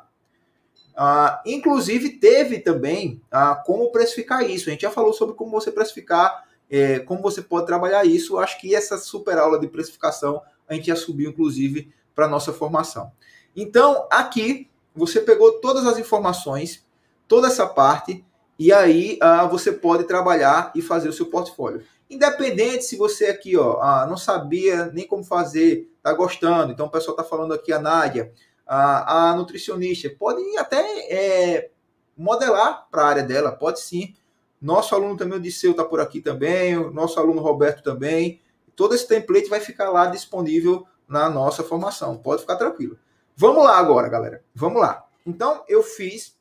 Ah, 0.96 1.42
inclusive 1.48 2.20
teve 2.20 2.60
também 2.60 3.20
ah, 3.32 3.56
como 3.66 3.92
precificar 3.92 4.48
isso. 4.48 4.70
A 4.70 4.72
gente 4.72 4.82
já 4.82 4.92
falou 4.92 5.14
sobre 5.14 5.34
como 5.34 5.50
você 5.50 5.72
precificar 5.72 6.46
é, 6.70 7.00
como 7.00 7.22
você 7.22 7.42
pode 7.42 7.66
trabalhar 7.66 8.06
isso. 8.06 8.38
Acho 8.38 8.60
que 8.60 8.74
essa 8.74 8.98
super 8.98 9.38
aula 9.38 9.60
de 9.60 9.68
precificação 9.68 10.42
a 10.72 10.76
gente 10.76 10.88
já 10.88 10.96
subiu, 10.96 11.30
inclusive, 11.30 11.94
para 12.16 12.26
a 12.26 12.30
nossa 12.30 12.54
formação. 12.54 13.12
Então, 13.56 14.08
aqui 14.10 14.70
você 14.96 15.20
pegou 15.20 15.60
todas 15.60 15.86
as 15.86 15.98
informações, 16.00 16.86
toda 17.28 17.48
essa 17.48 17.68
parte, 17.68 18.24
e 18.58 18.72
aí 18.72 19.18
ah, 19.22 19.46
você 19.46 19.72
pode 19.72 20.06
trabalhar 20.06 20.72
e 20.74 20.82
fazer 20.82 21.10
o 21.10 21.14
seu 21.14 21.26
portfólio. 21.26 21.84
Independente 22.10 22.86
se 22.86 22.96
você 22.96 23.26
aqui 23.26 23.58
ó, 23.58 23.82
ah, 23.82 24.06
não 24.10 24.18
sabia 24.18 24.86
nem 24.88 25.06
como 25.06 25.24
fazer, 25.24 25.90
está 25.98 26.14
gostando, 26.14 26.72
então 26.72 26.86
o 26.86 26.92
pessoal 26.92 27.18
está 27.18 27.24
falando 27.24 27.54
aqui, 27.54 27.74
a 27.74 27.80
Nádia, 27.80 28.32
a, 28.66 29.32
a 29.32 29.36
nutricionista, 29.36 30.10
pode 30.18 30.42
até 30.58 30.80
é, 31.10 31.70
modelar 32.18 32.88
para 32.90 33.04
a 33.04 33.08
área 33.08 33.24
dela, 33.24 33.52
pode 33.52 33.82
sim. 33.82 34.14
Nosso 34.62 34.94
aluno 34.94 35.18
também, 35.18 35.38
o 35.38 35.42
Disseu, 35.42 35.72
está 35.72 35.84
por 35.84 36.00
aqui 36.00 36.22
também, 36.22 36.78
o 36.78 36.92
nosso 36.92 37.20
aluno 37.20 37.42
Roberto 37.42 37.82
também. 37.84 38.40
Todo 38.76 38.96
esse 38.96 39.08
template 39.08 39.50
vai 39.50 39.60
ficar 39.60 39.90
lá 39.90 40.08
disponível 40.08 40.86
na 41.08 41.30
nossa 41.30 41.64
formação. 41.64 42.18
Pode 42.18 42.42
ficar 42.42 42.56
tranquilo. 42.56 42.98
Vamos 43.36 43.64
lá 43.64 43.78
agora, 43.78 44.08
galera. 44.08 44.44
Vamos 44.54 44.82
lá. 44.82 45.06
Então, 45.26 45.64
eu 45.68 45.84
fiz 45.84 46.38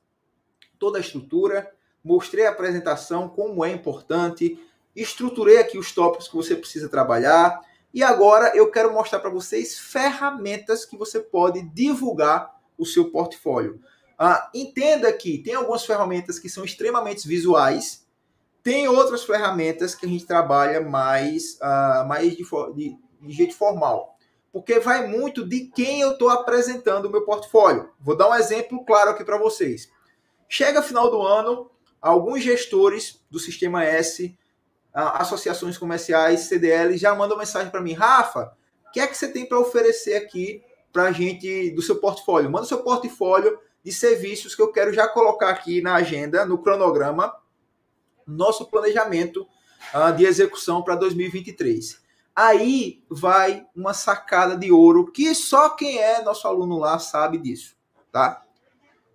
toda 0.79 0.99
a 0.99 1.01
estrutura, 1.01 1.71
mostrei 2.03 2.47
a 2.47 2.51
apresentação, 2.51 3.29
como 3.29 3.65
é 3.65 3.71
importante, 3.71 4.59
estruturei 4.95 5.59
aqui 5.59 5.79
os 5.79 5.93
tópicos 5.93 6.29
que 6.29 6.37
você 6.37 6.57
precisa 6.57 6.89
trabalhar. 6.89 7.61
E 7.93 8.03
agora 8.03 8.57
eu 8.57 8.71
quero 8.71 8.93
mostrar 8.93 9.19
para 9.19 9.31
vocês 9.31 9.79
ferramentas 9.79 10.85
que 10.85 10.97
você 10.97 11.21
pode 11.21 11.63
divulgar 11.63 12.59
o 12.79 12.87
seu 12.87 13.11
portfólio. 13.11 13.81
Ah, 14.19 14.51
entenda 14.55 15.13
que 15.13 15.39
tem 15.39 15.55
algumas 15.55 15.85
ferramentas 15.85 16.39
que 16.39 16.49
são 16.49 16.65
extremamente 16.65 17.27
visuais, 17.27 18.07
tem 18.63 18.89
outras 18.89 19.25
ferramentas 19.25 19.95
que 19.95 20.07
a 20.07 20.09
gente 20.09 20.27
trabalha 20.27 20.81
mais, 20.81 21.59
uh, 21.63 22.07
mais 22.07 22.37
de, 22.37 22.45
de, 22.75 22.99
de, 23.21 23.33
jeito 23.33 23.55
formal. 23.55 24.17
porque 24.53 24.81
vai 24.81 25.07
muito 25.07 25.47
de 25.47 25.71
quem 25.75 26.01
eu 26.01 26.13
estou 26.13 26.29
apresentando 26.29 27.07
o 27.07 27.11
meu 27.11 27.25
portfólio. 27.25 27.91
Vou 28.01 28.17
dar 28.17 28.29
um 28.29 28.35
exemplo 28.35 28.85
claro 28.85 29.11
aqui 29.11 29.25
para 29.25 29.39
vocês. 29.39 29.91
Chega 30.49 30.83
final 30.83 31.11
do 31.11 31.23
ano, 31.23 31.71
alguns 32.03 32.43
gestores 32.43 33.25
do 33.31 33.39
Sistema 33.39 33.85
S, 33.85 34.37
associações 34.93 35.79
comerciais, 35.79 36.41
CDL, 36.41 36.97
já 36.99 37.15
mandam 37.15 37.39
mensagem 37.39 37.71
para 37.71 37.81
mim, 37.81 37.93
Rafa, 37.93 38.53
o 38.89 38.91
que 38.91 38.99
é 38.99 39.07
que 39.07 39.17
você 39.17 39.29
tem 39.29 39.47
para 39.47 39.59
oferecer 39.59 40.17
aqui 40.17 40.63
para 40.93 41.05
a 41.05 41.13
gente 41.13 41.71
do 41.71 41.83
seu 41.83 41.97
portfólio? 42.01 42.51
Manda 42.51 42.67
seu 42.67 42.83
portfólio 42.83 43.57
de 43.85 43.93
serviços 43.93 44.55
que 44.55 44.61
eu 44.61 44.73
quero 44.73 44.93
já 44.93 45.07
colocar 45.07 45.51
aqui 45.51 45.81
na 45.81 45.95
agenda, 45.95 46.45
no 46.45 46.59
cronograma, 46.59 47.33
nosso 48.31 48.67
planejamento 48.67 49.47
uh, 49.95 50.17
de 50.17 50.25
execução 50.25 50.83
para 50.83 50.95
2023. 50.97 52.01
Aí 52.35 53.03
vai 53.09 53.67
uma 53.75 53.93
sacada 53.93 54.57
de 54.57 54.71
ouro 54.71 55.11
que 55.11 55.35
só 55.35 55.71
quem 55.71 55.99
é 55.99 56.23
nosso 56.23 56.47
aluno 56.47 56.79
lá 56.79 56.99
sabe 56.99 57.39
disso, 57.39 57.77
tá? 58.11 58.43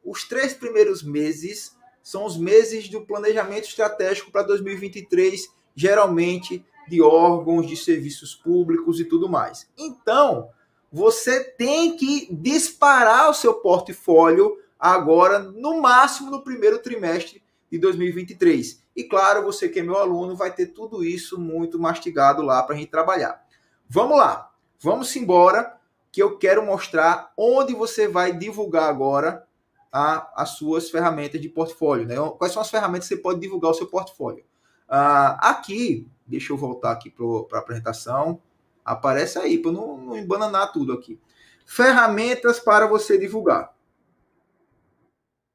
Os 0.03 0.28
três 0.28 0.53
primeiros 0.53 1.01
meses 1.01 1.76
são 2.03 2.26
os 2.26 2.38
meses 2.38 2.88
do 2.88 3.01
planejamento 3.01 3.68
estratégico 3.68 4.32
para 4.32 4.43
2023, 4.43 5.49
geralmente 5.76 6.63
de 6.88 7.01
órgãos, 7.01 7.66
de 7.66 7.76
serviços 7.76 8.36
públicos 8.36 8.99
e 8.99 9.05
tudo 9.05 9.28
mais. 9.28 9.68
Então, 9.76 10.49
você 10.91 11.43
tem 11.43 11.97
que 11.97 12.28
disparar 12.32 13.30
o 13.30 13.34
seu 13.34 13.55
portfólio 13.55 14.59
agora, 14.80 15.39
no 15.39 15.82
máximo 15.82 16.30
no 16.30 16.43
primeiro 16.43 16.78
trimestre 16.78 17.41
de 17.72 17.80
2023. 17.80 18.85
E 18.96 19.04
claro, 19.04 19.43
você 19.43 19.68
que 19.68 19.80
é 19.80 19.84
meu 19.84 19.98
aluno 19.98 20.36
vai 20.36 20.54
ter 20.54 20.68
tudo 20.68 21.04
isso 21.04 21.39
muito 21.39 21.78
mastigado 21.78 22.41
lá 22.41 22.64
para 22.64 22.76
a 22.76 22.78
gente 22.78 22.89
trabalhar. 22.89 23.43
Vamos 23.89 24.18
lá, 24.18 24.52
vamos 24.80 25.16
embora, 25.16 25.76
que 26.16 26.24
eu 26.24 26.38
quero 26.38 26.66
mostrar 26.66 27.34
onde 27.38 27.74
você 27.74 28.08
vai 28.08 28.32
divulgar 28.32 28.88
agora 28.89 29.46
a, 29.91 30.32
as 30.41 30.52
suas 30.52 30.89
ferramentas 30.89 31.41
de 31.41 31.50
portfólio. 31.50 32.08
Né? 32.08 32.16
Quais 32.38 32.54
são 32.54 32.62
as 32.62 32.70
ferramentas 32.70 33.10
que 33.10 33.16
você 33.16 33.22
pode 33.22 33.41
divulgar 33.41 33.72
o 33.72 33.74
seu 33.74 33.86
portfólio? 33.86 34.46
Uh, 34.88 35.36
aqui, 35.39 36.10
deixa 36.26 36.54
eu 36.54 36.58
voltar 36.58 36.91
aqui 36.93 37.10
para 37.10 37.58
a 37.58 37.62
apresentação. 37.62 38.41
Aparece 38.86 39.38
aí, 39.39 39.58
para 39.58 39.74
não, 39.74 39.98
não 39.98 40.18
embananar 40.18 40.72
tudo 40.72 40.93
aqui. 40.93 41.20
Ferramentas 41.66 42.62
para 42.62 42.88
você 42.88 43.18
divulgar. 43.18 43.74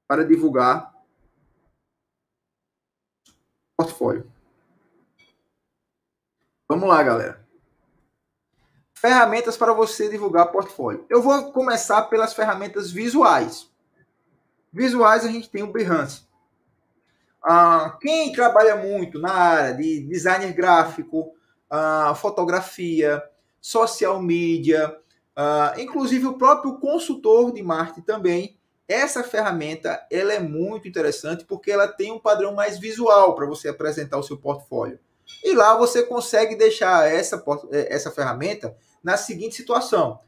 Para 0.06 0.26
divulgar 0.26 0.92
portfólio. 3.80 4.30
Vamos 6.68 6.88
lá, 6.88 7.02
galera. 7.02 7.48
Ferramentas 8.92 9.56
para 9.56 9.72
você 9.72 10.10
divulgar 10.10 10.52
portfólio. 10.52 11.06
Eu 11.08 11.22
vou 11.22 11.50
começar 11.52 12.02
pelas 12.02 12.34
ferramentas 12.34 12.90
visuais. 12.90 13.70
Visuais 14.70 15.24
a 15.24 15.28
gente 15.28 15.48
tem 15.48 15.62
o 15.62 15.72
Behance. 15.72 16.28
Ah, 17.42 17.96
quem 18.02 18.32
trabalha 18.32 18.76
muito 18.76 19.18
na 19.18 19.32
área 19.32 19.74
de 19.74 20.00
designer 20.02 20.52
gráfico, 20.52 21.34
ah, 21.70 22.14
fotografia, 22.14 23.22
social 23.62 24.20
media, 24.20 24.94
ah, 25.34 25.74
inclusive 25.78 26.26
o 26.26 26.36
próprio 26.36 26.78
consultor 26.78 27.50
de 27.50 27.62
marketing 27.62 28.02
também 28.02 28.59
essa 28.90 29.22
ferramenta 29.22 30.04
ela 30.10 30.32
é 30.32 30.40
muito 30.40 30.88
interessante 30.88 31.44
porque 31.44 31.70
ela 31.70 31.86
tem 31.86 32.10
um 32.10 32.18
padrão 32.18 32.52
mais 32.52 32.76
visual 32.76 33.36
para 33.36 33.46
você 33.46 33.68
apresentar 33.68 34.18
o 34.18 34.22
seu 34.22 34.36
portfólio. 34.36 34.98
E 35.44 35.54
lá 35.54 35.76
você 35.78 36.02
consegue 36.02 36.56
deixar 36.56 37.08
essa, 37.08 37.40
é, 37.70 37.94
essa 37.94 38.10
ferramenta 38.10 38.76
na 39.02 39.16
seguinte 39.16 39.54
situação. 39.54 40.18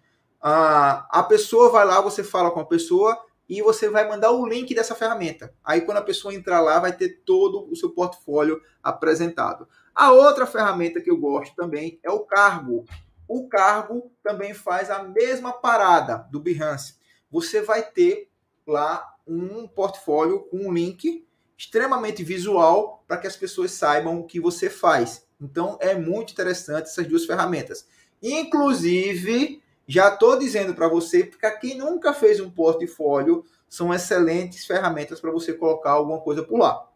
A, 0.41 1.09
a 1.11 1.25
pessoa 1.25 1.71
vai 1.71 1.85
lá, 1.85 2.01
você 2.01 2.23
fala 2.23 2.53
com 2.53 2.61
a 2.61 2.65
pessoa 2.65 3.19
e 3.49 3.61
você 3.61 3.89
vai 3.89 4.09
mandar 4.09 4.31
o 4.31 4.47
link 4.47 4.73
dessa 4.73 4.95
ferramenta. 4.95 5.53
Aí 5.65 5.81
quando 5.81 5.99
a 5.99 6.03
pessoa 6.03 6.33
entrar 6.33 6.61
lá, 6.61 6.79
vai 6.79 6.93
ter 6.93 7.21
todo 7.25 7.69
o 7.69 7.75
seu 7.75 7.91
portfólio 7.91 8.61
apresentado. 8.81 9.67
A 9.93 10.13
outra 10.13 10.47
ferramenta 10.47 11.01
que 11.01 11.11
eu 11.11 11.17
gosto 11.17 11.57
também 11.57 11.99
é 12.05 12.11
o 12.13 12.21
Cargo. 12.21 12.85
O 13.27 13.49
Cargo 13.49 14.13
também 14.23 14.55
faz 14.55 14.89
a 14.89 15.03
mesma 15.03 15.53
parada 15.53 16.29
do 16.31 16.39
Behance. 16.39 16.95
Você 17.29 17.61
vai 17.61 17.83
ter 17.83 18.31
lá 18.67 19.07
um 19.27 19.67
portfólio 19.67 20.41
com 20.45 20.59
um 20.59 20.73
link 20.73 21.27
extremamente 21.57 22.25
visual 22.25 23.05
para 23.07 23.19
que 23.19 23.27
as 23.27 23.37
pessoas 23.37 23.73
saibam 23.73 24.21
o 24.21 24.25
que 24.25 24.41
você 24.41 24.69
faz. 24.69 25.27
Então 25.41 25.79
é 25.81 25.95
muito 25.95 26.33
interessante 26.33 26.87
essas 26.87 27.07
duas 27.07 27.25
ferramentas. 27.25 27.87
Inclusive, 28.23 29.63
já 29.87 30.09
estou 30.09 30.39
dizendo 30.39 30.75
para 30.75 30.89
você, 30.89 31.25
para 31.25 31.51
quem 31.53 31.77
nunca 31.77 32.13
fez 32.13 32.41
um 32.41 32.51
portfólio, 32.51 33.45
são 33.69 33.93
excelentes 33.93 34.65
ferramentas 34.65 35.21
para 35.21 35.31
você 35.31 35.53
colocar 35.53 35.93
alguma 35.93 36.21
coisa 36.21 36.43
por 36.43 36.59
lá. 36.59 36.89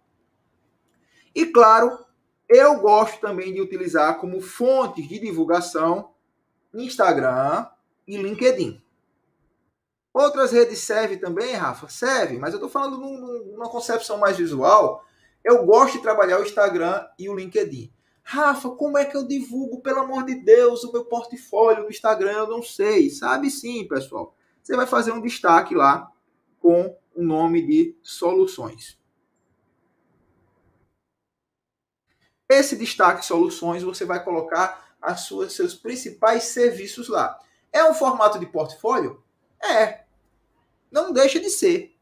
E 1.34 1.46
claro, 1.46 2.06
eu 2.48 2.80
gosto 2.80 3.20
também 3.20 3.52
de 3.52 3.60
utilizar 3.60 4.18
como 4.18 4.40
fontes 4.40 5.08
de 5.08 5.18
divulgação 5.18 6.12
Instagram 6.72 7.66
e 8.06 8.16
LinkedIn. 8.16 8.80
Outras 10.18 10.50
redes 10.50 10.78
servem 10.78 11.18
também, 11.18 11.52
Rafa? 11.52 11.90
Serve, 11.90 12.38
mas 12.38 12.54
eu 12.54 12.56
estou 12.56 12.70
falando 12.70 12.96
num, 12.96 13.52
numa 13.52 13.68
concepção 13.68 14.16
mais 14.16 14.38
visual. 14.38 15.04
Eu 15.44 15.66
gosto 15.66 15.98
de 15.98 16.02
trabalhar 16.02 16.40
o 16.40 16.42
Instagram 16.42 17.06
e 17.18 17.28
o 17.28 17.36
LinkedIn. 17.36 17.92
Rafa, 18.22 18.70
como 18.70 18.96
é 18.96 19.04
que 19.04 19.14
eu 19.14 19.28
divulgo, 19.28 19.82
pelo 19.82 20.00
amor 20.00 20.24
de 20.24 20.36
Deus, 20.36 20.84
o 20.84 20.90
meu 20.90 21.04
portfólio 21.04 21.82
no 21.82 21.90
Instagram? 21.90 22.32
Eu 22.32 22.48
não 22.48 22.62
sei. 22.62 23.10
Sabe 23.10 23.50
sim, 23.50 23.86
pessoal. 23.86 24.34
Você 24.62 24.74
vai 24.74 24.86
fazer 24.86 25.12
um 25.12 25.20
destaque 25.20 25.74
lá 25.74 26.10
com 26.60 26.96
o 27.14 27.22
nome 27.22 27.66
de 27.66 27.94
soluções. 28.02 28.98
Esse 32.48 32.74
destaque 32.74 33.22
soluções 33.22 33.82
você 33.82 34.06
vai 34.06 34.24
colocar 34.24 34.96
as 34.98 35.20
suas, 35.20 35.52
seus 35.52 35.74
principais 35.74 36.44
serviços 36.44 37.06
lá. 37.06 37.38
É 37.70 37.84
um 37.84 37.92
formato 37.92 38.38
de 38.38 38.46
portfólio? 38.46 39.22
É, 39.62 40.05
não 40.90 41.12
deixa 41.12 41.38
de 41.40 41.50
ser. 41.50 41.94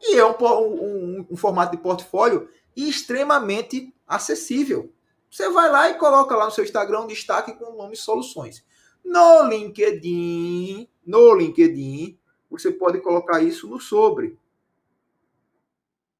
E 0.00 0.16
é 0.16 0.24
um, 0.24 0.34
um, 0.40 1.26
um 1.30 1.36
formato 1.36 1.76
de 1.76 1.82
portfólio 1.82 2.48
extremamente 2.76 3.94
acessível. 4.06 4.92
Você 5.30 5.48
vai 5.50 5.70
lá 5.70 5.90
e 5.90 5.98
coloca 5.98 6.34
lá 6.34 6.46
no 6.46 6.50
seu 6.50 6.64
Instagram 6.64 7.02
um 7.02 7.06
destaque 7.06 7.52
com 7.52 7.72
o 7.72 7.76
nome 7.76 7.94
Soluções. 7.96 8.64
No 9.04 9.44
LinkedIn, 9.44 10.88
no 11.06 11.34
LinkedIn, 11.34 12.18
você 12.50 12.70
pode 12.70 13.00
colocar 13.00 13.40
isso 13.40 13.68
no 13.68 13.78
sobre. 13.78 14.38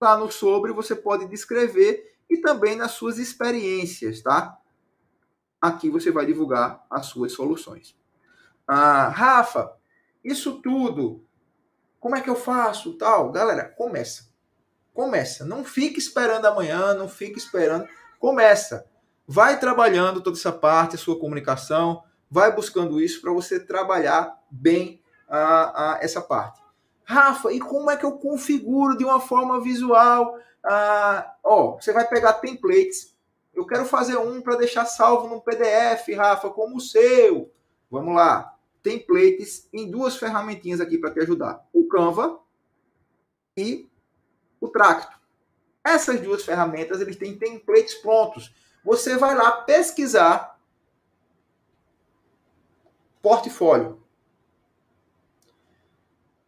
Lá 0.01 0.17
no 0.17 0.31
sobre 0.31 0.73
você 0.73 0.95
pode 0.95 1.27
descrever 1.27 2.17
e 2.29 2.39
também 2.39 2.77
nas 2.77 2.93
suas 2.93 3.19
experiências, 3.19 4.23
tá? 4.23 4.57
Aqui 5.61 5.91
você 5.91 6.11
vai 6.11 6.25
divulgar 6.25 6.87
as 6.89 7.07
suas 7.07 7.33
soluções. 7.33 7.95
Ah, 8.67 9.09
Rafa, 9.09 9.77
isso 10.25 10.63
tudo 10.63 11.25
como 12.01 12.17
é 12.17 12.23
que 12.23 12.31
eu 12.31 12.35
faço? 12.35 12.95
Tal. 12.95 13.31
Galera, 13.31 13.65
começa. 13.77 14.31
Começa. 14.95 15.45
Não 15.45 15.63
fique 15.63 15.99
esperando 15.99 16.47
amanhã, 16.47 16.95
não 16.95 17.09
fique 17.09 17.39
esperando. 17.39 17.87
Começa. 18.19 18.87
Vai 19.29 19.61
trabalhando 19.61 20.23
toda 20.23 20.37
essa 20.37 20.51
parte, 20.51 20.97
a 20.97 20.99
sua 20.99 21.21
comunicação, 21.21 22.03
vai 22.29 22.53
buscando 22.53 23.01
isso 23.01 23.21
para 23.21 23.33
você 23.33 23.61
trabalhar 23.61 24.37
bem 24.51 25.01
a, 25.29 25.93
a, 25.95 25.99
essa 26.03 26.21
parte. 26.21 26.61
Rafa, 27.05 27.53
e 27.53 27.61
como 27.61 27.91
é 27.91 27.97
que 27.97 28.05
eu 28.05 28.13
configuro 28.13 28.97
de 28.97 29.05
uma 29.05 29.21
forma 29.21 29.61
visual? 29.61 30.37
Ah, 30.65 31.35
ó, 31.45 31.77
você 31.77 31.93
vai 31.93 32.09
pegar 32.09 32.35
templates. 32.35 33.15
Eu 33.55 33.67
quero 33.67 33.85
fazer 33.85 34.17
um 34.17 34.41
para 34.41 34.57
deixar 34.57 34.87
salvo 34.87 35.29
no 35.29 35.41
PDF, 35.41 36.09
Rafa, 36.17 36.51
como 36.51 36.79
o 36.79 36.81
seu. 36.81 37.53
Vamos 37.91 38.15
lá 38.15 38.57
templates 38.83 39.69
em 39.73 39.91
duas 39.91 40.17
ferramentinhas 40.17 40.81
aqui 40.81 40.99
para 40.99 41.11
te 41.11 41.21
ajudar: 41.21 41.67
o 41.73 41.87
Canva 41.89 42.41
e 43.57 43.89
o 44.61 44.69
Tracto. 44.69 45.19
Essas 45.83 46.21
duas 46.21 46.45
ferramentas 46.45 47.01
eles 47.01 47.17
têm 47.17 47.39
templates 47.39 47.95
prontos. 47.95 48.55
Você 48.85 49.17
vai 49.17 49.35
lá 49.35 49.53
pesquisar 49.63 50.59
portfólio. 53.23 54.01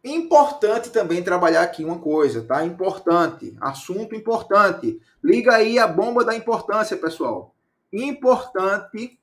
Importante 0.03 0.89
também 0.89 1.23
trabalhar 1.23 1.61
aqui 1.61 1.85
uma 1.85 1.97
coisa, 1.97 2.43
tá? 2.43 2.65
Importante, 2.65 3.55
assunto 3.61 4.13
importante. 4.13 5.01
Liga 5.23 5.55
aí 5.55 5.79
a 5.79 5.87
bomba 5.87 6.25
da 6.25 6.35
importância, 6.35 6.97
pessoal. 6.97 7.55
Importante 7.91 9.17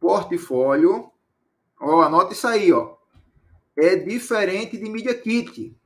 portfólio 0.00 1.13
Ó, 1.84 2.00
anota 2.00 2.32
isso 2.32 2.46
aí, 2.48 2.72
ó. 2.72 2.96
É 3.76 3.94
diferente 3.96 4.78
de 4.78 4.88
Media 4.88 5.14
Kit. 5.14 5.76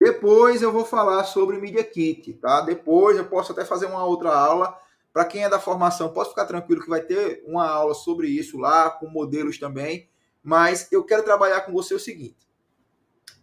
Depois 0.00 0.62
eu 0.62 0.72
vou 0.72 0.84
falar 0.84 1.24
sobre 1.24 1.58
Media 1.58 1.84
Kit, 1.84 2.34
tá? 2.34 2.60
Depois 2.62 3.16
eu 3.16 3.28
posso 3.28 3.52
até 3.52 3.64
fazer 3.64 3.86
uma 3.86 4.04
outra 4.04 4.34
aula 4.34 4.78
Para 5.12 5.24
quem 5.24 5.44
é 5.44 5.48
da 5.48 5.60
formação, 5.60 6.12
pode 6.12 6.30
ficar 6.30 6.46
tranquilo 6.46 6.82
que 6.82 6.88
vai 6.90 7.02
ter 7.02 7.42
uma 7.46 7.68
aula 7.68 7.94
sobre 7.94 8.28
isso 8.28 8.58
lá, 8.58 8.90
com 8.90 9.08
modelos 9.08 9.58
também. 9.58 10.08
Mas 10.42 10.90
eu 10.92 11.04
quero 11.04 11.24
trabalhar 11.24 11.62
com 11.62 11.72
você 11.72 11.94
o 11.94 11.98
seguinte: 12.00 12.48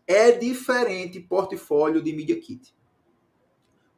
é 0.08 0.32
diferente 0.32 1.20
portfólio 1.20 2.02
de 2.02 2.14
Media 2.14 2.40
Kit. 2.40 2.76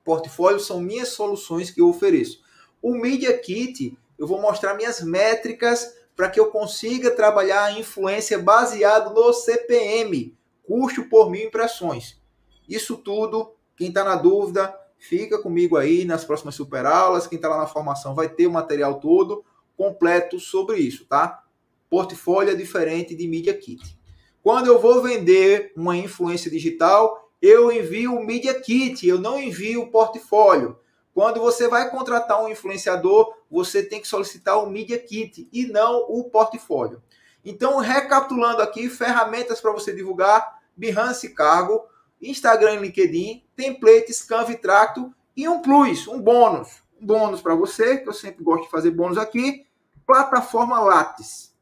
Portfólio 0.04 0.60
são 0.60 0.82
minhas 0.82 1.10
soluções 1.10 1.72
que 1.72 1.82
eu 1.82 1.90
ofereço. 1.90 2.44
O 2.82 2.96
Media 2.96 3.38
Kit, 3.38 3.98
eu 4.20 4.28
vou 4.28 4.42
mostrar 4.42 4.74
minhas 4.74 5.02
métricas 5.02 5.96
para 6.16 6.30
que 6.30 6.40
eu 6.40 6.52
consiga 6.52 7.10
trabalhar 7.10 7.64
a 7.64 7.80
influência 7.80 8.38
baseado 8.38 9.14
no 9.14 9.32
CPM, 9.32 10.38
custo 10.62 11.06
por 11.06 11.32
mil 11.32 11.48
impressões. 11.48 12.22
Isso 12.68 12.98
tudo, 12.98 13.54
quem 13.78 13.88
está 13.88 14.04
na 14.04 14.18
dúvida, 14.18 14.78
fica 14.98 15.40
comigo 15.40 15.78
aí 15.78 16.04
nas 16.04 16.26
próximas 16.26 16.56
super 16.56 16.86
aulas. 16.86 17.26
Quem 17.26 17.38
está 17.38 17.48
lá 17.48 17.58
na 17.58 17.68
formação 17.68 18.14
vai 18.14 18.28
ter 18.28 18.48
o 18.48 18.52
material 18.52 19.00
todo 19.00 19.46
completo 19.78 20.38
sobre 20.38 20.78
isso, 20.78 21.06
tá? 21.06 21.42
Portfólio 21.90 22.52
é 22.52 22.56
diferente 22.56 23.16
de 23.16 23.26
Media 23.26 23.58
Kit. 23.58 23.98
Quando 24.44 24.68
eu 24.68 24.78
vou 24.78 25.02
vender 25.02 25.72
uma 25.76 25.96
influência 25.96 26.52
digital, 26.52 27.32
eu 27.42 27.72
envio 27.72 28.14
o 28.16 28.26
Media 28.26 28.54
Kit, 28.60 29.08
eu 29.08 29.18
não 29.18 29.40
envio 29.40 29.84
o 29.84 29.88
portfólio. 29.90 30.78
Quando 31.20 31.42
você 31.42 31.68
vai 31.68 31.92
contratar 31.92 32.42
um 32.42 32.48
influenciador, 32.48 33.36
você 33.52 33.84
tem 33.84 34.00
que 34.00 34.08
solicitar 34.08 34.58
o 34.64 34.70
Media 34.70 34.98
Kit 34.98 35.50
e 35.52 35.66
não 35.66 36.06
o 36.08 36.24
portfólio. 36.30 37.04
Então, 37.44 37.78
recapitulando 37.80 38.62
aqui, 38.62 38.90
ferramentas 38.90 39.60
para 39.60 39.74
você 39.74 39.94
divulgar, 39.94 40.62
Behance 40.78 41.36
Cargo, 41.36 41.86
Instagram 42.22 42.76
e 42.76 42.80
LinkedIn, 42.84 43.46
templates, 43.54 44.24
Canva 44.24 44.54
e 44.54 44.56
Tracto 44.56 45.14
e 45.36 45.46
um 45.46 45.62
plus, 45.62 46.08
um 46.08 46.22
bônus. 46.22 46.82
Um 47.02 47.06
bônus 47.06 47.42
para 47.42 47.54
você, 47.54 47.98
que 47.98 48.08
eu 48.08 48.14
sempre 48.14 48.42
gosto 48.42 48.64
de 48.64 48.72
fazer 48.72 48.92
bônus 48.92 49.18
aqui, 49.18 49.68
plataforma 50.08 50.80
Lattes. 50.80 51.54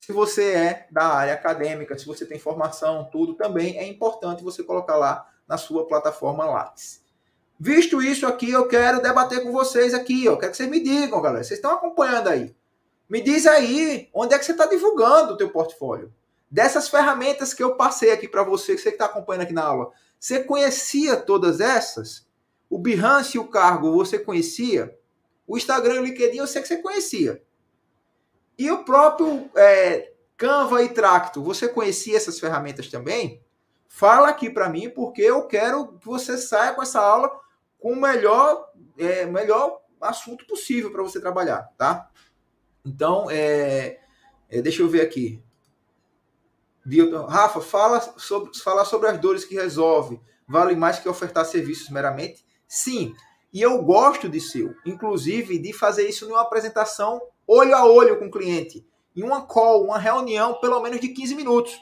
Se 0.00 0.14
você 0.14 0.52
é 0.52 0.88
da 0.90 1.08
área 1.08 1.34
acadêmica, 1.34 1.98
se 1.98 2.06
você 2.06 2.24
tem 2.24 2.38
formação, 2.38 3.06
tudo 3.12 3.34
também 3.34 3.76
é 3.76 3.86
importante 3.86 4.42
você 4.42 4.64
colocar 4.64 4.96
lá 4.96 5.30
na 5.48 5.56
sua 5.56 5.86
plataforma 5.86 6.44
Lattes. 6.44 7.04
Visto 7.58 8.02
isso 8.02 8.26
aqui, 8.26 8.50
eu 8.50 8.68
quero 8.68 9.00
debater 9.00 9.42
com 9.42 9.50
vocês 9.50 9.94
aqui. 9.94 10.24
Eu 10.24 10.36
quero 10.36 10.50
que 10.50 10.56
vocês 10.56 10.68
me 10.68 10.80
digam, 10.80 11.22
galera. 11.22 11.42
Vocês 11.42 11.58
estão 11.58 11.72
acompanhando 11.72 12.28
aí. 12.28 12.54
Me 13.08 13.20
diz 13.20 13.46
aí 13.46 14.10
onde 14.12 14.34
é 14.34 14.38
que 14.38 14.44
você 14.44 14.52
está 14.52 14.66
divulgando 14.66 15.32
o 15.32 15.36
teu 15.36 15.48
portfólio. 15.50 16.12
Dessas 16.50 16.88
ferramentas 16.88 17.54
que 17.54 17.62
eu 17.62 17.74
passei 17.74 18.12
aqui 18.12 18.28
para 18.28 18.42
você, 18.42 18.74
que 18.74 18.80
você 18.80 18.90
está 18.90 19.06
acompanhando 19.06 19.42
aqui 19.42 19.52
na 19.52 19.64
aula, 19.64 19.92
você 20.18 20.42
conhecia 20.42 21.16
todas 21.16 21.60
essas? 21.60 22.26
O 22.68 22.78
Behance 22.78 23.36
e 23.36 23.40
o 23.40 23.48
Cargo, 23.48 23.92
você 23.92 24.18
conhecia? 24.18 24.96
O 25.46 25.56
Instagram 25.56 25.94
e 25.94 25.98
o 26.00 26.04
LinkedIn, 26.04 26.38
eu 26.38 26.46
sei 26.46 26.60
que 26.60 26.68
você 26.68 26.78
conhecia. 26.78 27.42
E 28.58 28.70
o 28.70 28.84
próprio 28.84 29.48
é, 29.54 30.12
Canva 30.36 30.82
e 30.82 30.88
Tracto, 30.88 31.42
você 31.42 31.68
conhecia 31.68 32.16
essas 32.16 32.38
ferramentas 32.40 32.88
também? 32.88 33.42
Fala 33.88 34.28
aqui 34.28 34.50
para 34.50 34.68
mim, 34.68 34.90
porque 34.90 35.22
eu 35.22 35.46
quero 35.46 35.98
que 35.98 36.06
você 36.06 36.36
saia 36.36 36.74
com 36.74 36.82
essa 36.82 37.00
aula 37.00 37.30
com 37.78 37.92
o 37.92 38.00
melhor, 38.00 38.70
é, 38.98 39.26
melhor 39.26 39.80
assunto 40.00 40.46
possível 40.46 40.90
para 40.90 41.02
você 41.02 41.20
trabalhar, 41.20 41.70
tá? 41.76 42.10
Então, 42.84 43.30
é, 43.30 43.98
é, 44.48 44.62
deixa 44.62 44.82
eu 44.82 44.88
ver 44.88 45.00
aqui. 45.00 45.42
Rafa, 47.28 47.60
fala 47.60 48.00
sobre, 48.16 48.56
fala 48.58 48.84
sobre 48.84 49.08
as 49.08 49.18
dores 49.18 49.44
que 49.44 49.54
resolve. 49.54 50.20
Vale 50.46 50.76
mais 50.76 50.98
que 50.98 51.08
ofertar 51.08 51.44
serviços 51.44 51.88
meramente? 51.90 52.46
Sim. 52.68 53.14
E 53.52 53.60
eu 53.60 53.82
gosto 53.82 54.28
de 54.28 54.40
seu, 54.40 54.74
inclusive 54.84 55.58
de 55.58 55.72
fazer 55.72 56.08
isso 56.08 56.28
numa 56.28 56.42
apresentação 56.42 57.20
olho 57.46 57.74
a 57.74 57.86
olho 57.86 58.18
com 58.18 58.26
o 58.26 58.30
cliente, 58.30 58.86
em 59.14 59.22
uma 59.22 59.46
call, 59.46 59.84
uma 59.84 59.98
reunião, 59.98 60.54
pelo 60.60 60.80
menos 60.80 61.00
de 61.00 61.08
15 61.08 61.34
minutos, 61.34 61.78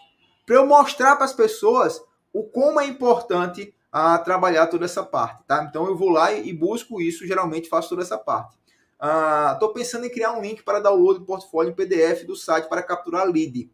para 0.46 0.56
eu 0.56 0.66
mostrar 0.66 1.16
para 1.16 1.24
as 1.24 1.32
pessoas 1.32 2.02
o 2.32 2.42
como 2.42 2.80
é 2.80 2.86
importante 2.86 3.74
a 3.90 4.18
trabalhar 4.18 4.66
toda 4.66 4.84
essa 4.84 5.04
parte, 5.04 5.44
tá? 5.46 5.64
Então 5.68 5.86
eu 5.86 5.96
vou 5.96 6.08
lá 6.08 6.32
e, 6.32 6.52
busco 6.52 7.00
isso, 7.00 7.26
geralmente 7.26 7.68
faço 7.68 7.90
toda 7.90 8.02
essa 8.02 8.18
parte. 8.18 8.56
Estou 8.94 9.70
ah, 9.70 9.72
pensando 9.72 10.04
em 10.04 10.10
criar 10.10 10.32
um 10.32 10.40
link 10.40 10.62
para 10.62 10.80
download 10.80 11.20
do 11.20 11.24
portfólio 11.24 11.70
em 11.70 11.74
PDF 11.74 12.24
do 12.24 12.34
site 12.34 12.68
para 12.68 12.82
capturar 12.82 13.24
lead. 13.24 13.70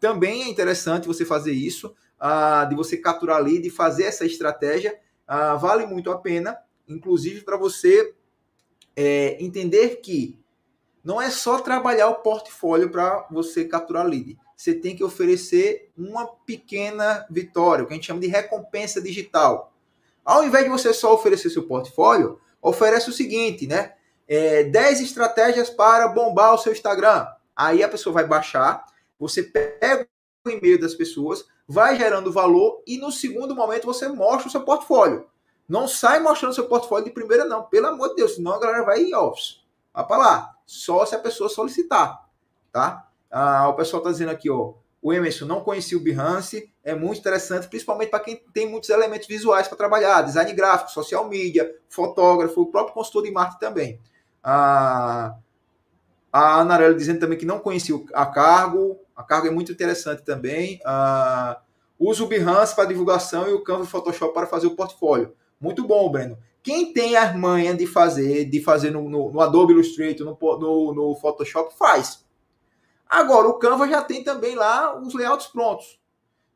Também 0.00 0.44
é 0.44 0.48
interessante 0.48 1.06
você 1.06 1.24
fazer 1.24 1.52
isso, 1.52 1.94
ah, 2.18 2.64
de 2.64 2.74
você 2.74 2.96
capturar 2.96 3.42
lead 3.42 3.66
e 3.66 3.70
fazer 3.70 4.04
essa 4.04 4.24
estratégia. 4.24 4.98
Ah, 5.26 5.56
vale 5.56 5.84
muito 5.84 6.10
a 6.10 6.18
pena, 6.18 6.56
inclusive 6.88 7.42
para 7.42 7.58
você 7.58 8.14
é, 8.96 9.36
entender 9.42 9.96
que 9.96 10.38
não 11.04 11.20
é 11.20 11.30
só 11.30 11.60
trabalhar 11.60 12.08
o 12.08 12.16
portfólio 12.16 12.90
para 12.90 13.26
você 13.30 13.64
capturar 13.64 14.06
lead. 14.06 14.38
Você 14.58 14.74
tem 14.74 14.96
que 14.96 15.04
oferecer 15.04 15.88
uma 15.96 16.26
pequena 16.26 17.24
vitória, 17.30 17.84
o 17.84 17.86
que 17.86 17.92
a 17.92 17.96
gente 17.96 18.08
chama 18.08 18.18
de 18.18 18.26
recompensa 18.26 19.00
digital. 19.00 19.72
Ao 20.24 20.42
invés 20.42 20.64
de 20.64 20.70
você 20.70 20.92
só 20.92 21.14
oferecer 21.14 21.48
seu 21.48 21.62
portfólio, 21.62 22.40
oferece 22.60 23.08
o 23.08 23.12
seguinte, 23.12 23.68
né? 23.68 23.94
É, 24.26 24.64
10 24.64 25.00
estratégias 25.00 25.70
para 25.70 26.08
bombar 26.08 26.54
o 26.54 26.58
seu 26.58 26.72
Instagram. 26.72 27.24
Aí 27.54 27.84
a 27.84 27.88
pessoa 27.88 28.12
vai 28.12 28.26
baixar, 28.26 28.84
você 29.16 29.44
pega 29.44 30.08
o 30.44 30.50
e-mail 30.50 30.80
das 30.80 30.96
pessoas, 30.96 31.46
vai 31.68 31.96
gerando 31.96 32.32
valor 32.32 32.82
e 32.84 32.98
no 32.98 33.12
segundo 33.12 33.54
momento 33.54 33.86
você 33.86 34.08
mostra 34.08 34.48
o 34.48 34.50
seu 34.50 34.62
portfólio. 34.62 35.28
Não 35.68 35.86
sai 35.86 36.18
mostrando 36.18 36.54
seu 36.54 36.66
portfólio 36.66 37.04
de 37.04 37.12
primeira, 37.12 37.44
não. 37.44 37.62
Pelo 37.62 37.86
amor 37.86 38.08
de 38.08 38.16
Deus, 38.16 38.34
senão 38.34 38.54
a 38.54 38.58
galera 38.58 38.82
vai 38.82 39.02
em 39.02 39.14
office. 39.14 39.62
Vai 39.94 40.04
para 40.04 40.16
lá 40.16 40.56
só 40.66 41.06
se 41.06 41.14
a 41.14 41.18
pessoa 41.20 41.48
solicitar, 41.48 42.28
tá? 42.72 43.07
Ah, 43.30 43.68
o 43.68 43.74
pessoal 43.74 44.00
está 44.00 44.10
dizendo 44.10 44.30
aqui, 44.30 44.50
ó, 44.50 44.74
o 45.00 45.12
Emerson 45.12 45.44
não 45.44 45.60
conhecia 45.60 45.96
o 45.96 46.00
Behance, 46.00 46.72
é 46.82 46.94
muito 46.94 47.18
interessante, 47.18 47.68
principalmente 47.68 48.10
para 48.10 48.20
quem 48.20 48.36
tem 48.52 48.68
muitos 48.68 48.90
elementos 48.90 49.28
visuais 49.28 49.68
para 49.68 49.76
trabalhar, 49.76 50.22
design 50.22 50.52
gráfico, 50.52 50.90
social 50.90 51.28
media, 51.28 51.72
fotógrafo, 51.88 52.62
o 52.62 52.66
próprio 52.66 52.94
consultor 52.94 53.22
de 53.22 53.30
marketing 53.30 53.60
também. 53.60 54.00
Ah, 54.42 55.36
a 56.32 56.60
Anarela 56.60 56.94
dizendo 56.94 57.20
também 57.20 57.38
que 57.38 57.46
não 57.46 57.58
conhecia 57.58 57.94
a 58.14 58.26
Cargo, 58.26 58.98
a 59.14 59.22
Cargo 59.22 59.46
é 59.46 59.50
muito 59.50 59.72
interessante 59.72 60.22
também. 60.22 60.80
Ah, 60.84 61.60
usa 61.98 62.22
o 62.22 62.28
Behance 62.28 62.74
para 62.74 62.84
divulgação 62.84 63.48
e 63.48 63.52
o 63.52 63.62
Canva 63.62 63.84
e 63.84 63.86
Photoshop 63.86 64.32
para 64.32 64.46
fazer 64.46 64.66
o 64.66 64.76
portfólio. 64.76 65.34
Muito 65.60 65.86
bom, 65.86 66.10
Breno. 66.10 66.38
Quem 66.62 66.92
tem 66.92 67.16
a 67.16 67.32
manha 67.36 67.74
de 67.74 67.86
fazer, 67.86 68.44
de 68.44 68.62
fazer 68.62 68.90
no, 68.90 69.08
no, 69.08 69.32
no 69.32 69.40
Adobe 69.40 69.72
Illustrator, 69.72 70.24
no, 70.26 70.58
no, 70.58 70.94
no, 70.94 71.16
Photoshop, 71.16 71.74
faz. 71.76 72.24
Agora, 73.08 73.48
o 73.48 73.54
Canva 73.54 73.88
já 73.88 74.02
tem 74.02 74.22
também 74.22 74.54
lá 74.54 74.98
os 75.00 75.14
layouts 75.14 75.46
prontos. 75.46 75.98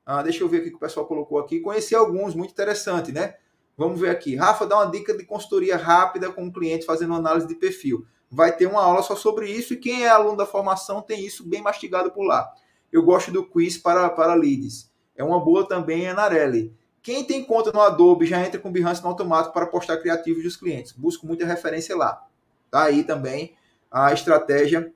Ah, 0.04 0.22
deixa 0.22 0.44
eu 0.44 0.48
ver 0.48 0.58
o 0.58 0.62
que 0.64 0.74
o 0.74 0.78
pessoal 0.78 1.06
colocou 1.06 1.38
aqui. 1.38 1.60
Conheci 1.60 1.94
alguns, 1.94 2.34
muito 2.34 2.50
interessante, 2.50 3.12
né? 3.12 3.36
Vamos 3.76 4.00
ver 4.00 4.10
aqui. 4.10 4.36
Rafa 4.36 4.66
dá 4.66 4.76
uma 4.76 4.90
dica 4.90 5.16
de 5.16 5.24
consultoria 5.24 5.76
rápida 5.76 6.30
com 6.30 6.46
o 6.46 6.52
cliente 6.52 6.84
fazendo 6.84 7.14
análise 7.14 7.46
de 7.46 7.54
perfil. 7.54 8.04
Vai 8.30 8.54
ter 8.54 8.66
uma 8.66 8.82
aula 8.82 9.02
só 9.02 9.16
sobre 9.16 9.50
isso 9.50 9.74
e 9.74 9.76
quem 9.76 10.04
é 10.04 10.08
aluno 10.08 10.36
da 10.36 10.46
formação 10.46 11.00
tem 11.00 11.24
isso 11.24 11.48
bem 11.48 11.62
mastigado 11.62 12.10
por 12.10 12.24
lá. 12.24 12.52
Eu 12.90 13.02
gosto 13.02 13.30
do 13.30 13.44
quiz 13.44 13.78
para, 13.78 14.08
para 14.10 14.34
leads. 14.34 14.90
É 15.16 15.24
uma 15.24 15.42
boa 15.42 15.66
também, 15.66 16.08
Anarelli. 16.08 16.74
Quem 17.02 17.24
tem 17.24 17.44
conta 17.44 17.72
no 17.72 17.80
Adobe 17.80 18.26
já 18.26 18.40
entra 18.44 18.60
com 18.60 18.70
Behance 18.70 19.02
no 19.02 19.08
automático 19.08 19.52
para 19.52 19.66
postar 19.66 19.96
criativos 19.96 20.42
dos 20.42 20.56
clientes. 20.56 20.92
Busco 20.92 21.26
muita 21.26 21.46
referência 21.46 21.96
lá. 21.96 22.24
Tá 22.70 22.84
aí 22.84 23.04
também 23.04 23.56
a 23.90 24.12
estratégia 24.12 24.92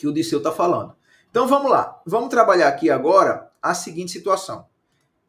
que 0.00 0.06
o 0.06 0.12
Disseu 0.12 0.38
está 0.38 0.50
falando. 0.50 0.96
Então 1.30 1.46
vamos 1.46 1.70
lá. 1.70 2.00
Vamos 2.06 2.30
trabalhar 2.30 2.68
aqui 2.68 2.88
agora 2.88 3.50
a 3.60 3.74
seguinte 3.74 4.12
situação. 4.12 4.66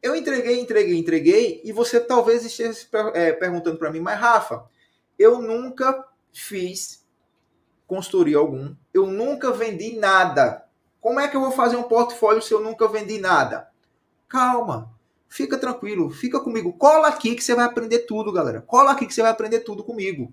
Eu 0.01 0.15
entreguei, 0.15 0.61
entreguei, 0.61 0.97
entreguei 0.97 1.61
e 1.65 1.73
você 1.73 1.99
talvez 1.99 2.45
esteja 2.45 2.87
é, 3.13 3.33
perguntando 3.33 3.77
para 3.77 3.91
mim, 3.91 3.99
mas 3.99 4.17
Rafa, 4.17 4.63
eu 5.19 5.41
nunca 5.41 6.05
fiz 6.31 7.05
consultoria 7.85 8.37
algum, 8.37 8.73
eu 8.93 9.07
nunca 9.07 9.51
vendi 9.51 9.97
nada. 9.97 10.65
Como 11.01 11.19
é 11.19 11.27
que 11.27 11.35
eu 11.35 11.41
vou 11.41 11.51
fazer 11.51 11.75
um 11.75 11.83
portfólio 11.83 12.41
se 12.41 12.53
eu 12.53 12.61
nunca 12.61 12.87
vendi 12.87 13.19
nada? 13.19 13.67
Calma, 14.29 14.89
fica 15.27 15.57
tranquilo, 15.57 16.09
fica 16.09 16.39
comigo. 16.39 16.71
Cola 16.71 17.09
aqui 17.09 17.35
que 17.35 17.43
você 17.43 17.53
vai 17.53 17.65
aprender 17.65 17.99
tudo, 17.99 18.31
galera. 18.31 18.61
Cola 18.61 18.91
aqui 18.91 19.05
que 19.05 19.13
você 19.13 19.21
vai 19.21 19.31
aprender 19.31 19.59
tudo 19.59 19.83
comigo. 19.83 20.23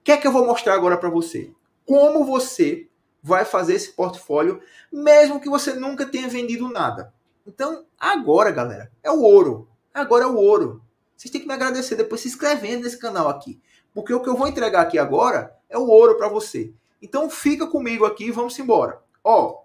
O 0.00 0.02
que 0.02 0.10
é 0.10 0.16
que 0.16 0.26
eu 0.26 0.32
vou 0.32 0.44
mostrar 0.44 0.74
agora 0.74 0.96
para 0.96 1.08
você? 1.08 1.52
Como 1.86 2.24
você 2.24 2.88
vai 3.22 3.44
fazer 3.44 3.74
esse 3.74 3.92
portfólio, 3.92 4.60
mesmo 4.92 5.40
que 5.40 5.48
você 5.48 5.74
nunca 5.74 6.06
tenha 6.06 6.28
vendido 6.28 6.68
nada. 6.68 7.12
Então, 7.46 7.84
agora, 7.98 8.50
galera, 8.50 8.92
é 9.02 9.10
o 9.10 9.20
ouro. 9.20 9.68
Agora 9.92 10.24
é 10.24 10.26
o 10.26 10.36
ouro. 10.36 10.82
Vocês 11.16 11.30
têm 11.30 11.40
que 11.40 11.46
me 11.46 11.54
agradecer 11.54 11.96
depois 11.96 12.20
se 12.20 12.28
inscrevendo 12.28 12.84
nesse 12.84 12.98
canal 12.98 13.28
aqui. 13.28 13.60
Porque 13.92 14.12
o 14.12 14.20
que 14.20 14.28
eu 14.28 14.36
vou 14.36 14.46
entregar 14.46 14.82
aqui 14.82 14.98
agora 14.98 15.56
é 15.68 15.76
o 15.76 15.88
ouro 15.88 16.16
para 16.16 16.28
você. 16.28 16.72
Então, 17.02 17.28
fica 17.28 17.66
comigo 17.66 18.04
aqui 18.04 18.26
e 18.26 18.30
vamos 18.30 18.58
embora. 18.58 19.02
Ó, 19.24 19.50
o 19.50 19.62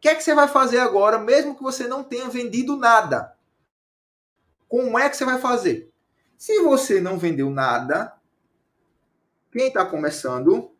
que 0.00 0.08
é 0.08 0.14
que 0.14 0.22
você 0.22 0.34
vai 0.34 0.48
fazer 0.48 0.78
agora, 0.78 1.18
mesmo 1.18 1.54
que 1.54 1.62
você 1.62 1.86
não 1.86 2.02
tenha 2.02 2.28
vendido 2.28 2.76
nada? 2.76 3.36
Como 4.68 4.98
é 4.98 5.08
que 5.08 5.16
você 5.16 5.24
vai 5.24 5.38
fazer? 5.38 5.90
Se 6.36 6.60
você 6.62 7.00
não 7.00 7.18
vendeu 7.18 7.48
nada, 7.50 8.12
quem 9.52 9.68
está 9.68 9.86
começando 9.86 10.70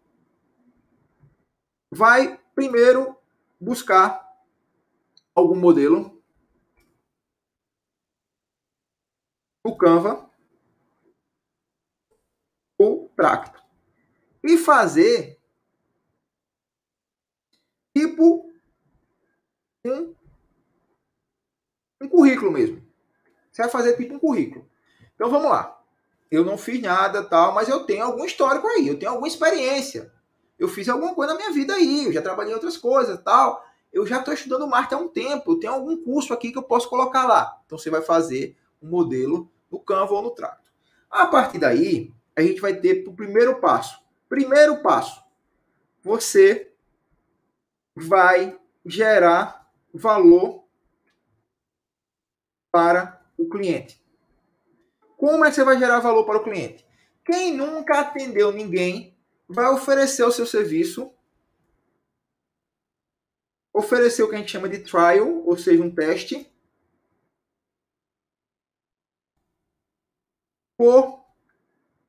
vai 1.91 2.39
primeiro 2.55 3.17
buscar 3.61 4.27
algum 5.35 5.57
modelo 5.57 6.23
o 9.65 9.77
Canva 9.77 10.31
ou 12.79 13.09
Tracto 13.17 13.63
e 14.45 14.57
fazer 14.57 15.41
tipo 17.95 18.53
um, 19.85 20.15
um 22.03 22.09
currículo 22.09 22.53
mesmo. 22.53 22.87
Você 23.51 23.63
vai 23.63 23.71
fazer 23.71 23.97
tipo 23.97 24.15
um 24.15 24.19
currículo. 24.19 24.69
Então 25.15 25.31
vamos 25.31 25.51
lá. 25.51 25.83
Eu 26.31 26.45
não 26.45 26.59
fiz 26.59 26.81
nada, 26.83 27.25
tal, 27.25 27.55
mas 27.55 27.69
eu 27.69 27.85
tenho 27.85 28.05
algum 28.05 28.25
histórico 28.25 28.67
aí, 28.67 28.89
eu 28.89 28.99
tenho 28.99 29.13
alguma 29.13 29.29
experiência. 29.29 30.13
Eu 30.59 30.69
fiz 30.69 30.89
alguma 30.89 31.15
coisa 31.15 31.33
na 31.33 31.39
minha 31.39 31.53
vida 31.53 31.75
aí, 31.75 32.07
eu 32.07 32.13
já 32.13 32.23
trabalhei 32.23 32.53
em 32.53 32.55
outras 32.55 32.77
coisas, 32.77 33.21
tal. 33.23 33.65
Eu 33.93 34.07
já 34.07 34.19
estou 34.19 34.35
estudando 34.35 34.67
marketing 34.67 34.95
há 34.95 35.05
um 35.05 35.09
tempo, 35.09 35.53
eu 35.53 35.59
tenho 35.59 35.73
algum 35.73 35.97
curso 36.03 36.33
aqui 36.33 36.53
que 36.53 36.59
eu 36.59 36.63
posso 36.63 36.89
colocar 36.89 37.27
lá. 37.27 37.61
Então 37.65 37.79
você 37.79 37.91
vai 37.91 38.03
fazer 38.03 38.57
um 38.83 38.89
modelo 38.89 39.51
no 39.71 39.79
Canva 39.79 40.15
ou 40.15 40.23
no 40.23 40.31
Tracto. 40.31 40.71
A 41.11 41.27
partir 41.27 41.59
daí, 41.59 42.13
a 42.35 42.43
gente 42.43 42.61
vai 42.61 42.75
ter 42.75 43.07
o 43.07 43.13
primeiro 43.15 43.61
passo. 43.61 44.01
Primeiro 44.29 44.83
passo, 44.83 45.23
você 46.03 46.73
vai 47.95 48.59
gerar 48.85 49.71
valor 49.95 50.65
para 52.71 53.23
o 53.39 53.49
cliente. 53.49 54.05
Como 55.17 55.45
é 55.45 55.49
que 55.49 55.55
você 55.55 55.65
vai 55.65 55.79
gerar 55.79 56.01
valor 56.01 56.25
para 56.25 56.39
o 56.39 56.45
cliente? 56.45 56.87
Quem 57.25 57.57
nunca 57.57 58.01
atendeu 58.01 58.53
ninguém 58.53 59.16
vai 59.49 59.67
oferecer 59.73 60.25
o 60.25 60.33
seu 60.33 60.47
serviço, 60.47 61.13
oferecer 63.73 64.23
o 64.23 64.29
que 64.29 64.35
a 64.35 64.39
gente 64.39 64.51
chama 64.51 64.69
de 64.69 64.79
trial, 64.79 65.45
ou 65.45 65.57
seja, 65.57 65.83
um 65.83 65.95
teste, 65.95 66.51
por 70.77 71.25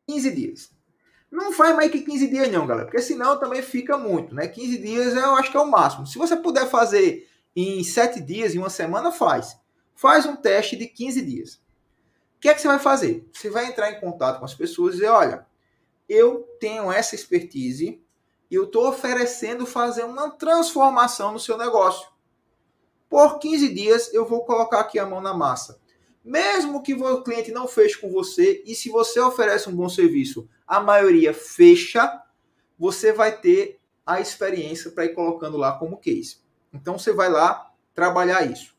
15 0.07 0.31
dias. 0.31 0.77
Não 1.31 1.51
faz 1.51 1.75
mais 1.75 1.91
que 1.91 2.01
15 2.01 2.27
dias 2.27 2.51
não, 2.51 2.65
galera, 2.65 2.87
porque 2.87 3.01
senão 3.01 3.39
também 3.39 3.61
fica 3.61 3.97
muito, 3.97 4.33
né? 4.33 4.47
15 4.47 4.77
dias 4.77 5.13
eu 5.13 5.35
acho 5.35 5.51
que 5.51 5.57
é 5.57 5.59
o 5.59 5.69
máximo. 5.69 6.07
Se 6.07 6.17
você 6.17 6.35
puder 6.35 6.67
fazer 6.69 7.29
em 7.55 7.83
7 7.83 8.21
dias, 8.21 8.55
em 8.55 8.59
uma 8.59 8.69
semana, 8.69 9.11
faz. 9.11 9.57
Faz 9.95 10.25
um 10.25 10.35
teste 10.35 10.75
de 10.75 10.87
15 10.87 11.21
dias. 11.23 11.55
O 11.55 12.39
que 12.39 12.49
é 12.49 12.53
que 12.53 12.61
você 12.61 12.67
vai 12.67 12.79
fazer? 12.79 13.27
Você 13.33 13.49
vai 13.49 13.65
entrar 13.65 13.91
em 13.91 13.99
contato 13.99 14.39
com 14.39 14.45
as 14.45 14.53
pessoas 14.53 14.93
e 14.93 14.97
dizer, 14.97 15.09
olha, 15.09 15.46
eu 16.07 16.47
tenho 16.59 16.91
essa 16.91 17.15
expertise 17.15 18.01
e 18.49 18.55
eu 18.55 18.65
estou 18.65 18.87
oferecendo 18.87 19.65
fazer 19.65 20.03
uma 20.03 20.31
transformação 20.31 21.33
no 21.33 21.39
seu 21.39 21.57
negócio. 21.57 22.07
Por 23.09 23.39
15 23.39 23.73
dias 23.73 24.13
eu 24.13 24.25
vou 24.25 24.45
colocar 24.45 24.79
aqui 24.79 24.99
a 24.99 25.05
mão 25.05 25.21
na 25.21 25.33
massa. 25.33 25.79
Mesmo 26.23 26.83
que 26.83 26.93
o 26.93 27.23
cliente 27.23 27.51
não 27.51 27.67
feche 27.67 27.97
com 27.97 28.11
você, 28.11 28.61
e 28.65 28.75
se 28.75 28.89
você 28.89 29.19
oferece 29.19 29.69
um 29.69 29.75
bom 29.75 29.87
serviço, 29.87 30.47
a 30.67 30.81
maioria 30.81 31.33
fecha, 31.33 32.21
você 32.77 33.13
vai 33.13 33.39
ter 33.39 33.79
a 34.05 34.19
experiência 34.19 34.91
para 34.91 35.05
ir 35.05 35.13
colocando 35.13 35.57
lá 35.57 35.77
como 35.77 35.97
case. 35.97 36.39
Então 36.73 36.99
você 36.99 37.13
vai 37.13 37.29
lá 37.29 37.71
trabalhar 37.93 38.43
isso. 38.49 38.75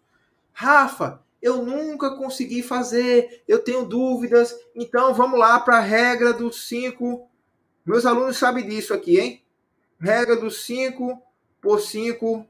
Rafa, 0.52 1.24
eu 1.40 1.64
nunca 1.64 2.16
consegui 2.16 2.62
fazer, 2.62 3.42
eu 3.46 3.58
tenho 3.58 3.84
dúvidas, 3.84 4.54
então 4.74 5.14
vamos 5.14 5.38
lá 5.38 5.60
para 5.60 5.78
a 5.78 5.80
regra 5.80 6.32
dos 6.32 6.68
5. 6.68 7.28
Meus 7.86 8.04
alunos 8.04 8.36
sabem 8.36 8.66
disso 8.66 8.92
aqui, 8.92 9.18
hein? 9.18 9.42
Regra 10.00 10.36
dos 10.36 10.64
5 10.64 11.20
por 11.60 11.80
5 11.80 12.46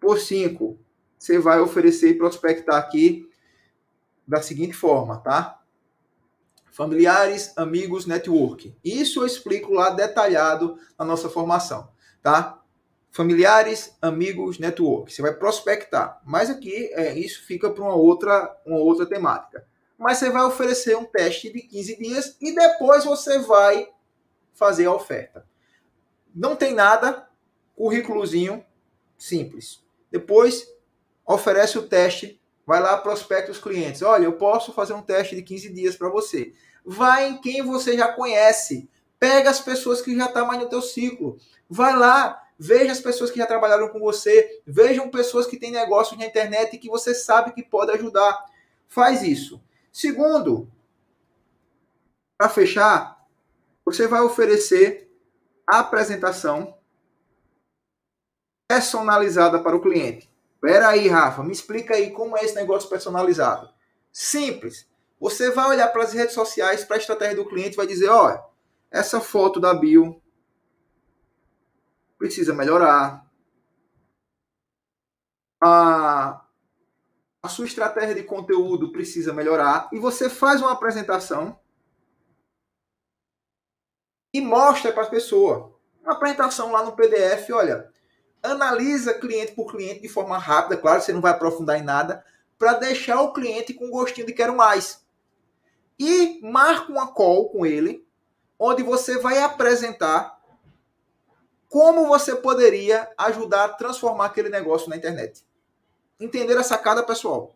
por 0.00 0.18
5. 0.18 0.78
Você 1.18 1.38
vai 1.38 1.60
oferecer 1.60 2.10
e 2.10 2.18
prospectar 2.18 2.76
aqui 2.76 3.28
da 4.26 4.40
seguinte 4.40 4.74
forma, 4.74 5.18
tá? 5.18 5.60
Familiares, 6.70 7.52
amigos, 7.56 8.06
network. 8.06 8.76
Isso 8.84 9.20
eu 9.20 9.26
explico 9.26 9.72
lá 9.72 9.90
detalhado 9.90 10.78
na 10.98 11.04
nossa 11.04 11.28
formação, 11.28 11.90
tá? 12.22 12.57
Familiares, 13.18 13.96
amigos, 14.00 14.60
network. 14.60 15.12
Você 15.12 15.20
vai 15.20 15.34
prospectar. 15.34 16.22
Mas 16.24 16.48
aqui 16.48 16.88
é, 16.92 17.18
isso 17.18 17.44
fica 17.44 17.68
para 17.68 17.82
uma 17.82 17.96
outra, 17.96 18.56
uma 18.64 18.78
outra 18.78 19.06
temática. 19.06 19.66
Mas 19.98 20.18
você 20.18 20.30
vai 20.30 20.44
oferecer 20.44 20.96
um 20.96 21.04
teste 21.04 21.52
de 21.52 21.62
15 21.62 21.98
dias 21.98 22.36
e 22.40 22.54
depois 22.54 23.04
você 23.04 23.40
vai 23.40 23.88
fazer 24.54 24.86
a 24.86 24.94
oferta. 24.94 25.44
Não 26.32 26.54
tem 26.54 26.72
nada, 26.72 27.28
currículozinho 27.74 28.64
simples. 29.18 29.82
Depois 30.12 30.72
oferece 31.26 31.76
o 31.76 31.88
teste 31.88 32.40
Vai 32.64 32.80
lá, 32.82 32.98
prospecta 32.98 33.50
os 33.50 33.56
clientes. 33.58 34.02
Olha, 34.02 34.26
eu 34.26 34.34
posso 34.34 34.74
fazer 34.74 34.92
um 34.92 35.00
teste 35.00 35.34
de 35.34 35.42
15 35.42 35.72
dias 35.72 35.96
para 35.96 36.10
você. 36.10 36.52
Vai 36.84 37.30
em 37.30 37.40
quem 37.40 37.62
você 37.62 37.96
já 37.96 38.12
conhece. 38.12 38.90
Pega 39.18 39.48
as 39.48 39.58
pessoas 39.58 40.02
que 40.02 40.14
já 40.14 40.26
estão 40.26 40.42
tá 40.42 40.46
mais 40.46 40.60
no 40.60 40.68
teu 40.68 40.82
ciclo. 40.82 41.38
Vai 41.66 41.96
lá, 41.96 42.46
veja 42.58 42.92
as 42.92 43.00
pessoas 43.00 43.30
que 43.30 43.38
já 43.38 43.46
trabalharam 43.46 43.88
com 43.88 44.00
você. 44.00 44.60
Vejam 44.66 45.10
pessoas 45.10 45.46
que 45.46 45.58
têm 45.58 45.70
negócios 45.70 46.18
na 46.18 46.26
internet 46.26 46.74
e 46.74 46.78
que 46.78 46.88
você 46.88 47.14
sabe 47.14 47.52
que 47.52 47.62
pode 47.62 47.92
ajudar. 47.92 48.44
Faz 48.88 49.22
isso. 49.22 49.62
Segundo, 49.92 50.68
para 52.36 52.48
fechar, 52.48 53.24
você 53.84 54.06
vai 54.06 54.20
oferecer 54.20 55.10
a 55.66 55.80
apresentação 55.80 56.76
personalizada 58.68 59.60
para 59.60 59.76
o 59.76 59.80
cliente. 59.80 60.30
Pera 60.60 60.88
aí, 60.88 61.08
Rafa, 61.08 61.42
me 61.42 61.52
explica 61.52 61.94
aí 61.94 62.10
como 62.10 62.36
é 62.36 62.44
esse 62.44 62.54
negócio 62.54 62.88
personalizado. 62.88 63.70
Simples. 64.12 64.88
Você 65.20 65.50
vai 65.50 65.68
olhar 65.68 65.88
para 65.88 66.02
as 66.02 66.12
redes 66.12 66.34
sociais, 66.34 66.84
para 66.84 66.96
a 66.96 66.98
estratégia 66.98 67.36
do 67.36 67.48
cliente, 67.48 67.76
vai 67.76 67.86
dizer, 67.86 68.08
olha, 68.08 68.42
essa 68.90 69.20
foto 69.20 69.60
da 69.60 69.74
bio 69.74 70.20
precisa 72.18 72.52
melhorar. 72.52 73.24
A, 75.62 76.44
a 77.42 77.48
sua 77.48 77.64
estratégia 77.64 78.14
de 78.14 78.24
conteúdo 78.24 78.92
precisa 78.92 79.32
melhorar. 79.32 79.88
E 79.92 79.98
você 79.98 80.28
faz 80.28 80.60
uma 80.60 80.72
apresentação 80.72 81.58
e 84.34 84.40
mostra 84.40 84.92
para 84.92 85.04
a 85.04 85.10
pessoa. 85.10 85.78
Uma 86.02 86.14
apresentação 86.14 86.72
lá 86.72 86.84
no 86.84 86.96
PDF, 86.96 87.50
olha, 87.52 87.90
analisa 88.42 89.14
cliente 89.14 89.52
por 89.52 89.70
cliente 89.70 90.00
de 90.00 90.08
forma 90.08 90.38
rápida, 90.38 90.76
claro, 90.76 91.00
você 91.00 91.12
não 91.12 91.20
vai 91.20 91.32
aprofundar 91.32 91.78
em 91.78 91.84
nada, 91.84 92.24
para 92.58 92.74
deixar 92.74 93.20
o 93.20 93.32
cliente 93.32 93.72
com 93.72 93.90
gostinho 93.90 94.26
de 94.26 94.32
quero 94.32 94.56
mais. 94.56 95.04
E 95.98 96.40
marca 96.42 96.90
uma 96.90 97.12
call 97.12 97.50
com 97.50 97.64
ele, 97.66 98.06
onde 98.58 98.82
você 98.82 99.18
vai 99.18 99.38
apresentar 99.38 100.37
como 101.68 102.06
você 102.06 102.34
poderia 102.34 103.10
ajudar 103.18 103.64
a 103.64 103.68
transformar 103.68 104.26
aquele 104.26 104.48
negócio 104.48 104.88
na 104.88 104.96
internet. 104.96 105.44
Entender 106.18 106.56
a 106.56 106.62
sacada, 106.62 107.02
pessoal? 107.02 107.54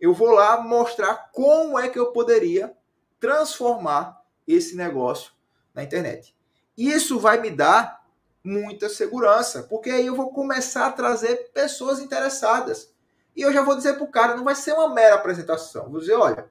Eu 0.00 0.14
vou 0.14 0.30
lá 0.30 0.60
mostrar 0.60 1.30
como 1.32 1.78
é 1.78 1.88
que 1.88 1.98
eu 1.98 2.12
poderia 2.12 2.74
transformar 3.20 4.20
esse 4.46 4.76
negócio 4.76 5.32
na 5.74 5.82
internet. 5.82 6.34
Isso 6.76 7.18
vai 7.18 7.40
me 7.40 7.50
dar 7.50 8.02
muita 8.42 8.88
segurança, 8.88 9.62
porque 9.64 9.90
aí 9.90 10.06
eu 10.06 10.16
vou 10.16 10.32
começar 10.32 10.86
a 10.86 10.92
trazer 10.92 11.50
pessoas 11.52 12.00
interessadas. 12.00 12.92
E 13.36 13.42
eu 13.42 13.52
já 13.52 13.62
vou 13.62 13.76
dizer 13.76 13.94
para 13.94 14.04
o 14.04 14.10
cara, 14.10 14.36
não 14.36 14.44
vai 14.44 14.54
ser 14.54 14.72
uma 14.72 14.92
mera 14.92 15.14
apresentação. 15.14 15.90
Vou 15.90 16.00
dizer, 16.00 16.14
olha, 16.14 16.50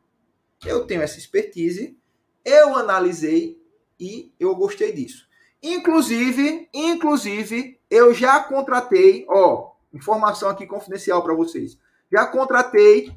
eu 0.65 0.85
tenho 0.85 1.01
essa 1.01 1.17
expertise, 1.17 1.97
eu 2.45 2.75
analisei 2.75 3.61
e 3.99 4.33
eu 4.39 4.55
gostei 4.55 4.91
disso. 4.91 5.27
Inclusive, 5.63 6.69
inclusive, 6.73 7.79
eu 7.89 8.13
já 8.13 8.39
contratei, 8.43 9.25
ó, 9.29 9.71
informação 9.93 10.49
aqui 10.49 10.65
confidencial 10.65 11.21
para 11.21 11.35
vocês. 11.35 11.77
Já 12.11 12.25
contratei 12.25 13.15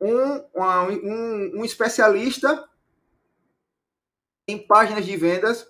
um, 0.00 0.36
um, 0.54 1.60
um 1.60 1.64
especialista 1.64 2.68
em 4.48 4.58
páginas 4.58 5.04
de 5.04 5.16
vendas 5.16 5.66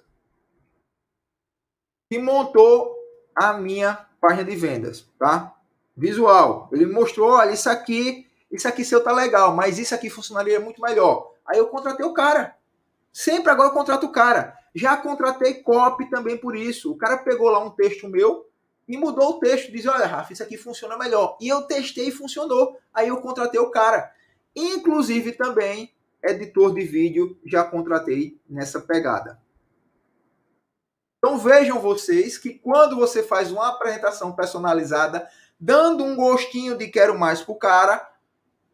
que 2.11 2.19
montou 2.19 2.97
a 3.35 3.53
minha 3.53 4.07
página 4.21 4.45
de 4.45 4.57
vendas, 4.57 5.07
tá? 5.19 5.55
Visual. 5.97 6.69
Ele 6.73 6.87
mostrou, 6.87 7.31
olha, 7.31 7.53
isso 7.53 7.71
aqui, 7.71 8.29
isso 8.51 8.69
aqui 8.69 8.85
seu 8.85 9.03
tá 9.03 9.13
legal, 9.13 9.55
mas 9.55 9.79
isso 9.79 9.95
aqui 9.95 10.11
funcionaria 10.11 10.61
muito 10.61 10.81
melhor. 10.81 11.33
Aí 11.47 11.59
eu 11.59 11.69
contratei 11.69 12.05
o 12.05 12.15
cara. 12.15 12.57
Sempre 13.13 13.51
agora 13.51 13.69
eu 13.69 13.75
contrato 13.75 14.05
o 14.05 14.13
cara. 14.13 14.57
Já 14.75 14.97
contratei 14.97 15.55
copy 15.55 16.09
também 16.09 16.37
por 16.37 16.57
isso. 16.57 16.93
O 16.93 16.97
cara 16.97 17.19
pegou 17.19 17.51
lá 17.51 17.59
um 17.63 17.71
texto 17.71 18.09
meu 18.09 18.47
e 18.87 18.97
mudou 18.97 19.31
o 19.31 19.39
texto. 19.41 19.73
Diz, 19.73 19.87
olha, 19.87 20.07
Rafa, 20.07 20.33
isso 20.33 20.43
aqui 20.43 20.57
funciona 20.57 20.97
melhor. 20.97 21.37
E 21.41 21.49
eu 21.49 21.63
testei 21.63 22.09
e 22.09 22.13
funcionou. 22.13 22.79
Aí 22.93 23.09
eu 23.09 23.17
contratei 23.19 23.61
o 23.61 23.71
cara. 23.71 24.13
Inclusive 24.55 25.33
também 25.33 25.93
editor 26.23 26.75
de 26.75 26.83
vídeo 26.83 27.39
já 27.47 27.65
contratei 27.65 28.39
nessa 28.49 28.81
pegada. 28.81 29.41
Então 31.19 31.39
vejam 31.39 31.79
vocês 31.79 32.39
que 32.39 32.55
quando 32.55 32.97
você 32.97 33.23
faz 33.23 33.51
uma 33.51 33.69
apresentação 33.69 34.33
personalizada, 34.33 35.29
dando 35.59 36.03
um 36.03 36.17
gostinho 36.17 36.77
de 36.77 36.89
quero 36.89 37.19
mais 37.19 37.43
pro 37.43 37.55
cara, 37.55 38.11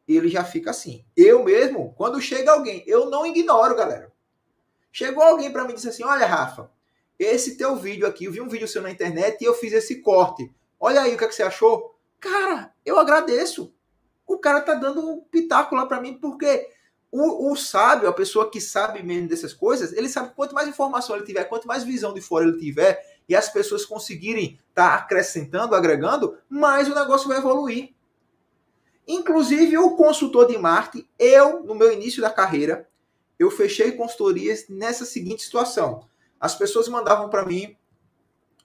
ele 0.07 0.29
já 0.29 0.45
fica 0.45 0.71
assim. 0.71 1.05
Eu 1.17 1.43
mesmo, 1.43 1.93
quando 1.97 2.21
chega 2.21 2.53
alguém, 2.53 2.85
eu 2.87 3.11
não 3.11 3.27
ignoro, 3.27 3.75
galera. 3.75 4.13
Chegou 4.97 5.23
alguém 5.23 5.53
para 5.53 5.63
mim 5.65 5.73
e 5.73 5.75
disse 5.75 5.91
assim: 5.91 6.03
Olha, 6.05 6.25
Rafa, 6.25 6.71
esse 7.19 7.59
teu 7.59 7.77
vídeo 7.77 8.07
aqui, 8.07 8.25
eu 8.25 8.33
vi 8.33 8.41
um 8.41 8.49
vídeo 8.49 8.67
seu 8.67 8.81
na 8.81 8.91
internet 8.91 9.43
e 9.43 9.45
eu 9.45 9.53
fiz 9.53 9.75
esse 9.75 9.97
corte. 10.01 10.51
Olha 10.81 11.03
aí 11.03 11.15
o 11.15 11.19
que, 11.19 11.25
é 11.25 11.29
que 11.29 11.35
você 11.35 11.43
achou. 11.43 11.95
Cara, 12.19 12.73
eu 12.83 12.99
agradeço. 12.99 13.75
O 14.27 14.39
cara 14.39 14.63
tá 14.63 14.73
dando 14.73 15.07
um 15.07 15.21
pitaco 15.21 15.75
lá 15.75 15.85
para 15.85 16.01
mim, 16.01 16.15
porque 16.15 16.71
o, 17.13 17.53
o, 17.53 17.57
sábio, 17.57 18.09
a 18.09 18.13
pessoa 18.15 18.51
que 18.51 18.59
sabe 18.59 19.03
mesmo 19.03 19.29
dessas 19.29 19.53
coisas, 19.53 19.93
ele 19.93 20.09
sabe 20.09 20.33
quanto 20.35 20.55
mais 20.55 20.67
informação 20.67 21.15
ele 21.15 21.27
tiver, 21.27 21.45
quanto 21.45 21.69
mais 21.69 21.85
visão 21.85 22.15
de 22.15 22.23
fora 22.23 22.47
ele 22.47 22.57
tiver, 22.57 22.99
e 23.29 23.37
as 23.37 23.51
pessoas 23.51 23.85
conseguirem 23.85 24.59
estar 24.71 24.93
tá 24.93 24.95
acrescentando, 24.95 25.75
agregando, 25.75 26.39
mais 26.49 26.89
o 26.89 26.95
negócio 26.95 27.29
vai 27.29 27.37
evoluir. 27.37 27.93
Inclusive, 29.07 29.77
o 29.77 29.95
consultor 29.95 30.47
de 30.47 30.57
marketing, 30.57 31.07
eu, 31.19 31.63
no 31.65 31.75
meu 31.75 31.93
início 31.93 32.23
da 32.23 32.31
carreira, 32.31 32.89
eu 33.39 33.51
fechei 33.51 33.93
consultorias 33.93 34.67
nessa 34.69 35.05
seguinte 35.05 35.43
situação. 35.43 36.07
As 36.41 36.55
pessoas 36.55 36.89
mandavam 36.89 37.29
para 37.29 37.45
mim 37.45 37.77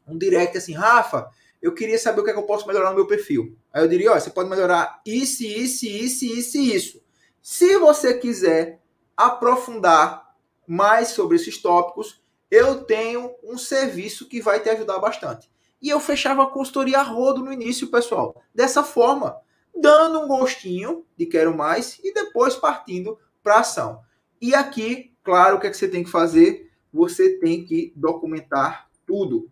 um 0.07 0.17
direct 0.17 0.57
assim, 0.57 0.73
Rafa, 0.73 1.29
eu 1.61 1.73
queria 1.73 1.97
saber 1.97 2.21
o 2.21 2.23
que 2.23 2.31
é 2.31 2.33
que 2.33 2.39
eu 2.39 2.45
posso 2.45 2.67
melhorar 2.67 2.89
no 2.89 2.95
meu 2.95 3.07
perfil. 3.07 3.55
Aí 3.71 3.83
eu 3.83 3.87
diria, 3.87 4.11
ó, 4.11 4.19
você 4.19 4.29
pode 4.29 4.49
melhorar 4.49 5.01
isso, 5.05 5.43
isso, 5.43 5.85
isso, 5.85 6.25
isso 6.25 6.57
isso. 6.57 7.03
Se 7.41 7.77
você 7.77 8.13
quiser 8.13 8.81
aprofundar 9.15 10.35
mais 10.67 11.09
sobre 11.09 11.35
esses 11.35 11.61
tópicos, 11.61 12.21
eu 12.49 12.83
tenho 12.83 13.33
um 13.43 13.57
serviço 13.57 14.27
que 14.27 14.41
vai 14.41 14.59
te 14.59 14.69
ajudar 14.69 14.99
bastante. 14.99 15.49
E 15.81 15.89
eu 15.89 15.99
fechava 15.99 16.43
a 16.43 16.47
consultoria 16.47 16.99
a 16.99 17.03
rodo 17.03 17.43
no 17.43 17.53
início, 17.53 17.89
pessoal. 17.89 18.41
Dessa 18.53 18.83
forma 18.83 19.39
dando 19.75 20.19
um 20.19 20.27
gostinho 20.27 21.05
de 21.17 21.25
quero 21.25 21.55
mais 21.55 21.99
e 22.03 22.13
depois 22.13 22.55
partindo 22.55 23.17
para 23.41 23.59
ação. 23.59 24.01
E 24.41 24.55
aqui, 24.55 25.13
claro, 25.23 25.57
o 25.57 25.59
que, 25.59 25.67
é 25.67 25.69
que 25.69 25.77
você 25.77 25.87
tem 25.87 26.03
que 26.03 26.09
fazer? 26.09 26.71
Você 26.91 27.37
tem 27.37 27.63
que 27.63 27.93
documentar 27.95 28.89
tudo. 29.05 29.51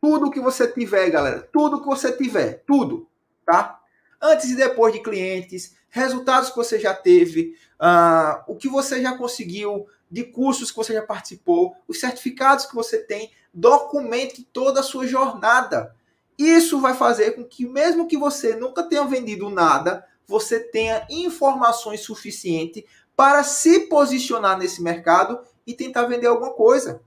Tudo 0.00 0.30
que 0.30 0.40
você 0.40 0.68
tiver, 0.70 1.08
galera. 1.10 1.48
Tudo 1.52 1.80
que 1.80 1.86
você 1.86 2.12
tiver. 2.12 2.62
Tudo. 2.66 3.08
Tá? 3.46 3.80
Antes 4.20 4.50
e 4.50 4.56
depois 4.56 4.92
de 4.92 5.00
clientes, 5.00 5.74
resultados 5.88 6.50
que 6.50 6.56
você 6.56 6.78
já 6.78 6.94
teve, 6.94 7.56
uh, 7.80 8.42
o 8.46 8.56
que 8.56 8.68
você 8.68 9.00
já 9.00 9.16
conseguiu, 9.16 9.86
de 10.10 10.24
cursos 10.24 10.70
que 10.70 10.76
você 10.76 10.92
já 10.92 11.02
participou, 11.02 11.74
os 11.88 11.98
certificados 11.98 12.66
que 12.66 12.74
você 12.74 12.98
tem. 12.98 13.30
Documente 13.54 14.46
toda 14.52 14.80
a 14.80 14.84
sua 14.84 15.06
jornada. 15.06 15.94
Isso 16.38 16.80
vai 16.80 16.94
fazer 16.94 17.32
com 17.32 17.44
que, 17.44 17.66
mesmo 17.66 18.06
que 18.06 18.16
você 18.16 18.56
nunca 18.56 18.82
tenha 18.82 19.04
vendido 19.04 19.48
nada, 19.48 20.06
você 20.26 20.60
tenha 20.60 21.06
informações 21.10 22.00
suficientes 22.00 22.84
para 23.16 23.42
se 23.44 23.80
posicionar 23.88 24.58
nesse 24.58 24.82
mercado 24.82 25.40
e 25.66 25.74
tentar 25.74 26.06
vender 26.06 26.26
alguma 26.26 26.52
coisa. 26.52 27.02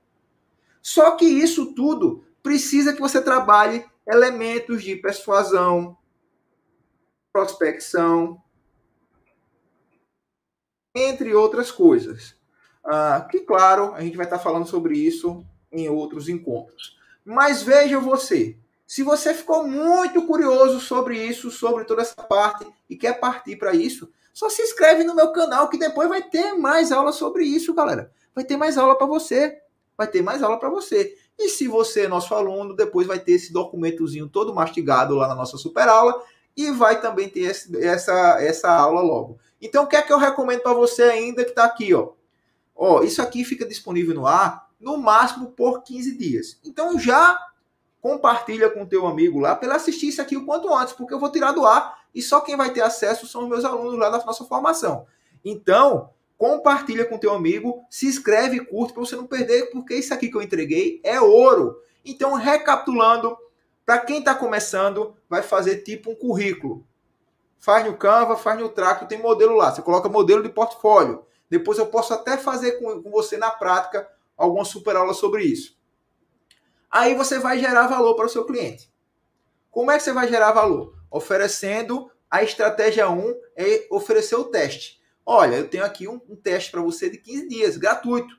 Só 0.82 1.12
que 1.12 1.26
isso 1.26 1.74
tudo 1.74 2.24
precisa 2.44 2.94
que 2.94 3.02
você 3.02 3.22
trabalhe 3.22 3.86
elementos 4.08 4.84
de 4.84 4.96
persuasão, 4.96 5.98
prospecção, 7.34 8.42
entre 10.96 11.34
outras 11.34 11.72
coisas. 11.72 12.36
Ah, 12.84 13.28
que, 13.30 13.40
claro, 13.40 13.96
a 13.96 14.02
gente 14.02 14.16
vai 14.16 14.26
estar 14.26 14.40
falando 14.40 14.68
sobre 14.68 14.98
isso 14.98 15.44
em 15.72 15.90
outros 15.90 16.30
encontros. 16.30 16.98
Mas 17.26 17.64
veja 17.64 18.00
você, 18.00 18.56
se 18.86 19.02
você 19.02 19.34
ficou 19.34 19.68
muito 19.68 20.26
curioso 20.28 20.80
sobre 20.80 21.18
isso, 21.18 21.50
sobre 21.50 21.84
toda 21.86 22.04
essa 22.04 22.16
parte 22.16 22.66
e 22.88 22.96
quer 22.96 23.20
partir 23.20 23.56
para 23.56 23.74
isso, 23.74 24.12
só 24.36 24.50
se 24.50 24.62
inscreve 24.62 25.06
no 25.06 25.16
meu 25.16 25.32
canal 25.32 25.70
que 25.70 25.78
depois 25.78 26.10
vai 26.10 26.22
ter 26.22 26.52
mais 26.56 26.92
aula 26.92 27.14
sobre 27.14 27.46
isso, 27.46 27.74
galera. 27.74 28.12
Vai 28.36 28.44
ter 28.44 28.58
mais 28.58 28.78
aula 28.78 28.94
para 28.98 29.08
você. 29.08 29.62
Vai 29.98 30.08
ter 30.08 30.22
mais 30.22 30.44
aula 30.44 30.60
para 30.60 30.68
você. 30.70 31.18
E 31.40 31.48
se 31.48 31.70
você 31.70 32.02
é 32.02 32.08
nosso 32.10 32.36
aluno, 32.36 32.76
depois 32.76 33.08
vai 33.08 33.18
ter 33.18 33.32
esse 33.32 33.54
documentozinho 33.54 34.28
todo 34.28 34.54
mastigado 34.54 35.16
lá 35.16 35.26
na 35.30 35.36
nossa 35.36 35.56
super 35.56 35.88
aula 35.88 36.22
e 36.56 36.70
vai 36.70 37.00
também 37.00 37.30
ter 37.30 37.44
esse, 37.44 37.82
essa, 37.82 38.42
essa 38.42 38.70
aula 38.70 39.00
logo. 39.00 39.40
Então, 39.62 39.86
o 39.86 39.88
que 39.88 39.96
é 39.96 40.02
que 40.02 40.12
eu 40.12 40.18
recomendo 40.18 40.60
para 40.60 40.74
você 40.74 41.04
ainda 41.04 41.46
que 41.46 41.52
está 41.52 41.64
aqui, 41.64 41.94
ó? 41.94 42.10
Ó, 42.76 43.04
isso 43.04 43.22
aqui 43.22 43.46
fica 43.46 43.66
disponível 43.66 44.14
no 44.14 44.28
ar 44.28 44.68
no 44.78 44.98
máximo 44.98 45.54
por 45.54 45.82
15 45.82 46.18
dias. 46.18 46.60
Então, 46.66 47.00
já 47.00 47.40
compartilha 48.02 48.70
com 48.70 48.86
teu 48.86 49.08
amigo 49.08 49.40
lá 49.40 49.56
para 49.56 49.70
ele 49.70 49.78
assistir 49.78 50.10
isso 50.10 50.22
aqui 50.22 50.36
o 50.36 50.46
quanto 50.46 50.74
antes, 50.76 50.94
porque 50.94 51.14
eu 51.14 51.20
vou 51.22 51.32
tirar 51.32 51.54
do 51.54 51.66
ar 51.66 52.05
e 52.16 52.22
só 52.22 52.40
quem 52.40 52.56
vai 52.56 52.72
ter 52.72 52.80
acesso 52.80 53.28
são 53.28 53.44
os 53.44 53.50
meus 53.50 53.66
alunos 53.66 54.00
lá 54.00 54.10
da 54.10 54.24
nossa 54.24 54.46
formação. 54.46 55.06
Então, 55.44 56.10
compartilha 56.38 57.04
com 57.04 57.18
teu 57.18 57.34
amigo, 57.34 57.86
se 57.90 58.08
inscreve 58.08 58.56
e 58.56 58.66
curte 58.66 58.94
para 58.94 59.04
você 59.04 59.18
não 59.18 59.28
perder, 59.28 59.70
porque 59.70 59.94
isso 59.94 60.14
aqui 60.14 60.30
que 60.30 60.38
eu 60.38 60.42
entreguei 60.42 61.02
é 61.04 61.20
ouro. 61.20 61.78
Então, 62.06 62.34
recapitulando, 62.34 63.38
para 63.86 64.00
quem 64.00 64.20
está 64.20 64.34
começando, 64.34 65.14
vai 65.30 65.44
fazer 65.44 65.84
tipo 65.84 66.12
um 66.12 66.16
currículo. 66.16 66.88
Faz 67.60 67.86
no 67.86 67.98
Canva, 67.98 68.38
faz 68.38 68.60
no 68.60 68.70
Traco, 68.70 69.08
tem 69.08 69.22
modelo 69.22 69.56
lá. 69.56 69.74
Você 69.74 69.82
coloca 69.82 70.08
modelo 70.08 70.42
de 70.42 70.50
portfólio. 70.50 71.26
Depois 71.50 71.78
eu 71.78 71.88
posso 71.88 72.14
até 72.14 72.38
fazer 72.38 72.74
com, 72.74 73.04
com 73.04 73.12
você 73.12 73.38
na 73.38 73.52
prática 73.52 74.08
alguma 74.38 74.64
super 74.64 74.96
aula 74.96 75.14
sobre 75.14 75.44
isso. 75.44 75.78
Aí 76.90 77.14
você 77.14 77.40
vai 77.40 77.60
gerar 77.60 77.88
valor 77.88 78.16
para 78.16 78.26
o 78.26 78.30
seu 78.30 78.46
cliente. 78.46 78.90
Como 79.70 79.92
é 79.92 79.98
que 79.98 80.04
você 80.04 80.14
vai 80.14 80.28
gerar 80.28 80.54
valor? 80.54 80.95
Oferecendo 81.10 82.12
a 82.30 82.44
estratégia 82.44 83.10
1 83.10 83.36
é 83.56 83.88
oferecer 83.90 84.36
o 84.36 84.46
teste. 84.46 85.02
Olha, 85.26 85.56
eu 85.56 85.68
tenho 85.68 85.84
aqui 85.84 86.08
um, 86.08 86.22
um 86.30 86.36
teste 86.36 86.72
para 86.72 86.82
você 86.82 87.10
de 87.10 87.18
15 87.18 87.48
dias, 87.48 87.78
gratuito. 87.78 88.38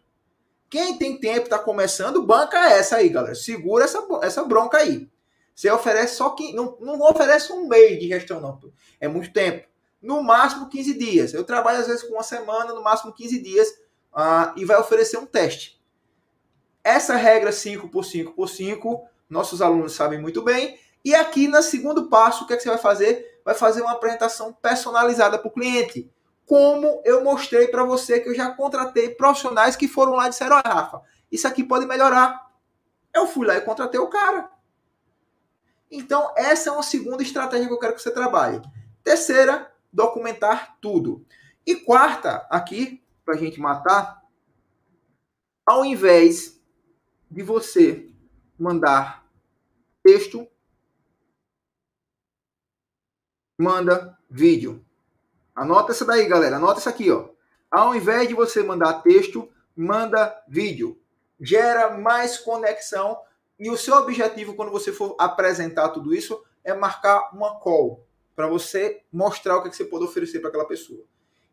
Quem 0.68 0.98
tem 0.98 1.18
tempo, 1.18 1.44
está 1.44 1.58
começando, 1.58 2.22
banca 2.22 2.58
essa 2.70 2.96
aí, 2.96 3.08
galera. 3.08 3.34
Segura 3.34 3.84
essa, 3.84 4.06
essa 4.22 4.44
bronca 4.44 4.78
aí. 4.78 5.08
Você 5.54 5.70
oferece 5.70 6.16
só 6.16 6.30
que. 6.30 6.52
Não, 6.52 6.76
não 6.80 7.00
oferece 7.00 7.52
um 7.52 7.66
mês 7.66 7.98
de 7.98 8.08
gestão, 8.08 8.40
não. 8.40 8.60
É 9.00 9.08
muito 9.08 9.32
tempo. 9.32 9.66
No 10.02 10.22
máximo 10.22 10.68
15 10.68 10.94
dias. 10.94 11.34
Eu 11.34 11.44
trabalho 11.44 11.78
às 11.78 11.86
vezes 11.86 12.02
com 12.02 12.14
uma 12.14 12.22
semana, 12.22 12.74
no 12.74 12.82
máximo 12.82 13.12
15 13.12 13.42
dias, 13.42 13.68
uh, 14.12 14.52
e 14.56 14.64
vai 14.64 14.78
oferecer 14.78 15.16
um 15.16 15.26
teste. 15.26 15.80
Essa 16.84 17.16
regra 17.16 17.50
5 17.50 17.88
por 17.88 18.04
5 18.04 18.34
por 18.34 18.48
5, 18.48 19.08
nossos 19.28 19.62
alunos 19.62 19.94
sabem 19.94 20.20
muito 20.20 20.42
bem. 20.42 20.78
E 21.06 21.14
aqui 21.14 21.46
no 21.46 21.62
segundo 21.62 22.08
passo, 22.08 22.42
o 22.42 22.46
que, 22.48 22.52
é 22.52 22.56
que 22.56 22.64
você 22.64 22.68
vai 22.68 22.78
fazer? 22.78 23.40
Vai 23.44 23.54
fazer 23.54 23.80
uma 23.80 23.92
apresentação 23.92 24.52
personalizada 24.52 25.38
para 25.38 25.46
o 25.46 25.52
cliente. 25.52 26.10
Como 26.44 27.00
eu 27.04 27.22
mostrei 27.22 27.68
para 27.68 27.84
você 27.84 28.18
que 28.18 28.28
eu 28.28 28.34
já 28.34 28.50
contratei 28.50 29.10
profissionais 29.10 29.76
que 29.76 29.86
foram 29.86 30.14
lá 30.14 30.26
e 30.26 30.30
disseram: 30.30 30.60
Rafa, 30.66 31.00
isso 31.30 31.46
aqui 31.46 31.62
pode 31.62 31.86
melhorar. 31.86 32.50
Eu 33.14 33.28
fui 33.28 33.46
lá 33.46 33.56
e 33.56 33.60
contratei 33.60 34.00
o 34.00 34.08
cara. 34.08 34.50
Então, 35.88 36.32
essa 36.36 36.70
é 36.70 36.72
uma 36.72 36.82
segunda 36.82 37.22
estratégia 37.22 37.68
que 37.68 37.72
eu 37.72 37.78
quero 37.78 37.94
que 37.94 38.02
você 38.02 38.10
trabalhe. 38.10 38.60
Terceira, 39.04 39.72
documentar 39.92 40.76
tudo. 40.80 41.24
E 41.64 41.76
quarta, 41.76 42.44
aqui, 42.50 43.00
para 43.24 43.36
a 43.36 43.38
gente 43.38 43.60
matar, 43.60 44.24
ao 45.64 45.84
invés 45.84 46.60
de 47.30 47.44
você 47.44 48.10
mandar 48.58 49.24
texto, 50.02 50.48
manda 53.58 54.16
vídeo. 54.28 54.84
Anota 55.54 55.92
essa 55.92 56.04
daí, 56.04 56.26
galera. 56.28 56.56
Anota 56.56 56.80
isso 56.80 56.88
aqui, 56.88 57.10
ó. 57.10 57.28
Ao 57.70 57.94
invés 57.94 58.28
de 58.28 58.34
você 58.34 58.62
mandar 58.62 59.02
texto, 59.02 59.48
manda 59.74 60.42
vídeo. 60.48 61.00
Gera 61.40 61.96
mais 61.96 62.38
conexão 62.38 63.18
e 63.58 63.70
o 63.70 63.76
seu 63.76 63.94
objetivo 63.96 64.54
quando 64.54 64.70
você 64.70 64.92
for 64.92 65.16
apresentar 65.18 65.88
tudo 65.90 66.14
isso 66.14 66.42
é 66.62 66.74
marcar 66.74 67.30
uma 67.32 67.58
call 67.58 68.04
para 68.34 68.46
você 68.46 69.02
mostrar 69.10 69.56
o 69.56 69.62
que, 69.62 69.68
é 69.68 69.70
que 69.70 69.76
você 69.76 69.84
pode 69.84 70.04
oferecer 70.04 70.40
para 70.40 70.48
aquela 70.48 70.66
pessoa. 70.66 71.04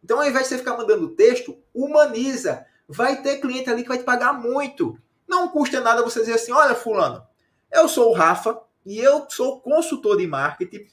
Então, 0.04 0.20
ao 0.20 0.28
invés 0.28 0.44
de 0.44 0.50
você 0.50 0.58
ficar 0.58 0.76
mandando 0.76 1.16
texto, 1.16 1.58
humaniza. 1.74 2.66
Vai 2.88 3.22
ter 3.22 3.40
cliente 3.40 3.70
ali 3.70 3.84
que 3.84 3.88
vai 3.88 3.98
te 3.98 4.04
pagar 4.04 4.34
muito. 4.34 5.00
Não 5.26 5.48
custa 5.48 5.80
nada 5.80 6.04
você 6.04 6.20
dizer 6.20 6.34
assim: 6.34 6.52
olha, 6.52 6.76
Fulano, 6.76 7.26
eu 7.72 7.88
sou 7.88 8.10
o 8.10 8.14
Rafa 8.14 8.60
e 8.86 9.00
eu 9.00 9.26
sou 9.30 9.62
consultor 9.62 10.18
de 10.18 10.28
marketing 10.28 10.86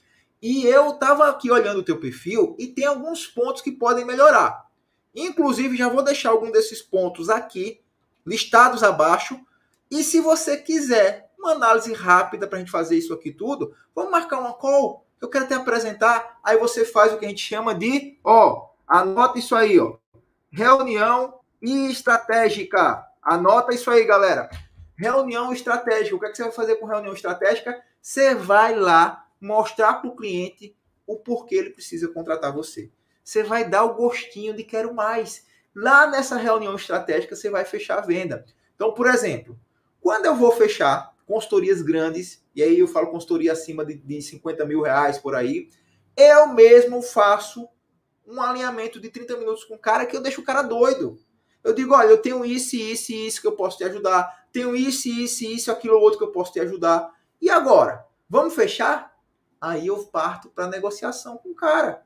e 0.42 0.64
eu 0.64 0.90
estava 0.90 1.28
aqui 1.28 1.50
olhando 1.50 1.80
o 1.80 1.82
teu 1.82 1.98
perfil 1.98 2.56
e 2.58 2.66
tem 2.66 2.86
alguns 2.86 3.26
pontos 3.26 3.60
que 3.60 3.72
podem 3.72 4.04
melhorar. 4.04 4.66
Inclusive, 5.14 5.76
já 5.76 5.88
vou 5.88 6.02
deixar 6.02 6.30
algum 6.30 6.50
desses 6.50 6.80
pontos 6.80 7.28
aqui, 7.28 7.80
listados 8.24 8.82
abaixo. 8.82 9.38
E 9.90 10.02
se 10.02 10.20
você 10.20 10.56
quiser 10.56 11.30
uma 11.38 11.52
análise 11.52 11.92
rápida 11.92 12.46
para 12.46 12.56
a 12.56 12.60
gente 12.60 12.70
fazer 12.70 12.96
isso 12.96 13.12
aqui 13.12 13.32
tudo, 13.32 13.74
vamos 13.94 14.10
marcar 14.10 14.38
uma 14.38 14.54
call. 14.54 15.06
Eu 15.20 15.28
quero 15.28 15.46
te 15.46 15.54
apresentar. 15.54 16.38
Aí 16.42 16.56
você 16.56 16.84
faz 16.84 17.12
o 17.12 17.18
que 17.18 17.26
a 17.26 17.28
gente 17.28 17.42
chama 17.42 17.74
de, 17.74 18.18
ó, 18.24 18.68
anota 18.86 19.38
isso 19.38 19.54
aí, 19.54 19.78
ó. 19.78 19.96
Reunião 20.50 21.40
estratégica. 21.60 23.04
Anota 23.22 23.74
isso 23.74 23.90
aí, 23.90 24.04
galera. 24.04 24.48
Reunião 24.96 25.52
estratégica. 25.52 26.16
O 26.16 26.20
que, 26.20 26.26
é 26.26 26.30
que 26.30 26.36
você 26.36 26.44
vai 26.44 26.52
fazer 26.52 26.76
com 26.76 26.86
reunião 26.86 27.12
estratégica? 27.12 27.78
Você 28.00 28.34
vai 28.34 28.74
lá 28.74 29.26
mostrar 29.40 29.94
para 29.94 30.10
o 30.10 30.16
cliente 30.16 30.76
o 31.06 31.16
porquê 31.16 31.56
ele 31.56 31.70
precisa 31.70 32.08
contratar 32.08 32.52
você. 32.52 32.90
Você 33.24 33.42
vai 33.42 33.68
dar 33.68 33.84
o 33.84 33.94
gostinho 33.94 34.54
de 34.54 34.64
quero 34.64 34.94
mais. 34.94 35.46
Lá 35.74 36.06
nessa 36.06 36.36
reunião 36.36 36.74
estratégica, 36.74 37.34
você 37.34 37.48
vai 37.48 37.64
fechar 37.64 37.98
a 37.98 38.06
venda. 38.06 38.44
Então, 38.74 38.92
por 38.92 39.06
exemplo, 39.06 39.58
quando 40.00 40.26
eu 40.26 40.34
vou 40.34 40.52
fechar 40.52 41.14
consultorias 41.26 41.80
grandes, 41.80 42.44
e 42.54 42.62
aí 42.62 42.78
eu 42.78 42.88
falo 42.88 43.10
consultoria 43.10 43.52
acima 43.52 43.84
de, 43.84 43.94
de 43.94 44.20
50 44.20 44.64
mil 44.64 44.82
reais 44.82 45.18
por 45.18 45.34
aí, 45.34 45.68
eu 46.16 46.48
mesmo 46.48 47.02
faço 47.02 47.68
um 48.26 48.40
alinhamento 48.42 49.00
de 49.00 49.10
30 49.10 49.36
minutos 49.36 49.64
com 49.64 49.74
o 49.74 49.78
cara 49.78 50.06
que 50.06 50.16
eu 50.16 50.20
deixo 50.20 50.40
o 50.40 50.44
cara 50.44 50.62
doido. 50.62 51.18
Eu 51.62 51.74
digo, 51.74 51.94
olha, 51.94 52.08
eu 52.08 52.18
tenho 52.18 52.44
isso, 52.44 52.76
isso 52.76 53.12
e 53.12 53.26
isso 53.26 53.40
que 53.40 53.46
eu 53.46 53.52
posso 53.52 53.78
te 53.78 53.84
ajudar. 53.84 54.46
Tenho 54.52 54.74
isso, 54.74 55.08
isso, 55.08 55.44
isso, 55.44 55.70
aquilo 55.70 55.98
outro 55.98 56.18
que 56.18 56.24
eu 56.24 56.32
posso 56.32 56.52
te 56.52 56.60
ajudar. 56.60 57.12
E 57.40 57.50
agora? 57.50 58.04
Vamos 58.28 58.54
fechar? 58.54 59.09
Aí 59.60 59.88
eu 59.88 60.04
parto 60.06 60.48
para 60.48 60.66
negociação 60.66 61.36
com 61.36 61.50
o 61.50 61.54
cara. 61.54 62.02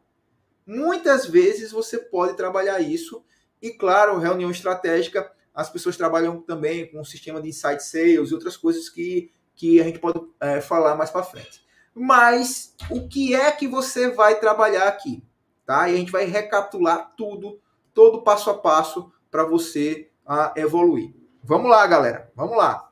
Muitas 0.67 1.27
vezes 1.27 1.71
você 1.71 1.99
pode 1.99 2.37
trabalhar 2.37 2.81
isso. 2.81 3.25
E 3.63 3.71
claro, 3.71 4.19
reunião 4.19 4.51
estratégica, 4.51 5.31
as 5.55 5.71
pessoas 5.71 5.97
trabalham 5.97 6.41
também 6.41 6.91
com 6.91 7.01
um 7.01 7.05
sistema 7.05 7.41
de 7.41 7.49
insight 7.49 7.83
sales 7.83 8.31
e 8.31 8.35
outras 8.35 8.57
coisas 8.57 8.89
que, 8.89 9.33
que 9.55 9.81
a 9.81 9.85
gente 9.85 9.99
pode 9.99 10.21
é, 10.41 10.61
falar 10.61 10.97
mais 10.97 11.11
para 11.11 11.23
frente. 11.23 11.65
Mas 11.95 12.75
o 12.91 13.07
que 13.07 13.35
é 13.35 13.53
que 13.53 13.69
você 13.69 14.11
vai 14.11 14.41
trabalhar 14.41 14.89
aqui? 14.89 15.23
Tá? 15.65 15.89
E 15.89 15.95
a 15.95 15.97
gente 15.97 16.11
vai 16.11 16.25
recapitular 16.25 17.15
tudo, 17.17 17.61
todo 17.93 18.23
passo 18.23 18.51
a 18.51 18.59
passo 18.59 19.13
para 19.31 19.45
você 19.45 20.11
a 20.27 20.53
evoluir. 20.57 21.15
Vamos 21.43 21.71
lá, 21.71 21.87
galera. 21.87 22.33
Vamos 22.35 22.57
lá. 22.57 22.91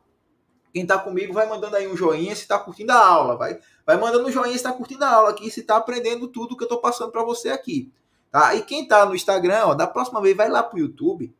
Quem 0.73 0.83
está 0.83 0.99
comigo 0.99 1.35
vai 1.35 1.49
mandando 1.49 1.77
aí 1.77 1.87
um 1.87 1.97
joinha 1.97 2.35
se 2.35 2.43
está 2.43 2.59
curtindo 2.59 2.93
a 2.93 3.07
aula. 3.07 3.37
Vai, 3.37 3.59
vai 3.87 3.97
mandando 3.97 4.27
um 4.27 4.31
joinha 4.31 4.53
se 4.53 4.57
está 4.57 4.73
curtindo 4.73 5.05
a 5.05 5.11
aula 5.11 5.31
aqui, 5.31 5.51
se 5.51 5.61
está 5.61 5.77
aprendendo 5.77 6.29
tudo 6.29 6.57
que 6.57 6.63
eu 6.63 6.67
estou 6.67 6.81
passando 6.81 7.11
para 7.11 7.23
você 7.23 7.51
aqui. 7.51 7.93
Tá? 8.31 8.55
E 8.55 8.63
quem 8.63 8.85
está 8.85 9.05
no 9.05 9.15
Instagram, 9.15 9.67
ó, 9.67 9.75
da 9.75 9.87
próxima 9.87 10.21
vez 10.21 10.37
vai 10.37 10.49
lá 10.49 10.63
para 10.63 10.77
o 10.77 10.81
YouTube, 10.81 11.35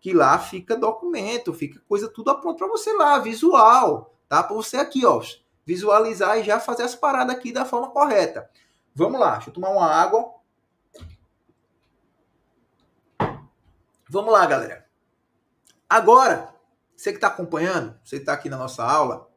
que 0.00 0.12
lá 0.12 0.38
fica 0.38 0.76
documento, 0.76 1.52
fica 1.52 1.80
coisa 1.88 2.08
tudo 2.08 2.30
a 2.30 2.34
ponto 2.34 2.56
para 2.56 2.68
você 2.68 2.92
lá, 2.94 3.18
visual. 3.18 4.14
Tá? 4.28 4.42
Para 4.42 4.54
você 4.54 4.76
aqui, 4.78 5.04
ó, 5.04 5.22
visualizar 5.66 6.38
e 6.38 6.44
já 6.44 6.58
fazer 6.58 6.84
as 6.84 6.94
paradas 6.94 7.36
aqui 7.36 7.52
da 7.52 7.64
forma 7.64 7.90
correta. 7.90 8.48
Vamos 8.94 9.20
lá, 9.20 9.32
deixa 9.32 9.50
eu 9.50 9.54
tomar 9.54 9.70
uma 9.70 9.86
água. 9.86 10.34
Vamos 14.08 14.32
lá, 14.32 14.46
galera. 14.46 14.86
Agora, 15.88 16.54
você 16.96 17.10
que 17.10 17.18
está 17.18 17.28
acompanhando, 17.28 17.98
você 18.02 18.16
está 18.16 18.32
aqui 18.32 18.48
na 18.48 18.56
nossa 18.56 18.82
aula, 18.82 19.28